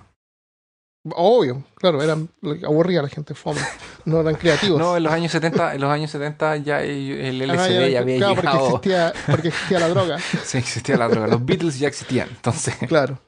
Obvio, 1.14 1.62
claro, 1.74 2.00
eran 2.02 2.30
aburrida 2.64 3.02
la 3.02 3.08
gente 3.08 3.34
fome. 3.34 3.60
No 4.06 4.20
eran 4.20 4.36
creativos. 4.36 4.78
No, 4.78 4.96
en 4.96 5.02
los 5.02 5.12
años 5.18 5.30
70, 5.32 5.74
en 5.74 5.80
los 5.82 5.90
años 5.90 6.10
70 6.10 6.56
ya 6.56 6.80
el 6.82 7.42
el 7.42 7.50
Ah, 7.50 7.54
LSD 7.54 7.90
ya, 7.90 7.98
había 8.00 8.16
claro, 8.16 8.34
porque 8.34 8.48
llegado. 8.48 8.66
existía, 8.68 9.12
porque 9.26 9.48
existía 9.48 9.78
la 9.80 9.88
droga. 9.90 10.18
Sí, 10.44 10.56
existía 10.58 10.96
la 10.96 11.08
droga. 11.08 11.26
Los 11.26 11.44
Beatles 11.44 11.78
ya 11.78 11.88
existían. 11.88 12.28
Entonces, 12.30 12.76
Claro. 12.88 13.18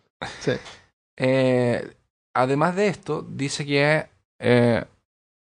Sí. 0.41 0.53
eh, 1.19 1.95
además 2.35 2.77
de 2.77 2.89
esto, 2.89 3.23
dice 3.29 3.65
que 3.65 4.07
eh, 4.41 4.85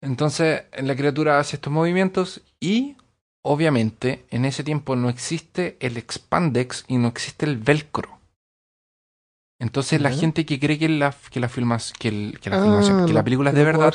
entonces 0.02 0.64
la 0.80 0.96
criatura 0.96 1.38
hace 1.38 1.56
estos 1.56 1.72
movimientos 1.72 2.42
y 2.60 2.96
obviamente 3.44 4.24
en 4.30 4.44
ese 4.44 4.64
tiempo 4.64 4.96
no 4.96 5.08
existe 5.08 5.76
el 5.80 5.96
expandex 5.96 6.84
y 6.88 6.96
no 6.98 7.08
existe 7.08 7.46
el 7.46 7.58
velcro. 7.58 8.18
Entonces 9.60 10.00
la 10.00 10.10
gente 10.20 10.44
que 10.44 10.58
cree 10.58 10.78
que 10.78 10.88
la, 10.88 11.14
que 11.30 11.40
la, 11.40 11.48
filmas, 11.48 11.92
que, 11.92 12.08
el- 12.08 12.38
que 12.40 12.50
la, 12.50 12.56
Ah, 12.58 12.62
filmación, 12.64 13.06
que 13.06 13.12
la 13.14 13.22
película 13.24 13.50
es 13.50 13.56
de 13.56 13.64
verdad, 13.64 13.86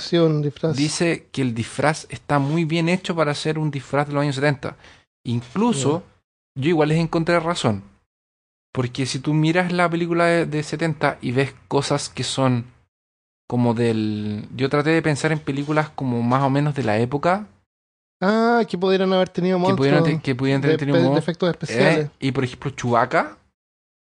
dice 0.77 1.27
que 1.31 1.41
el 1.41 1.53
disfraz 1.53 2.07
está 2.09 2.39
muy 2.39 2.65
bien 2.65 2.89
hecho 2.89 3.15
para 3.15 3.35
ser 3.35 3.59
un 3.59 3.69
disfraz 3.69 4.07
de 4.07 4.13
los 4.13 4.21
años 4.23 4.35
70. 4.35 4.77
Incluso, 5.25 6.03
yo 6.55 6.69
igual 6.69 6.89
les 6.89 6.97
encontré 6.99 7.39
razón. 7.39 7.83
Porque 8.73 9.05
si 9.05 9.19
tú 9.19 9.33
miras 9.33 9.71
la 9.71 9.89
película 9.89 10.25
de, 10.25 10.45
de 10.45 10.63
70 10.63 11.17
y 11.21 11.31
ves 11.33 11.53
cosas 11.67 12.09
que 12.09 12.23
son 12.23 12.65
como 13.49 13.73
del... 13.73 14.47
Yo 14.55 14.69
traté 14.69 14.91
de 14.91 15.01
pensar 15.01 15.31
en 15.31 15.39
películas 15.39 15.89
como 15.89 16.21
más 16.21 16.43
o 16.43 16.49
menos 16.51 16.75
de 16.75 16.83
la 16.83 16.97
época 16.99 17.47
Ah, 18.21 18.63
que 18.69 18.77
pudieran 18.77 19.11
haber 19.13 19.29
tenido 19.29 19.57
que 19.57 19.61
monstruos 19.61 19.77
pudieran, 19.77 20.03
te- 20.03 20.21
que 20.21 20.35
pudieran 20.35 20.61
de, 20.61 20.77
tener 20.77 20.95
tenido 20.95 21.17
efectos 21.17 21.49
especiales. 21.49 22.05
Eh, 22.07 22.09
y 22.19 22.31
por 22.33 22.43
ejemplo, 22.43 22.69
Chewbacca. 22.71 23.37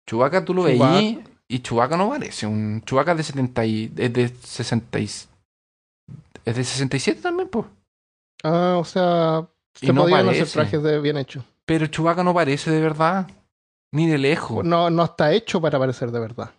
Chewbacca 0.08 0.44
tú 0.44 0.54
lo 0.54 0.62
veís 0.62 1.18
y 1.48 1.58
Chewbacca 1.60 1.96
no 1.98 2.08
parece. 2.08 2.46
Un 2.46 2.82
Chewbacca 2.86 3.10
es 3.12 3.18
de 3.18 3.22
70 3.24 3.64
y, 3.66 3.92
es 3.96 4.12
de 4.12 4.28
60 4.28 4.98
y- 5.00 5.04
es 5.04 6.56
de 6.56 6.64
67 6.64 7.20
también, 7.20 7.48
pues. 7.48 7.66
Ah, 8.42 8.76
o 8.78 8.84
sea, 8.84 9.46
Y 9.82 9.86
se 9.88 9.92
no 9.92 10.02
podían 10.02 10.20
hacer 10.28 10.38
parece. 10.40 10.52
trajes 10.60 10.82
de 10.82 11.00
bien 11.00 11.18
hechos. 11.18 11.44
Pero 11.66 11.86
Chewbacca 11.86 12.24
no 12.24 12.32
parece 12.32 12.70
de 12.70 12.80
verdad. 12.80 13.28
Ni 13.92 14.06
de 14.08 14.16
lejos. 14.18 14.64
No, 14.64 14.88
no 14.90 15.04
está 15.04 15.32
hecho 15.34 15.60
para 15.60 15.78
parecer 15.78 16.10
de 16.10 16.20
verdad. 16.20 16.50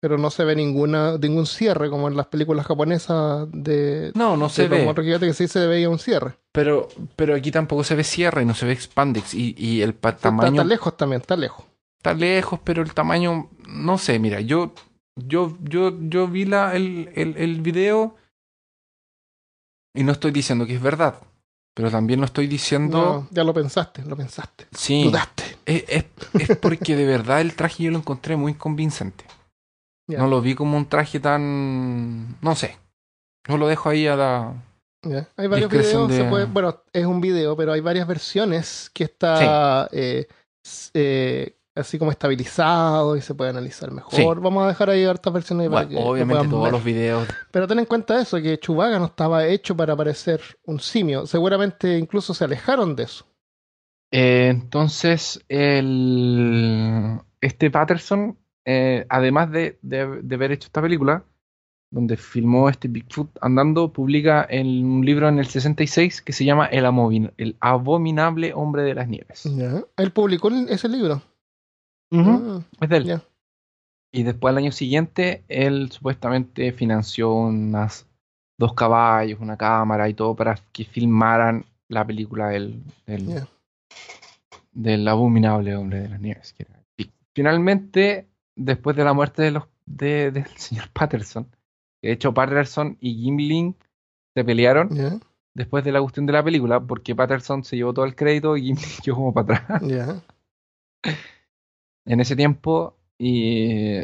Pero 0.00 0.16
no 0.16 0.30
se 0.30 0.44
ve 0.44 0.54
ninguna, 0.54 1.18
ningún 1.18 1.46
cierre 1.46 1.90
como 1.90 2.06
en 2.06 2.16
las 2.16 2.26
películas 2.26 2.64
japonesas 2.66 3.48
de, 3.52 4.12
no, 4.14 4.36
no 4.36 4.48
se 4.48 4.68
de 4.68 4.86
ve. 4.86 5.18
que 5.18 5.34
sí 5.34 5.48
se 5.48 5.66
veía 5.66 5.88
un 5.90 5.98
cierre. 5.98 6.36
Pero, 6.52 6.88
pero 7.16 7.34
aquí 7.34 7.50
tampoco 7.50 7.82
se 7.82 7.96
ve 7.96 8.04
cierre 8.04 8.42
y 8.42 8.46
no 8.46 8.54
se 8.54 8.64
ve 8.66 8.72
expandex. 8.72 9.34
Y, 9.34 9.56
y 9.58 9.82
el 9.82 9.94
pa- 9.94 10.10
Está, 10.10 10.22
tamaño 10.28 10.60
está 10.62 10.64
lejos 10.64 10.96
también, 10.96 11.20
está 11.20 11.36
lejos. 11.36 11.64
está 11.96 12.14
lejos, 12.14 12.60
pero 12.62 12.82
el 12.82 12.94
tamaño, 12.94 13.50
no 13.66 13.98
sé, 13.98 14.20
mira, 14.20 14.40
yo, 14.40 14.72
yo, 15.16 15.56
yo, 15.62 15.92
yo 16.00 16.28
vi 16.28 16.44
la, 16.44 16.76
el, 16.76 17.10
el, 17.16 17.36
el 17.36 17.60
video 17.60 18.14
y 19.94 20.04
no 20.04 20.12
estoy 20.12 20.30
diciendo 20.30 20.64
que 20.66 20.76
es 20.76 20.80
verdad, 20.82 21.16
pero 21.74 21.90
también 21.90 22.20
no 22.20 22.26
estoy 22.26 22.46
diciendo, 22.46 22.98
No, 22.98 23.28
ya 23.32 23.42
lo 23.42 23.52
pensaste, 23.52 24.02
lo 24.04 24.16
pensaste. 24.16 24.66
sí, 24.72 25.02
Dudaste. 25.04 25.56
es, 25.66 25.84
es, 25.88 26.04
es 26.48 26.56
porque 26.58 26.94
de 26.94 27.04
verdad 27.04 27.40
el 27.40 27.54
traje 27.54 27.82
yo 27.84 27.90
lo 27.90 27.98
encontré 27.98 28.36
muy 28.36 28.54
convincente. 28.54 29.24
No 30.08 30.26
lo 30.26 30.40
vi 30.40 30.54
como 30.54 30.76
un 30.76 30.86
traje 30.86 31.20
tan, 31.20 32.40
no 32.40 32.54
sé, 32.54 32.76
yo 33.46 33.58
lo 33.58 33.66
dejo 33.68 33.88
ahí 33.90 34.06
a 34.06 34.16
la. 34.16 34.54
Hay 35.36 35.46
varios 35.46 35.70
videos, 35.70 36.10
se 36.10 36.24
de- 36.24 36.28
puede- 36.30 36.46
bueno, 36.46 36.82
es 36.92 37.04
un 37.06 37.20
video, 37.20 37.56
pero 37.56 37.72
hay 37.72 37.80
varias 37.80 38.06
versiones 38.08 38.90
que 38.92 39.04
está 39.04 39.88
eh, 39.92 40.26
eh, 40.94 41.54
así 41.76 41.98
como 41.98 42.10
estabilizado 42.10 43.14
y 43.16 43.20
se 43.20 43.34
puede 43.34 43.50
analizar 43.50 43.90
mejor. 43.92 44.12
Sí. 44.14 44.24
Vamos 44.24 44.64
a 44.64 44.68
dejar 44.68 44.90
ahí 44.90 45.04
hartas 45.04 45.32
versiones 45.32 45.68
para 45.68 45.84
bueno, 45.84 45.88
que 45.88 45.94
lo 46.04 46.10
obviamente 46.10 46.48
todos 46.48 46.64
ver. 46.64 46.72
los 46.72 46.82
videos, 46.84 47.28
Pero 47.52 47.68
ten 47.68 47.78
en 47.78 47.84
cuenta 47.84 48.20
eso, 48.20 48.38
que 48.42 48.58
Chewbacca 48.58 48.98
no 48.98 49.04
estaba 49.06 49.46
hecho 49.46 49.76
para 49.76 49.94
parecer 49.94 50.40
un 50.64 50.80
simio. 50.80 51.26
Seguramente 51.26 51.96
incluso 51.96 52.34
se 52.34 52.44
alejaron 52.44 52.96
de 52.96 53.04
eso. 53.04 53.24
Eh, 54.10 54.48
entonces, 54.50 55.44
el, 55.48 57.20
este 57.40 57.70
Patterson, 57.70 58.36
eh, 58.70 59.06
además 59.08 59.50
de, 59.50 59.78
de- 59.80 60.20
de 60.22 60.34
haber 60.34 60.52
hecho 60.52 60.66
esta 60.66 60.82
película, 60.82 61.24
donde 61.90 62.18
filmó 62.18 62.68
este 62.68 62.86
Bigfoot 62.86 63.30
andando, 63.40 63.90
publica 63.94 64.46
un 64.52 65.02
libro 65.06 65.26
en 65.26 65.38
el 65.38 65.46
66 65.46 66.20
que 66.20 66.34
se 66.34 66.44
llama 66.44 66.66
El, 66.66 66.84
Abominable 67.60 68.52
Hombre 68.52 68.82
de 68.82 68.94
las 68.94 69.08
Nieves. 69.08 69.44
Ya. 69.44 69.82
Él 69.96 70.10
publicó 70.12 70.50
ese 70.50 70.86
libro. 70.88 71.22
Ujú, 72.10 72.30
Ah, 72.30 72.60
Es 72.82 72.88
de 72.90 72.96
él. 72.98 73.20
Y 74.12 74.22
después, 74.22 74.52
al 74.52 74.58
año 74.58 74.72
siguiente, 74.72 75.44
él 75.48 75.90
supuestamente 75.90 76.72
financió 76.72 77.32
unas 77.34 78.06
dos 78.58 78.74
caballos, 78.74 79.40
una 79.40 79.56
cámara 79.56 80.08
y 80.10 80.14
todo 80.14 80.34
para 80.34 80.56
que 80.72 80.84
filmaran 80.84 81.64
la 81.88 82.06
película 82.06 82.48
del, 82.48 82.82
del, 83.06 83.46
del 84.72 85.08
abominable 85.08 85.74
hombre 85.74 86.00
de 86.00 86.08
las 86.10 86.20
nieves. 86.20 86.54
Finalmente, 87.34 88.27
después 88.58 88.96
de 88.96 89.04
la 89.04 89.12
muerte 89.14 89.42
de 89.42 89.50
los, 89.52 89.64
de- 89.86 90.30
del 90.32 90.46
señor 90.56 90.90
Patterson, 90.92 91.46
de 92.02 92.12
hecho 92.12 92.34
Patterson 92.34 92.96
y 93.00 93.14
Gimli 93.14 93.74
se 94.34 94.44
pelearon 94.44 94.88
después 95.54 95.82
de 95.84 95.92
la 95.92 96.00
cuestión 96.00 96.26
de 96.26 96.32
la 96.34 96.44
película, 96.44 96.80
porque 96.80 97.14
Patterson 97.16 97.64
se 97.64 97.76
llevó 97.76 97.92
todo 97.94 98.04
el 98.04 98.14
crédito 98.14 98.56
y 98.56 98.62
Gimli 98.66 98.82
quedó 99.02 99.14
como 99.16 99.32
para 99.34 99.56
atrás 99.58 99.82
en 102.06 102.20
ese 102.20 102.36
tiempo. 102.36 102.94
Y 103.18 103.96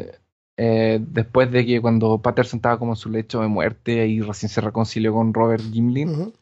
eh, 0.57 0.99
después 1.01 1.51
de 1.51 1.65
que 1.65 1.79
cuando 1.81 2.21
Patterson 2.21 2.57
estaba 2.57 2.77
como 2.79 2.93
en 2.93 2.97
su 2.97 3.09
lecho 3.09 3.41
de 3.41 3.47
muerte 3.47 4.07
y 4.07 4.19
recién 4.21 4.49
se 4.49 4.59
reconcilió 4.61 5.13
con 5.13 5.33
Robert 5.33 5.63
Gimlin, 5.71 6.09
Ujú. 6.09 6.33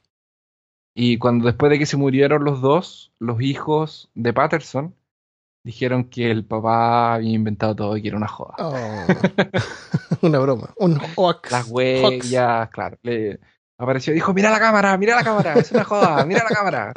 Y 0.95 1.17
cuando 1.17 1.45
después 1.47 1.71
de 1.71 1.79
que 1.79 1.87
se 1.87 1.97
murieron 1.97 2.43
los 2.43 2.61
dos, 2.61 3.11
los 3.19 3.41
hijos 3.41 4.11
de 4.13 4.31
Patterson 4.31 4.93
dijeron 5.63 6.05
que 6.09 6.29
el 6.29 6.45
papá 6.45 7.15
había 7.15 7.31
inventado 7.31 7.75
todo 7.75 7.97
y 7.97 8.01
que 8.01 8.09
era 8.09 8.17
una 8.17 8.27
joda. 8.27 8.55
Oh. 8.59 8.73
Una 10.21 10.39
broma. 10.39 10.69
Un 10.77 10.99
hoax. 11.15 11.51
Las 11.51 11.67
huellas, 11.69 12.69
claro. 12.69 12.97
Le 13.01 13.39
apareció 13.77 14.11
y 14.13 14.15
dijo, 14.15 14.33
mira 14.33 14.49
la 14.51 14.59
cámara, 14.59 14.97
mira 14.97 15.15
la 15.15 15.23
cámara, 15.23 15.53
es 15.55 15.71
una 15.71 15.83
joda, 15.83 16.25
mira 16.25 16.43
la 16.49 16.55
cámara. 16.55 16.93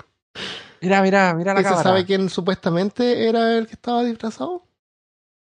Mira, 0.80 1.02
mira, 1.02 1.34
mira 1.34 1.54
la 1.54 1.60
¿Y 1.60 1.62
se 1.64 1.68
cámara. 1.70 1.82
sabe 1.88 2.04
quién 2.04 2.28
supuestamente 2.28 3.28
era 3.28 3.56
el 3.58 3.66
que 3.66 3.72
estaba 3.72 4.04
disfrazado? 4.04 4.62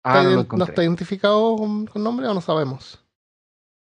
Ah, 0.04 0.18
¿Está 0.18 0.22
no 0.24 0.28
lo 0.30 0.30
ident- 0.30 0.34
¿No 0.34 0.40
encontré. 0.42 0.72
está 0.72 0.82
identificado 0.82 1.56
con, 1.56 1.86
con 1.86 2.02
nombre 2.02 2.26
o 2.26 2.34
no 2.34 2.40
sabemos? 2.40 2.98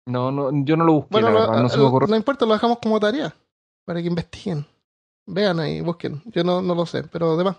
No, 0.06 0.30
no, 0.32 0.50
yo 0.64 0.76
no 0.76 0.84
lo 0.84 0.92
busqué, 0.94 1.08
Bueno, 1.12 1.28
la 1.28 1.34
lo- 1.34 1.40
verdad, 1.46 1.62
no 1.62 1.68
se 1.68 1.78
me 1.78 1.84
ocurrió. 1.84 2.08
no 2.08 2.16
importa, 2.16 2.44
lo 2.44 2.54
dejamos 2.54 2.78
como 2.82 2.98
tarea 3.00 3.34
para 3.84 4.00
que 4.02 4.08
investiguen. 4.08 4.66
Vean 5.26 5.60
ahí, 5.60 5.80
busquen. 5.80 6.22
Yo 6.26 6.42
no, 6.44 6.60
no 6.60 6.74
lo 6.74 6.84
sé, 6.86 7.04
pero 7.04 7.36
demás. 7.36 7.56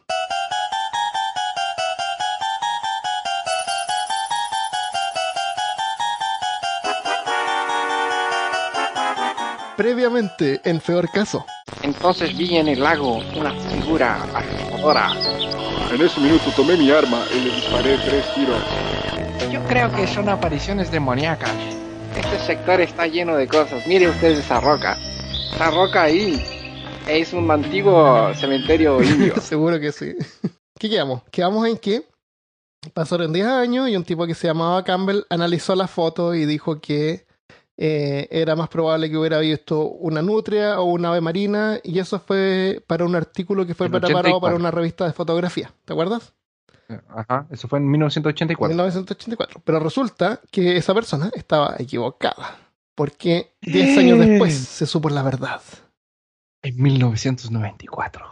Previamente, 9.79 10.59
en 10.65 10.81
peor 10.81 11.09
caso. 11.09 11.45
Entonces 11.83 12.37
vi 12.37 12.57
en 12.57 12.67
el 12.67 12.81
lago 12.81 13.19
una 13.37 13.53
figura 13.53 14.21
aterradora. 14.35 15.13
En 15.89 16.01
ese 16.01 16.19
minuto 16.19 16.51
tomé 16.53 16.75
mi 16.75 16.91
arma 16.91 17.23
y 17.33 17.45
le 17.45 17.55
disparé 17.55 17.97
tres 17.99 18.25
tiros. 18.35 18.61
Yo 19.49 19.63
creo 19.69 19.89
que 19.95 20.05
son 20.05 20.27
apariciones 20.27 20.91
demoníacas. 20.91 21.53
Este 22.17 22.39
sector 22.39 22.81
está 22.81 23.07
lleno 23.07 23.37
de 23.37 23.47
cosas. 23.47 23.87
Mire 23.87 24.09
usted 24.09 24.37
esa 24.37 24.59
roca. 24.59 24.97
Esa 25.55 25.71
roca 25.71 26.03
ahí 26.03 26.43
es 27.07 27.31
un 27.31 27.49
antiguo 27.49 28.33
cementerio 28.35 29.01
indio. 29.01 29.35
Seguro 29.41 29.79
que 29.79 29.93
sí. 29.93 30.13
¿Qué 30.77 30.89
quedamos? 30.89 31.23
Quedamos 31.31 31.65
en 31.65 31.77
que 31.77 32.03
pasaron 32.93 33.31
10 33.31 33.47
años 33.47 33.87
y 33.87 33.95
un 33.95 34.03
tipo 34.03 34.27
que 34.27 34.35
se 34.35 34.47
llamaba 34.47 34.83
Campbell 34.83 35.21
analizó 35.29 35.73
la 35.73 35.87
foto 35.87 36.35
y 36.35 36.45
dijo 36.45 36.81
que 36.81 37.28
eh, 37.81 38.27
era 38.29 38.57
más 38.57 38.67
probable 38.67 39.09
que 39.09 39.15
hubiera 39.15 39.39
visto 39.39 39.83
una 39.83 40.21
nutria 40.21 40.81
o 40.81 40.83
una 40.83 41.09
ave 41.09 41.21
marina 41.21 41.79
y 41.81 41.97
eso 41.97 42.19
fue 42.19 42.83
para 42.85 43.05
un 43.05 43.15
artículo 43.15 43.65
que 43.65 43.73
fue 43.73 43.89
preparado 43.89 44.17
84. 44.17 44.41
para 44.41 44.55
una 44.57 44.69
revista 44.69 45.05
de 45.05 45.13
fotografía. 45.13 45.71
¿Te 45.85 45.93
acuerdas? 45.93 46.33
Ajá, 47.07 47.47
eso 47.49 47.69
fue 47.69 47.79
en 47.79 47.89
1984. 47.89 48.75
1984. 48.75 49.61
Pero 49.63 49.79
resulta 49.79 50.41
que 50.51 50.75
esa 50.75 50.93
persona 50.93 51.31
estaba 51.33 51.75
equivocada 51.79 52.57
porque 52.95 53.53
10 53.61 53.97
años 53.97 54.19
después 54.19 54.53
se 54.55 54.85
supo 54.85 55.09
la 55.09 55.23
verdad. 55.23 55.61
En 56.61 56.81
1994. 56.81 58.25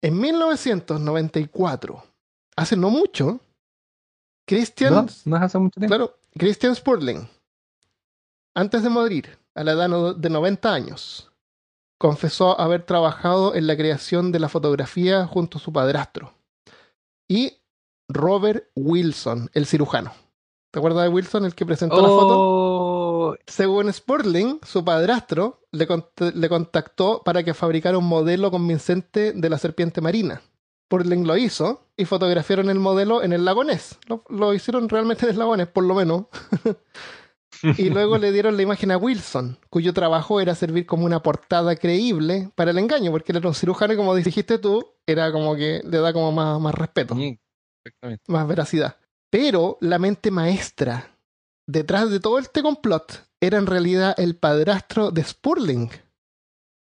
En 0.00 0.18
1994, 0.18 2.02
hace 2.56 2.74
no 2.74 2.88
mucho, 2.88 3.38
Christian 4.46 4.94
¿No? 4.94 5.06
¿No 5.26 5.36
hace 5.36 5.58
mucho 5.58 5.78
tiempo? 5.78 5.94
Claro, 5.94 6.18
Christian 6.38 6.74
Spurling, 6.74 7.28
antes 8.54 8.82
de 8.82 8.88
morir, 8.90 9.38
a 9.54 9.64
la 9.64 9.72
edad 9.72 10.16
de 10.16 10.30
90 10.30 10.72
años, 10.72 11.30
confesó 11.98 12.60
haber 12.60 12.82
trabajado 12.84 13.54
en 13.54 13.66
la 13.66 13.76
creación 13.76 14.32
de 14.32 14.40
la 14.40 14.48
fotografía 14.48 15.26
junto 15.26 15.58
a 15.58 15.60
su 15.60 15.72
padrastro. 15.72 16.34
Y 17.28 17.58
Robert 18.08 18.64
Wilson, 18.74 19.50
el 19.54 19.66
cirujano. 19.66 20.12
¿Te 20.72 20.78
acuerdas 20.80 21.04
de 21.04 21.08
Wilson, 21.08 21.44
el 21.44 21.54
que 21.54 21.64
presentó 21.64 21.96
la 22.02 22.08
foto? 22.08 22.34
Oh, 22.36 23.36
Según 23.46 23.92
Spurling, 23.92 24.58
su 24.64 24.84
padrastro 24.84 25.62
le, 25.70 25.86
cont- 25.88 26.32
le 26.34 26.48
contactó 26.48 27.22
para 27.24 27.42
que 27.44 27.54
fabricara 27.54 27.96
un 27.96 28.06
modelo 28.08 28.50
convincente 28.50 29.32
de 29.32 29.48
la 29.50 29.56
serpiente 29.58 30.00
marina. 30.00 30.42
Spurling 30.88 31.26
lo 31.26 31.36
hizo 31.36 31.86
y 31.96 32.04
fotografiaron 32.04 32.68
el 32.70 32.80
modelo 32.80 33.22
en 33.22 33.32
el 33.32 33.44
lago 33.44 33.62
Ness. 33.64 33.98
Lo, 34.08 34.24
lo 34.28 34.52
hicieron 34.52 34.88
realmente 34.88 35.24
en 35.26 35.32
el 35.32 35.38
lago 35.38 35.56
Ness, 35.56 35.68
por 35.68 35.84
lo 35.84 35.94
menos. 35.94 36.24
y 37.78 37.90
luego 37.90 38.18
le 38.18 38.32
dieron 38.32 38.56
la 38.56 38.62
imagen 38.62 38.90
a 38.90 38.96
Wilson, 38.96 39.58
cuyo 39.70 39.92
trabajo 39.92 40.40
era 40.40 40.54
servir 40.54 40.86
como 40.86 41.04
una 41.06 41.22
portada 41.22 41.76
creíble 41.76 42.50
para 42.54 42.70
el 42.70 42.78
engaño, 42.78 43.10
porque 43.10 43.32
él 43.32 43.38
era 43.38 43.48
un 43.48 43.54
cirujano 43.54 43.94
y 43.94 43.96
como 43.96 44.14
dijiste 44.14 44.58
tú, 44.58 44.86
era 45.06 45.32
como 45.32 45.54
que 45.56 45.82
le 45.84 45.98
da 45.98 46.12
como 46.12 46.32
más, 46.32 46.60
más 46.60 46.74
respeto 46.74 47.14
sí, 47.14 47.38
exactamente. 47.84 48.24
más 48.28 48.46
veracidad. 48.48 48.96
Pero 49.30 49.78
la 49.80 49.98
mente 49.98 50.30
maestra 50.30 51.16
detrás 51.66 52.10
de 52.10 52.20
todo 52.20 52.38
este 52.38 52.62
complot 52.62 53.26
era 53.40 53.58
en 53.58 53.66
realidad 53.66 54.14
el 54.18 54.36
padrastro 54.36 55.10
de 55.10 55.24
Spurling. 55.24 55.90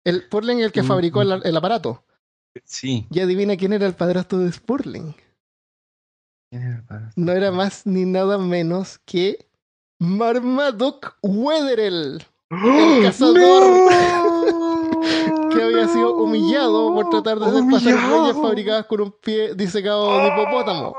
El 0.05 0.23
Spurling 0.23 0.61
el 0.61 0.73
que 0.73 0.83
Mm. 0.83 0.87
fabricó 0.87 1.23
el, 1.23 1.41
el 1.45 1.57
aparato. 1.57 2.05
Sí. 2.65 3.07
Y 3.11 3.21
adivina 3.21 3.57
quién 3.57 3.73
era 3.73 3.87
el 3.87 3.95
padrastro 3.95 4.39
de 4.39 4.53
Spurling. 4.53 5.15
No 7.17 7.33
era 7.33 7.51
más 7.53 7.87
ni 7.87 8.05
nada 8.07 8.39
menos 8.39 8.99
que 9.05 9.48
Marmaduke 9.99 11.09
Wetherell, 11.23 12.25
el 12.51 13.03
cazador 13.03 13.91
que 15.53 15.63
había 15.63 15.89
sido 15.89 16.15
humillado 16.17 16.95
por 16.95 17.11
tratar 17.11 17.39
de 17.41 17.47
hacer 17.47 17.63
pasar 17.71 17.95
huellas 18.13 18.37
fabricadas 18.37 18.87
con 18.87 19.01
un 19.01 19.13
pie 19.13 19.55
disecado 19.55 20.19
de 20.19 20.29
hipopótamo. 20.29 20.95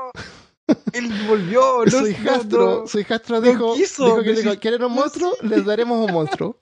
Él 0.92 1.10
volvió. 1.28 1.60
no, 1.84 1.90
su 1.90 2.06
hijastro, 2.06 2.80
no. 2.80 2.86
su 2.86 2.98
hijastro 3.00 3.40
dijo, 3.40 3.74
dijo 3.74 4.22
que 4.22 4.36
si- 4.36 4.56
¿quieren 4.58 4.84
un 4.84 4.92
monstruo? 4.92 5.32
Les 5.42 5.64
daremos 5.64 6.06
un 6.06 6.12
monstruo. 6.12 6.56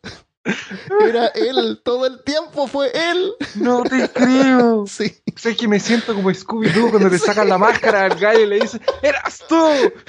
Era 1.00 1.26
él, 1.28 1.80
todo 1.84 2.06
el 2.06 2.22
tiempo 2.24 2.66
fue 2.66 2.90
él. 2.94 3.32
No 3.56 3.82
te 3.84 4.08
creo. 4.10 4.84
Sí, 4.88 5.14
Sé 5.36 5.56
que 5.56 5.68
me 5.68 5.78
siento 5.80 6.14
como 6.14 6.30
Scooby-Doo 6.30 6.90
cuando 6.90 7.08
le 7.08 7.18
sacan 7.18 7.48
la 7.48 7.58
máscara 7.58 8.04
al 8.06 8.18
gallo 8.18 8.40
y 8.40 8.46
le 8.46 8.60
dicen, 8.60 8.80
¡Eras 9.02 9.40
tú! 9.48 9.56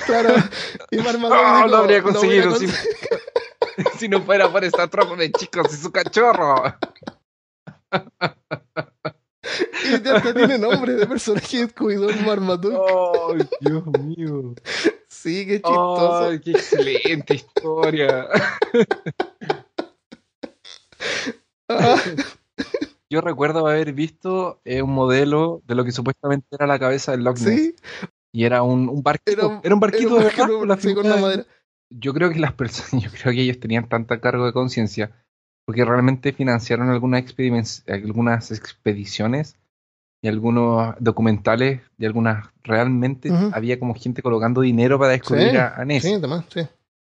claro. 0.06 0.34
Y 0.92 0.98
Marmaduke 0.98 1.38
No, 1.44 1.56
dijo, 1.56 1.68
lo 1.68 1.78
habría 1.78 1.98
"Lo 2.00 2.04
voy 2.04 2.12
a 2.12 2.14
conseguido 2.14 2.52
cons- 2.52 2.70
si, 3.78 3.84
si 4.00 4.08
no 4.10 4.22
fuera 4.24 4.52
por 4.52 4.64
esta 4.64 4.88
tropa 4.88 5.16
de 5.16 5.32
chicos 5.32 5.74
y 5.74 5.78
su 5.78 5.92
cachorro. 5.92 6.64
Y 9.86 10.02
ya 10.04 10.16
hasta 10.18 10.34
tiene 10.34 10.58
nombre 10.58 10.94
de 10.94 11.08
personaje 11.08 11.58
de 11.66 11.68
Scooby-Doo, 11.74 12.26
Marmaduke. 12.26 12.78
¡Ay, 13.34 13.48
Dios 13.62 13.84
mío! 14.04 14.54
Sí, 15.08 15.46
qué 15.46 15.56
chistoso. 15.56 16.30
¡Ay, 16.30 16.40
qué 16.40 16.52
excelente 16.52 17.36
historia! 17.36 18.28
Yo 23.10 23.22
recuerdo 23.22 23.66
haber 23.68 23.94
visto 23.94 24.62
eh, 24.66 24.82
un 24.84 24.92
modelo 24.94 25.62
de 25.66 25.76
lo 25.76 25.84
que 25.84 25.92
supuestamente 25.92 26.48
era 26.52 26.68
la 26.68 26.78
cabeza 26.78 27.12
del 27.12 27.24
Loch 27.24 27.40
Ness. 27.40 27.60
sí, 27.62 27.76
Y 28.32 28.44
era 28.44 28.62
un, 28.62 28.88
un 28.90 29.02
barquito. 29.02 29.32
Era 29.32 29.60
Era, 29.64 29.74
un- 29.76 29.80
barquito 29.80 30.08
era 30.08 30.16
un 30.16 30.20
de 30.22 30.26
barquito, 30.28 30.66
la 30.66 30.78
sí, 30.78 30.94
con 30.94 31.08
madera. 31.22 31.46
Yo 31.90 32.14
creo 32.14 32.30
que 32.30 32.40
las 32.40 32.54
personas, 32.54 32.92
yo 33.04 33.10
creo 33.12 33.34
que 33.34 33.42
ellos 33.42 33.60
tenían 33.60 33.90
tanta 33.90 34.20
cargo 34.22 34.46
de 34.46 34.54
conciencia 34.54 35.12
porque 35.66 35.86
realmente 35.86 36.34
financiaron 36.34 36.90
algunas, 36.90 37.24
algunas 37.88 38.52
expediciones 38.52 39.56
y 40.22 40.28
algunos 40.28 40.96
documentales 41.00 41.82
y 41.98 42.06
algunas 42.06 42.48
realmente 42.64 43.32
había 43.54 43.80
como 43.80 43.94
gente 43.96 44.22
colocando 44.22 44.62
dinero 44.62 45.00
para 45.00 45.12
descubrir 45.14 45.52
Sí, 45.52 45.58
a, 45.58 45.76
a 45.76 45.86
Nessie. 45.86 46.10
Sí, 46.12 46.16
además, 46.16 46.46
sí. 46.54 46.62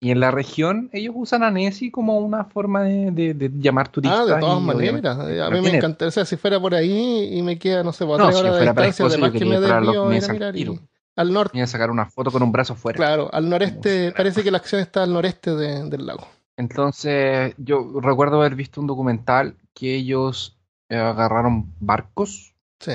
Y 0.04 0.12
en 0.12 0.20
la 0.20 0.32
región 0.32 0.90
ellos 0.92 1.14
usan 1.18 1.44
a 1.44 1.50
Nessie 1.52 1.90
como 1.90 2.20
una 2.20 2.44
forma 2.44 2.84
de, 2.84 3.12
de- 3.12 3.34
de 3.34 3.50
llamar 3.56 3.88
turistas. 3.88 4.20
Ah, 4.30 4.36
de 4.36 4.40
todas 4.42 4.62
maneras. 4.62 5.04
A 5.18 5.24
ganar 5.24 5.50
mí 5.52 5.56
me 5.56 5.58
dinero. 5.62 5.78
encantaría, 5.78 6.10
o 6.10 6.12
sea, 6.12 6.26
si 6.26 6.36
fuera 6.36 6.60
por 6.60 6.76
ahí 6.76 7.30
y 7.38 7.42
me 7.42 7.58
queda, 7.58 7.84
no 7.84 7.94
sé, 7.94 8.06
por 8.06 8.20
No, 8.20 8.26
tres 8.26 8.36
si 8.38 8.42
horas 8.42 8.60
de 8.60 8.66
distancia, 8.66 9.06
además 9.06 9.32
que 9.32 9.46
me 9.46 9.60
desvío 9.62 10.08
a 10.10 10.16
ir 10.18 10.26
a 10.26 10.34
mirar 10.34 10.58
y- 10.58 10.80
al 11.16 11.32
norte. 11.32 11.58
Iban 11.58 11.64
a 11.64 11.68
sacar 11.68 11.90
una 11.90 12.06
foto 12.06 12.32
con 12.32 12.44
un 12.44 12.52
brazo 12.52 12.76
fuera. 12.76 12.98
Claro, 12.98 13.30
al 13.34 13.50
noreste, 13.50 14.12
parece 14.18 14.44
que 14.44 14.52
la 14.52 14.58
acción 14.58 14.82
está 14.82 15.04
al 15.04 15.14
noreste 15.14 15.56
de- 15.56 15.90
del 15.90 16.06
lago. 16.06 16.28
Entonces, 16.58 17.54
yo 17.58 18.00
recuerdo 18.02 18.40
haber 18.42 18.56
visto 18.56 18.82
un 18.82 18.88
documental 18.88 19.56
que 19.74 19.96
ellos 19.96 20.58
eh, 20.90 20.98
agarraron 20.98 21.74
barcos 21.80 22.54
Sí. 22.80 22.92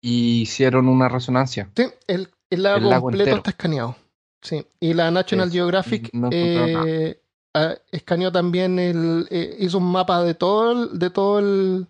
y 0.00 0.40
hicieron 0.42 0.88
una 0.88 1.08
resonancia. 1.08 1.68
Sí, 1.76 1.84
el, 2.08 2.28
el 2.50 2.62
lago 2.64 2.78
El 2.78 2.88
lago 2.90 3.02
completo 3.02 3.22
entero. 3.24 3.36
está 3.38 3.50
escaneado. 3.50 3.96
Sí. 4.42 4.64
Y 4.80 4.94
la 4.94 5.10
National 5.10 5.50
Geographic 5.50 6.10
no 6.12 6.28
eh, 6.32 7.20
ah, 7.54 7.74
escaneó 7.90 8.30
también 8.32 8.78
el. 8.78 9.26
eh, 9.30 9.56
hizo 9.60 9.78
un 9.78 9.90
mapa 9.90 10.22
de 10.22 10.34
todo 10.34 10.72
el, 10.92 10.98
de 10.98 11.10
todo 11.10 11.38
el. 11.40 11.86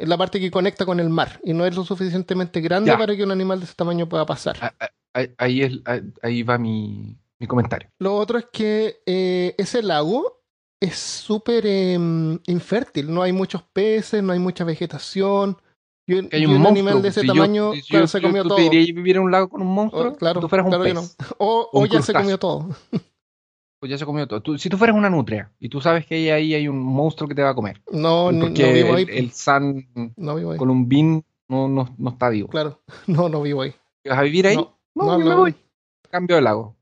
la 0.00 0.16
parte 0.16 0.38
que 0.40 0.50
conecta 0.50 0.86
con 0.86 1.00
el 1.00 1.08
mar. 1.08 1.40
Y 1.42 1.52
no 1.52 1.66
es 1.66 1.74
lo 1.74 1.84
suficientemente 1.84 2.60
grande 2.60 2.90
Ya. 2.92 2.98
para 2.98 3.16
que 3.16 3.24
un 3.24 3.32
animal 3.32 3.58
de 3.58 3.64
ese 3.66 3.74
tamaño 3.74 4.08
pueda 4.08 4.24
pasar. 4.26 4.56
Ah, 4.60 4.72
ah, 4.80 4.88
Ahí, 5.14 5.34
ahí 5.38 5.62
es- 5.62 5.80
ahí- 5.86 6.12
ahí 6.22 6.42
va 6.44 6.58
mi, 6.58 7.16
mi 7.40 7.46
comentario. 7.46 7.88
Lo 7.98 8.14
otro 8.14 8.38
es 8.38 8.46
que 8.52 9.00
eh, 9.06 9.54
ese 9.58 9.82
lago 9.82 10.42
es 10.80 10.96
súper 10.96 11.66
em, 11.66 12.38
infértil. 12.46 13.12
No 13.12 13.22
hay 13.22 13.32
muchos 13.32 13.62
peces, 13.72 14.22
no 14.22 14.32
hay 14.32 14.38
mucha 14.38 14.62
vegetación. 14.64 15.56
Y 16.08 16.14
un, 16.14 16.28
Que 16.28 16.36
hay 16.38 16.46
un, 16.46 16.56
un 16.56 16.66
animal 16.66 17.00
de 17.02 17.08
ese 17.10 17.20
Si 17.20 17.26
yo- 17.28 17.34
tamaño 17.34 17.72
si 17.74 17.82
claro, 17.82 18.04
yo- 18.04 18.08
se 18.08 18.20
yo- 18.20 18.26
comió 18.28 18.42
¿tú 18.42 18.48
todo. 18.48 18.56
te 18.56 18.62
dirías 18.64 18.86
vivir 18.96 19.16
en 19.16 19.22
un 19.22 19.30
lago 19.30 19.48
con 19.48 19.60
un 19.62 19.68
monstruo? 19.68 20.08
Oh, 20.08 20.16
claro, 20.16 20.40
tú 20.40 20.48
fueras 20.48 20.64
un 20.64 20.70
claro 20.70 20.82
que 20.84 20.94
pez. 20.94 21.16
no. 21.18 21.26
O, 21.38 21.68
o 21.72 21.86
ya 21.86 22.02
se 22.02 22.12
comió 22.12 22.38
todo. 22.38 22.68
Pues 23.80 23.90
ya 23.90 23.96
se 23.98 24.04
comió 24.04 24.26
todo. 24.26 24.40
Tú- 24.42 24.58
si 24.58 24.68
tú 24.68 24.76
fueras 24.76 24.96
una 24.96 25.08
nutria 25.08 25.52
y 25.60 25.68
tú 25.68 25.80
sabes 25.80 26.04
que 26.04 26.16
ahí, 26.16 26.30
ahí 26.30 26.54
hay 26.54 26.66
un 26.66 26.80
monstruo 26.80 27.28
que 27.28 27.34
te 27.36 27.42
va 27.42 27.50
a 27.50 27.54
comer. 27.54 27.80
No, 27.92 28.32
no 28.32 28.46
porque 28.46 28.72
vivo 28.72 28.94
ahí. 28.96 29.04
el, 29.04 29.10
el 29.10 29.30
San 29.30 29.86
No 30.16 30.34
vivo 30.34 30.50
ahí. 30.50 30.58
Columbín 30.58 31.24
no, 31.48 31.68
no, 31.68 31.94
no 31.96 32.10
está 32.10 32.28
vivo. 32.30 32.48
Claro. 32.48 32.80
No, 33.06 33.28
no 33.28 33.40
vivo 33.42 33.62
ahí. 33.62 33.72
¿Vas 34.04 34.18
a 34.18 34.22
vivir 34.22 34.46
ahí? 34.48 34.56
No, 34.56 34.74
No, 34.96 35.04
no, 35.04 35.12
yo 35.20 35.24
me 35.26 35.30
no. 35.30 35.36
voy. 35.42 35.54
Cambio 36.10 36.36
de 36.36 36.42
lago. 36.42 36.74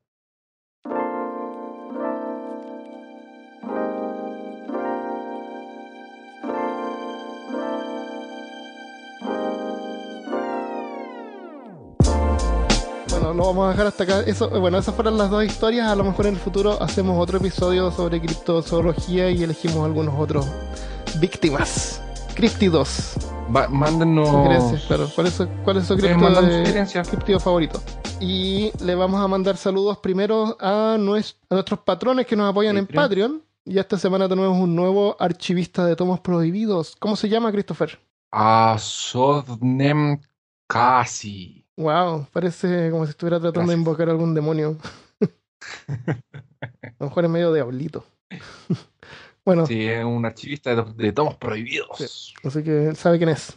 Vamos 13.57 13.67
a 13.69 13.71
dejar 13.73 13.87
hasta 13.87 14.05
acá. 14.05 14.21
Eso, 14.21 14.49
bueno, 14.61 14.79
esas 14.79 14.95
fueron 14.95 15.17
las 15.19 15.31
dos 15.31 15.45
historias. 15.45 15.89
A 15.89 15.97
lo 15.97 16.05
mejor 16.05 16.27
en 16.27 16.35
el 16.35 16.41
futuro 16.41 16.81
hacemos 16.83 17.21
otro 17.21 17.39
episodio 17.39 17.91
sobre 17.91 18.21
criptozoología 18.21 19.31
y 19.31 19.43
elegimos 19.43 19.85
algunos 19.85 20.15
otros 20.19 20.47
víctimas. 21.21 22.01
Criptidos. 22.35 23.15
Va- 23.55 23.69
mándenos. 23.69 24.29
Sugerencias, 24.29 24.85
claro. 24.87 25.09
¿Cuál 25.15 25.27
es 25.29 25.35
su, 25.35 25.49
cuál 25.65 25.77
es 25.79 25.87
su 25.87 25.97
criptido 25.97 27.41
favorito? 27.41 27.81
Y 28.21 28.73
le 28.85 28.95
vamos 28.95 29.21
a 29.21 29.29
mandar 29.29 29.57
saludos 29.57 29.99
primero 29.99 30.57
a, 30.61 30.97
nues- 30.99 31.37
a 31.51 31.55
nuestros 31.55 31.81
patrones 31.81 32.27
que 32.27 32.37
nos 32.37 32.51
apoyan 32.51 32.77
en 32.77 32.87
Patreon. 32.87 33.05
Patreon. 33.09 33.43
Y 33.65 33.79
esta 33.79 33.99
semana 33.99 34.29
tenemos 34.29 34.57
un 34.57 34.77
nuevo 34.77 35.17
archivista 35.19 35.85
de 35.85 35.97
tomos 35.97 36.21
prohibidos. 36.21 36.95
¿Cómo 37.01 37.17
se 37.17 37.29
llama, 37.29 37.51
Christopher? 37.51 37.99
A 38.31 38.77
Sodnem 38.79 40.21
Kasi. 40.69 41.66
Wow, 41.77 42.27
parece 42.33 42.91
como 42.91 43.05
si 43.05 43.11
estuviera 43.11 43.39
tratando 43.41 43.71
de 43.71 43.79
invocar 43.79 44.09
a 44.09 44.13
algún 44.13 44.35
demonio. 44.35 44.79
a 45.89 46.95
lo 46.99 47.07
mejor 47.07 47.25
es 47.25 47.31
medio 47.31 47.53
diablito. 47.53 48.05
bueno, 49.45 49.67
Sí, 49.67 49.87
es 49.87 50.05
un 50.05 50.25
archivista 50.25 50.75
de, 50.75 50.85
de 50.95 51.13
tomos 51.13 51.37
prohibidos. 51.37 52.35
así 52.43 52.63
que 52.63 52.89
él 52.89 52.97
sabe 52.97 53.19
quién 53.19 53.31
es. 53.31 53.57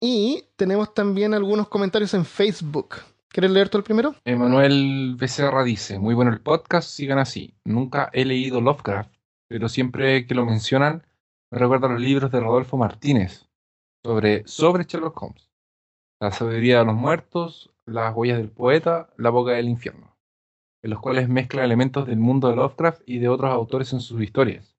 Y 0.00 0.44
tenemos 0.56 0.94
también 0.94 1.34
algunos 1.34 1.68
comentarios 1.68 2.14
en 2.14 2.24
Facebook. 2.24 2.96
¿Quieres 3.28 3.50
leer 3.50 3.68
tú 3.68 3.78
el 3.78 3.84
primero? 3.84 4.14
Emanuel 4.24 5.16
Becerra 5.18 5.64
dice, 5.64 5.98
muy 5.98 6.14
bueno 6.14 6.32
el 6.32 6.40
podcast, 6.40 6.88
sigan 6.88 7.18
así. 7.18 7.54
Nunca 7.64 8.08
he 8.12 8.24
leído 8.24 8.60
Lovecraft, 8.60 9.12
pero 9.48 9.68
siempre 9.68 10.26
que 10.26 10.34
lo 10.34 10.46
mencionan 10.46 11.04
me 11.50 11.58
recuerda 11.58 11.88
los 11.88 12.00
libros 12.00 12.30
de 12.30 12.40
Rodolfo 12.40 12.76
Martínez 12.76 13.46
sobre, 14.04 14.46
sobre 14.46 14.84
Sherlock 14.84 15.22
Holmes. 15.22 15.47
La 16.20 16.30
sabiduría 16.32 16.80
de 16.80 16.84
los 16.86 16.94
muertos, 16.94 17.70
las 17.86 18.14
huellas 18.14 18.38
del 18.38 18.50
poeta, 18.50 19.10
la 19.16 19.30
boca 19.30 19.52
del 19.52 19.68
infierno, 19.68 20.16
en 20.82 20.90
los 20.90 21.00
cuales 21.00 21.28
mezcla 21.28 21.64
elementos 21.64 22.06
del 22.06 22.18
mundo 22.18 22.48
de 22.48 22.56
Lovecraft 22.56 23.02
y 23.06 23.18
de 23.18 23.28
otros 23.28 23.52
autores 23.52 23.92
en 23.92 24.00
sus 24.00 24.20
historias. 24.22 24.76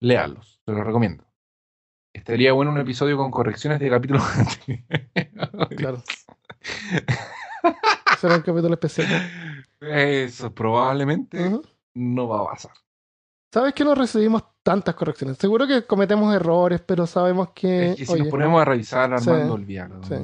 Léalos, 0.00 0.60
se 0.66 0.72
los 0.72 0.84
recomiendo. 0.84 1.24
Estaría 2.12 2.52
bueno 2.52 2.70
un 2.70 2.78
episodio 2.78 3.16
con 3.16 3.30
correcciones 3.30 3.80
de 3.80 3.90
capítulos 3.90 4.22
anteriores. 4.38 5.76
Claro. 5.76 6.02
Será 8.20 8.36
un 8.36 8.42
capítulo 8.42 8.74
especial. 8.74 9.08
Eso 9.80 10.54
probablemente 10.54 11.50
no 11.94 12.28
va 12.28 12.40
a 12.42 12.46
pasar. 12.50 12.72
¿Sabes 13.52 13.72
que 13.74 13.84
no 13.84 13.94
recibimos 13.94 14.44
tantas 14.62 14.94
correcciones? 14.94 15.38
Seguro 15.38 15.66
que 15.66 15.86
cometemos 15.86 16.34
errores, 16.34 16.80
pero 16.80 17.06
sabemos 17.06 17.50
que. 17.54 17.90
es 17.90 17.96
que 17.96 18.06
si 18.06 18.12
oye, 18.12 18.22
nos 18.22 18.30
ponemos 18.30 18.60
a 18.60 18.64
revisar, 18.64 19.18
Sí, 19.20 19.30
Armando, 19.30 19.54
olvídalo. 19.54 20.02
sí. 20.04 20.14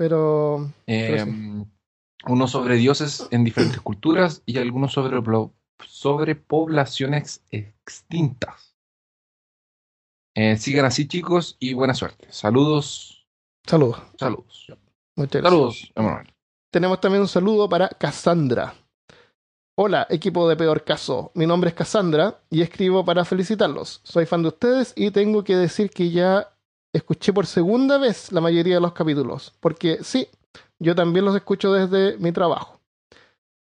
Pero. 0.00 0.72
Eh, 0.86 1.26
Uno 2.26 2.48
sobre 2.48 2.76
dioses 2.76 3.28
en 3.30 3.44
diferentes 3.44 3.82
culturas 3.82 4.42
y 4.46 4.56
algunos 4.56 4.94
sobre, 4.94 5.20
sobre 5.86 6.36
poblaciones 6.36 7.44
extintas. 7.50 8.78
Eh, 10.34 10.56
sigan 10.56 10.86
así, 10.86 11.06
chicos, 11.06 11.58
y 11.60 11.74
buena 11.74 11.92
suerte. 11.92 12.28
Saludos, 12.30 13.26
Saludos. 13.66 14.00
saludos. 14.18 14.72
Muchas. 15.16 15.42
Saludos, 15.42 15.92
Emanuel. 15.94 16.32
Tenemos 16.72 16.98
también 17.02 17.20
un 17.20 17.28
saludo 17.28 17.68
para 17.68 17.90
Cassandra. 17.90 18.72
Hola, 19.76 20.06
equipo 20.08 20.48
de 20.48 20.56
Peor 20.56 20.82
Caso. 20.82 21.30
Mi 21.34 21.44
nombre 21.44 21.68
es 21.68 21.76
Cassandra 21.76 22.40
y 22.48 22.62
escribo 22.62 23.04
para 23.04 23.26
felicitarlos. 23.26 24.00
Soy 24.02 24.24
fan 24.24 24.40
de 24.40 24.48
ustedes 24.48 24.94
y 24.96 25.10
tengo 25.10 25.44
que 25.44 25.56
decir 25.56 25.90
que 25.90 26.10
ya 26.10 26.54
escuché 26.92 27.32
por 27.32 27.46
segunda 27.46 27.98
vez 27.98 28.32
la 28.32 28.40
mayoría 28.40 28.74
de 28.74 28.80
los 28.80 28.92
capítulos. 28.92 29.54
Porque 29.60 29.98
sí, 30.02 30.28
yo 30.78 30.94
también 30.94 31.24
los 31.24 31.36
escucho 31.36 31.72
desde 31.72 32.18
mi 32.18 32.32
trabajo. 32.32 32.80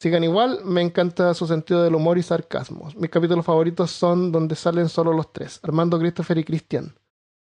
Sigan 0.02 0.24
igual, 0.24 0.62
me 0.64 0.82
encanta 0.82 1.34
su 1.34 1.46
sentido 1.46 1.84
del 1.84 1.96
humor 1.96 2.18
y 2.18 2.24
sarcasmo. 2.24 2.90
Mis 2.96 3.10
capítulos 3.10 3.46
favoritos 3.46 3.92
son 3.92 4.32
donde 4.32 4.56
salen 4.56 4.88
solo 4.88 5.12
los 5.12 5.34
tres, 5.34 5.60
Armando, 5.62 6.00
Christopher 6.00 6.38
y 6.38 6.46
Cristian. 6.46 6.96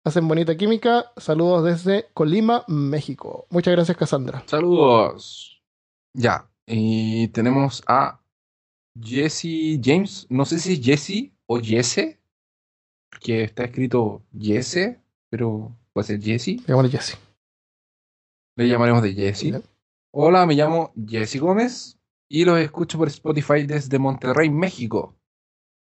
Hacen 0.06 0.28
bonita 0.28 0.56
química. 0.56 1.12
Saludos 1.18 1.66
desde 1.66 2.06
Colima, 2.14 2.64
México. 2.68 3.48
Muchas 3.50 3.74
gracias, 3.74 3.98
Cassandra. 3.98 4.44
Saludos. 4.46 5.64
Ya. 6.14 6.48
Y 6.68 7.28
tenemos 7.30 7.84
a 7.88 8.22
Jesse 9.02 9.80
James. 9.84 10.28
No 10.30 10.46
sé 10.46 10.60
si 10.60 10.74
es 10.74 10.82
Jesse 10.82 11.34
o 11.48 11.60
Jesse. 11.60 12.20
Que 13.20 13.44
está 13.44 13.64
escrito 13.64 14.22
Jesse, 14.38 15.00
pero 15.30 15.76
puede 15.93 16.07
ser 16.07 16.21
Jesse. 16.21 16.57
Llamémosle 16.65 16.89
Jesse. 16.91 17.17
Le 18.57 18.67
llamaremos 18.67 19.03
de 19.03 19.13
Jesse. 19.13 19.61
Hola, 20.13 20.45
me 20.45 20.55
llamo 20.55 20.93
Jesse 21.07 21.39
Gómez 21.39 21.99
y 22.30 22.45
los 22.45 22.59
escucho 22.59 22.97
por 22.97 23.07
Spotify 23.09 23.63
desde 23.65 23.99
Monterrey, 23.99 24.49
México. 24.49 25.15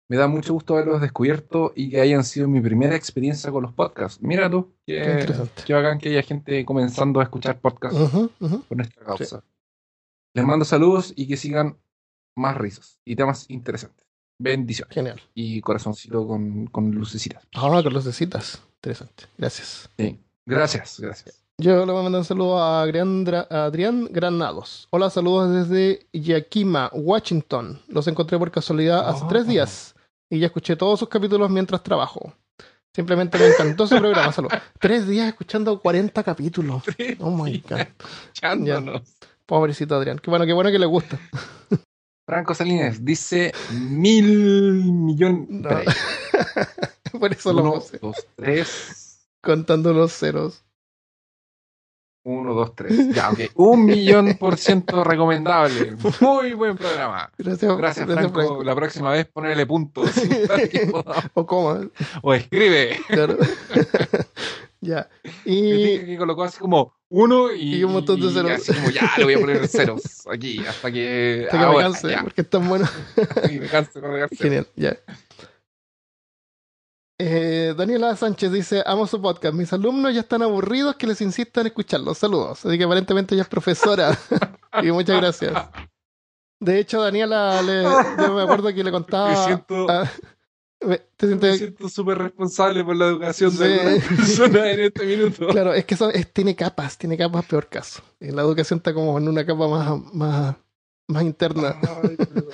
Me 0.09 0.17
da 0.17 0.27
mucho 0.27 0.55
gusto 0.55 0.75
haberlos 0.75 1.01
descubierto 1.01 1.73
y 1.77 1.91
que 1.91 2.01
hayan 2.01 2.25
sido 2.25 2.49
mi 2.49 2.61
primera 2.61 2.97
experiencia 2.97 3.51
con 3.53 3.63
los 3.63 3.73
podcasts. 3.73 4.21
Mira 4.23 4.51
tú, 4.51 4.73
Qué 4.87 5.01
qué, 5.03 5.11
interesante. 5.13 5.63
qué 5.65 5.73
bacán 5.73 5.99
que 5.99 6.09
haya 6.11 6.23
gente 6.23 6.65
comenzando 6.65 7.21
a 7.21 7.25
escuchar 7.25 7.61
podcasts 7.61 7.99
por 8.69 8.77
nuestra 8.77 9.05
causa. 9.05 9.45
Les 10.35 10.45
mando 10.45 10.65
saludos 10.65 11.13
y 11.17 11.27
que 11.29 11.37
sigan 11.37 11.79
más 12.37 12.57
risas 12.57 13.01
y 13.05 13.15
temas 13.17 13.49
interesantes. 13.51 14.07
Bendiciones. 14.43 14.95
Genial. 14.95 15.21
Y 15.35 15.61
corazoncito 15.61 16.27
con, 16.27 16.67
con 16.69 16.91
lucecitas. 16.93 17.47
Ahora 17.55 17.83
con 17.83 17.93
lucecitas. 17.93 18.63
Interesante. 18.77 19.25
Gracias. 19.37 19.91
Sí. 19.99 20.19
Gracias, 20.47 20.99
gracias. 20.99 21.43
Yo 21.59 21.85
le 21.85 21.93
voy 21.93 22.01
a 22.01 22.05
mandar 22.05 22.21
un 22.21 22.25
saludo 22.25 22.59
a 22.59 22.81
Adrián, 22.81 24.07
Granados. 24.11 24.89
Hola, 24.91 25.11
saludos 25.11 25.69
desde 25.69 26.07
Yakima, 26.15 26.91
Washington. 26.95 27.83
Los 27.89 28.09
encontré 28.09 28.39
por 28.39 28.51
casualidad 28.51 29.07
hace 29.11 29.25
Oh. 29.25 29.29
tres 29.29 29.47
días 29.47 29.95
y 30.31 30.39
ya 30.39 30.47
escuché 30.47 30.75
todos 30.75 30.99
sus 30.99 31.11
capítulos 31.11 31.51
mientras 31.51 31.83
trabajo. 31.83 32.33
Simplemente 32.95 33.39
me 33.39 33.47
encantó 33.49 33.87
su 33.87 33.99
programa. 33.99 34.33
Saludos. 34.33 34.59
Tres 34.81 35.07
días 35.07 35.29
escuchando 35.29 35.79
40 35.81 36.25
capítulos. 36.25 36.83
Oh 37.21 37.31
my 37.31 37.63
god. 37.69 39.03
Pobrecito 39.47 39.95
Adrián. 39.97 40.19
Qué 40.19 40.31
bueno, 40.31 40.47
qué 40.47 40.53
bueno 40.55 40.71
que 40.71 40.79
le 40.79 40.87
gusta. 40.87 41.19
Franco 42.31 42.55
Salinas 42.55 43.05
dice 43.05 43.53
mil 43.73 44.85
millones. 44.85 45.49
No. 45.49 45.69
Por 47.19 47.33
eso 47.33 47.53
lo 47.53 47.63
Uno, 47.63 47.73
puse. 47.73 47.99
dos, 47.99 48.25
tres. 48.37 49.27
Contando 49.43 49.93
los 49.93 50.13
ceros. 50.13 50.63
Uno, 52.23 52.55
dos, 52.55 52.77
tres. 52.77 53.13
Ya, 53.13 53.31
ok. 53.31 53.41
Un 53.57 53.85
millón 53.85 54.37
por 54.39 54.59
ciento 54.59 55.03
recomendable. 55.03 55.97
Muy 56.21 56.53
buen 56.53 56.77
programa. 56.77 57.33
Gracias, 57.37 57.77
Gracias, 57.77 58.07
gracias, 58.07 58.31
Franco. 58.31 58.47
Franco. 58.47 58.63
La 58.63 58.77
próxima 58.77 59.11
vez 59.11 59.27
ponele 59.27 59.67
puntos. 59.67 60.09
O 61.35 61.45
coma. 61.45 61.89
o 62.23 62.33
escribe. 62.33 62.97
Claro. 63.09 63.39
ya. 64.81 65.09
Me 65.45 65.53
Y 65.53 66.05
que 66.07 66.17
colocó 66.19 66.45
así 66.45 66.59
como 66.59 66.95
uno 67.09 67.53
y, 67.53 67.77
Y 67.77 67.85
un 67.85 67.93
montón 67.93 68.21
de 68.21 68.27
y 68.29 68.33
ceros. 68.33 68.51
así 68.53 68.73
como 68.73 68.91
ya 68.91 69.13
le 69.19 69.25
voy 69.25 69.35
a 69.35 69.41
poner 69.41 69.69
ceros 69.69 70.27
aquí 70.29 70.65
hasta 70.67 70.91
que, 70.93 71.47
hasta 71.51 71.61
que 71.61 71.77
me 71.77 71.83
canse, 71.83 72.11
ya, 72.11 72.23
porque 72.23 72.41
es 72.43 72.51
tan 72.51 72.69
bueno. 72.69 72.89
me 73.51 73.67
canse 73.69 74.01
colgar 74.01 74.29
ceros. 74.29 74.39
Genial, 74.43 74.67
ya. 74.77 74.97
Eh, 77.23 77.75
Daniela 77.77 78.17
Sánchez 78.17 78.51
dice, 78.51 78.83
amo 78.87 79.07
su 79.07 79.21
podcast. 79.21 79.55
Mis 79.55 79.71
alumnos 79.75 80.15
ya 80.15 80.21
están 80.21 80.43
aburridos 80.43 80.97
que 80.97 81.07
les 81.07 81.21
insistan 81.21 81.63
en 81.63 81.67
escucharlos. 81.67 82.17
Saludos. 82.17 82.65
Así 82.65 82.79
que 82.79 82.85
aparentemente 82.85 83.35
ella 83.35 83.43
es 83.43 83.49
profesora. 83.49 84.17
y 84.83 84.91
muchas 84.91 85.19
gracias. 85.21 85.53
De 86.61 86.79
hecho, 86.79 87.03
Daniela, 87.03 87.61
le, 87.63 87.83
yo 87.83 88.35
me 88.35 88.43
acuerdo 88.43 88.73
que 88.73 88.83
le 88.85 88.91
contaba... 88.91 89.31
Me 89.31 89.37
siento- 89.45 89.87
¿Te 91.17 91.27
Me 91.27 91.57
siento 91.59 91.89
súper 91.91 92.17
responsable 92.19 92.83
por 92.83 92.97
la 92.97 93.07
educación 93.09 93.51
Sí. 93.51 93.59
de 93.59 93.81
algunas 93.81 94.05
personas 94.17 94.67
en 94.67 94.81
este 94.81 95.05
minuto. 95.07 95.49
Claro, 95.49 95.75
es 95.75 95.85
que 95.85 95.95
eso 95.95 96.09
es- 96.11 96.33
tiene 96.33 96.57
capas, 96.57 96.97
tiene 96.97 97.19
capas 97.19 97.45
peor 97.45 97.69
caso. 97.69 98.03
Eh, 98.19 98.33
La 98.33 98.43
educación 98.43 98.79
está 98.79 98.95
como 98.95 99.19
en 99.19 99.29
una 99.29 99.45
capa 99.45 99.69
más, 99.69 100.15
más, 100.15 100.57
más 101.07 101.23
interna. 101.23 101.77
Ay, 102.03 102.17
pero, 102.17 102.47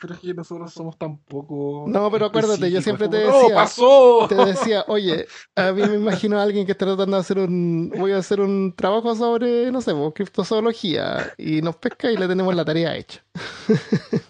pero 0.00 0.14
es 0.14 0.20
que 0.20 0.32
nosotros 0.34 0.72
somos 0.72 0.96
tan 0.96 1.18
poco. 1.24 1.86
No, 1.88 2.08
pero 2.10 2.26
acuérdate, 2.26 2.70
yo 2.70 2.80
siempre 2.82 3.08
te 3.08 3.16
decía- 3.16 3.48
¡No, 3.48 3.54
pasó! 3.54 4.26
te 4.28 4.34
decía, 4.36 4.84
oye, 4.86 5.26
a 5.56 5.72
mí 5.72 5.82
me 5.82 5.96
imagino 5.96 6.38
a 6.38 6.42
alguien 6.44 6.66
que 6.66 6.72
está 6.72 6.86
tratando 6.86 7.16
de 7.16 7.20
hacer 7.22 7.38
un, 7.40 7.92
voy 7.98 8.12
a 8.12 8.18
hacer 8.18 8.40
un 8.40 8.74
trabajo 8.76 9.16
sobre, 9.16 9.72
no 9.72 9.80
sé, 9.80 9.92
criptozoología 10.14 11.32
y 11.36 11.62
nos 11.62 11.74
pesca 11.76 12.12
y 12.12 12.16
le 12.16 12.28
tenemos 12.28 12.54
la 12.54 12.64
tarea 12.64 12.96
hecha. 12.96 13.24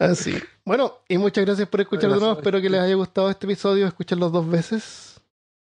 Así. 0.00 0.34
Bueno, 0.64 0.94
y 1.08 1.18
muchas 1.18 1.44
gracias 1.44 1.68
por 1.68 1.80
escuchar 1.82 2.10
de 2.10 2.18
nuevo. 2.18 2.32
Espero 2.32 2.60
que 2.60 2.68
les 2.70 2.80
haya 2.80 2.94
gustado 2.94 3.30
este 3.30 3.46
episodio, 3.46 3.86
escucharlos 3.86 4.32
dos 4.32 4.48
veces. 4.48 5.20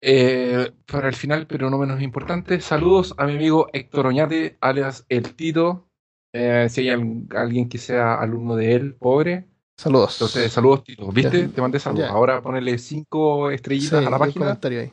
Eh, 0.02 0.72
para 0.90 1.08
el 1.08 1.14
final, 1.14 1.46
pero 1.46 1.68
no 1.68 1.76
menos 1.76 2.00
importante, 2.00 2.60
saludos 2.62 3.12
a 3.18 3.26
mi 3.26 3.34
amigo 3.34 3.66
Héctor 3.72 4.06
Oñate, 4.06 4.56
alias 4.62 5.04
El 5.10 5.34
Tito. 5.34 5.88
Eh, 6.32 6.68
si 6.70 6.82
hay 6.82 6.90
al- 6.90 7.26
alguien 7.36 7.68
que 7.68 7.76
sea 7.76 8.14
alumno 8.14 8.54
de 8.56 8.72
él, 8.74 8.94
pobre. 8.94 9.48
Saludos. 9.76 10.12
Entonces, 10.14 10.52
saludos, 10.52 10.84
Tito. 10.84 11.10
¿Viste? 11.10 11.48
Ya. 11.48 11.54
Te 11.54 11.60
mandé 11.60 11.80
saludos. 11.80 12.06
Ya. 12.06 12.12
Ahora 12.12 12.40
ponele 12.40 12.78
cinco 12.78 13.48
Sí, 13.48 13.56
estrellitas 13.56 14.06
a 14.06 14.10
la 14.10 14.18
página 14.18 14.44
comentario 14.46 14.80
ahí. 14.80 14.92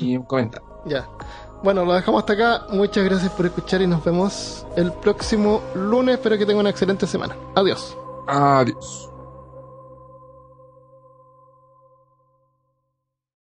y 0.00 0.16
un 0.16 0.22
comentario. 0.24 0.66
Ya. 0.86 1.08
Bueno, 1.64 1.84
lo 1.84 1.92
dejamos 1.94 2.20
hasta 2.22 2.34
acá. 2.34 2.66
Muchas 2.70 3.04
gracias 3.04 3.32
por 3.32 3.46
escuchar 3.46 3.82
y 3.82 3.86
nos 3.88 4.04
vemos 4.04 4.64
el 4.76 4.92
próximo 4.92 5.60
lunes. 5.74 6.14
Espero 6.18 6.38
que 6.38 6.46
tengan 6.46 6.60
una 6.60 6.70
excelente 6.70 7.06
semana. 7.06 7.34
Adiós. 7.56 7.96
Adiós. 8.26 9.15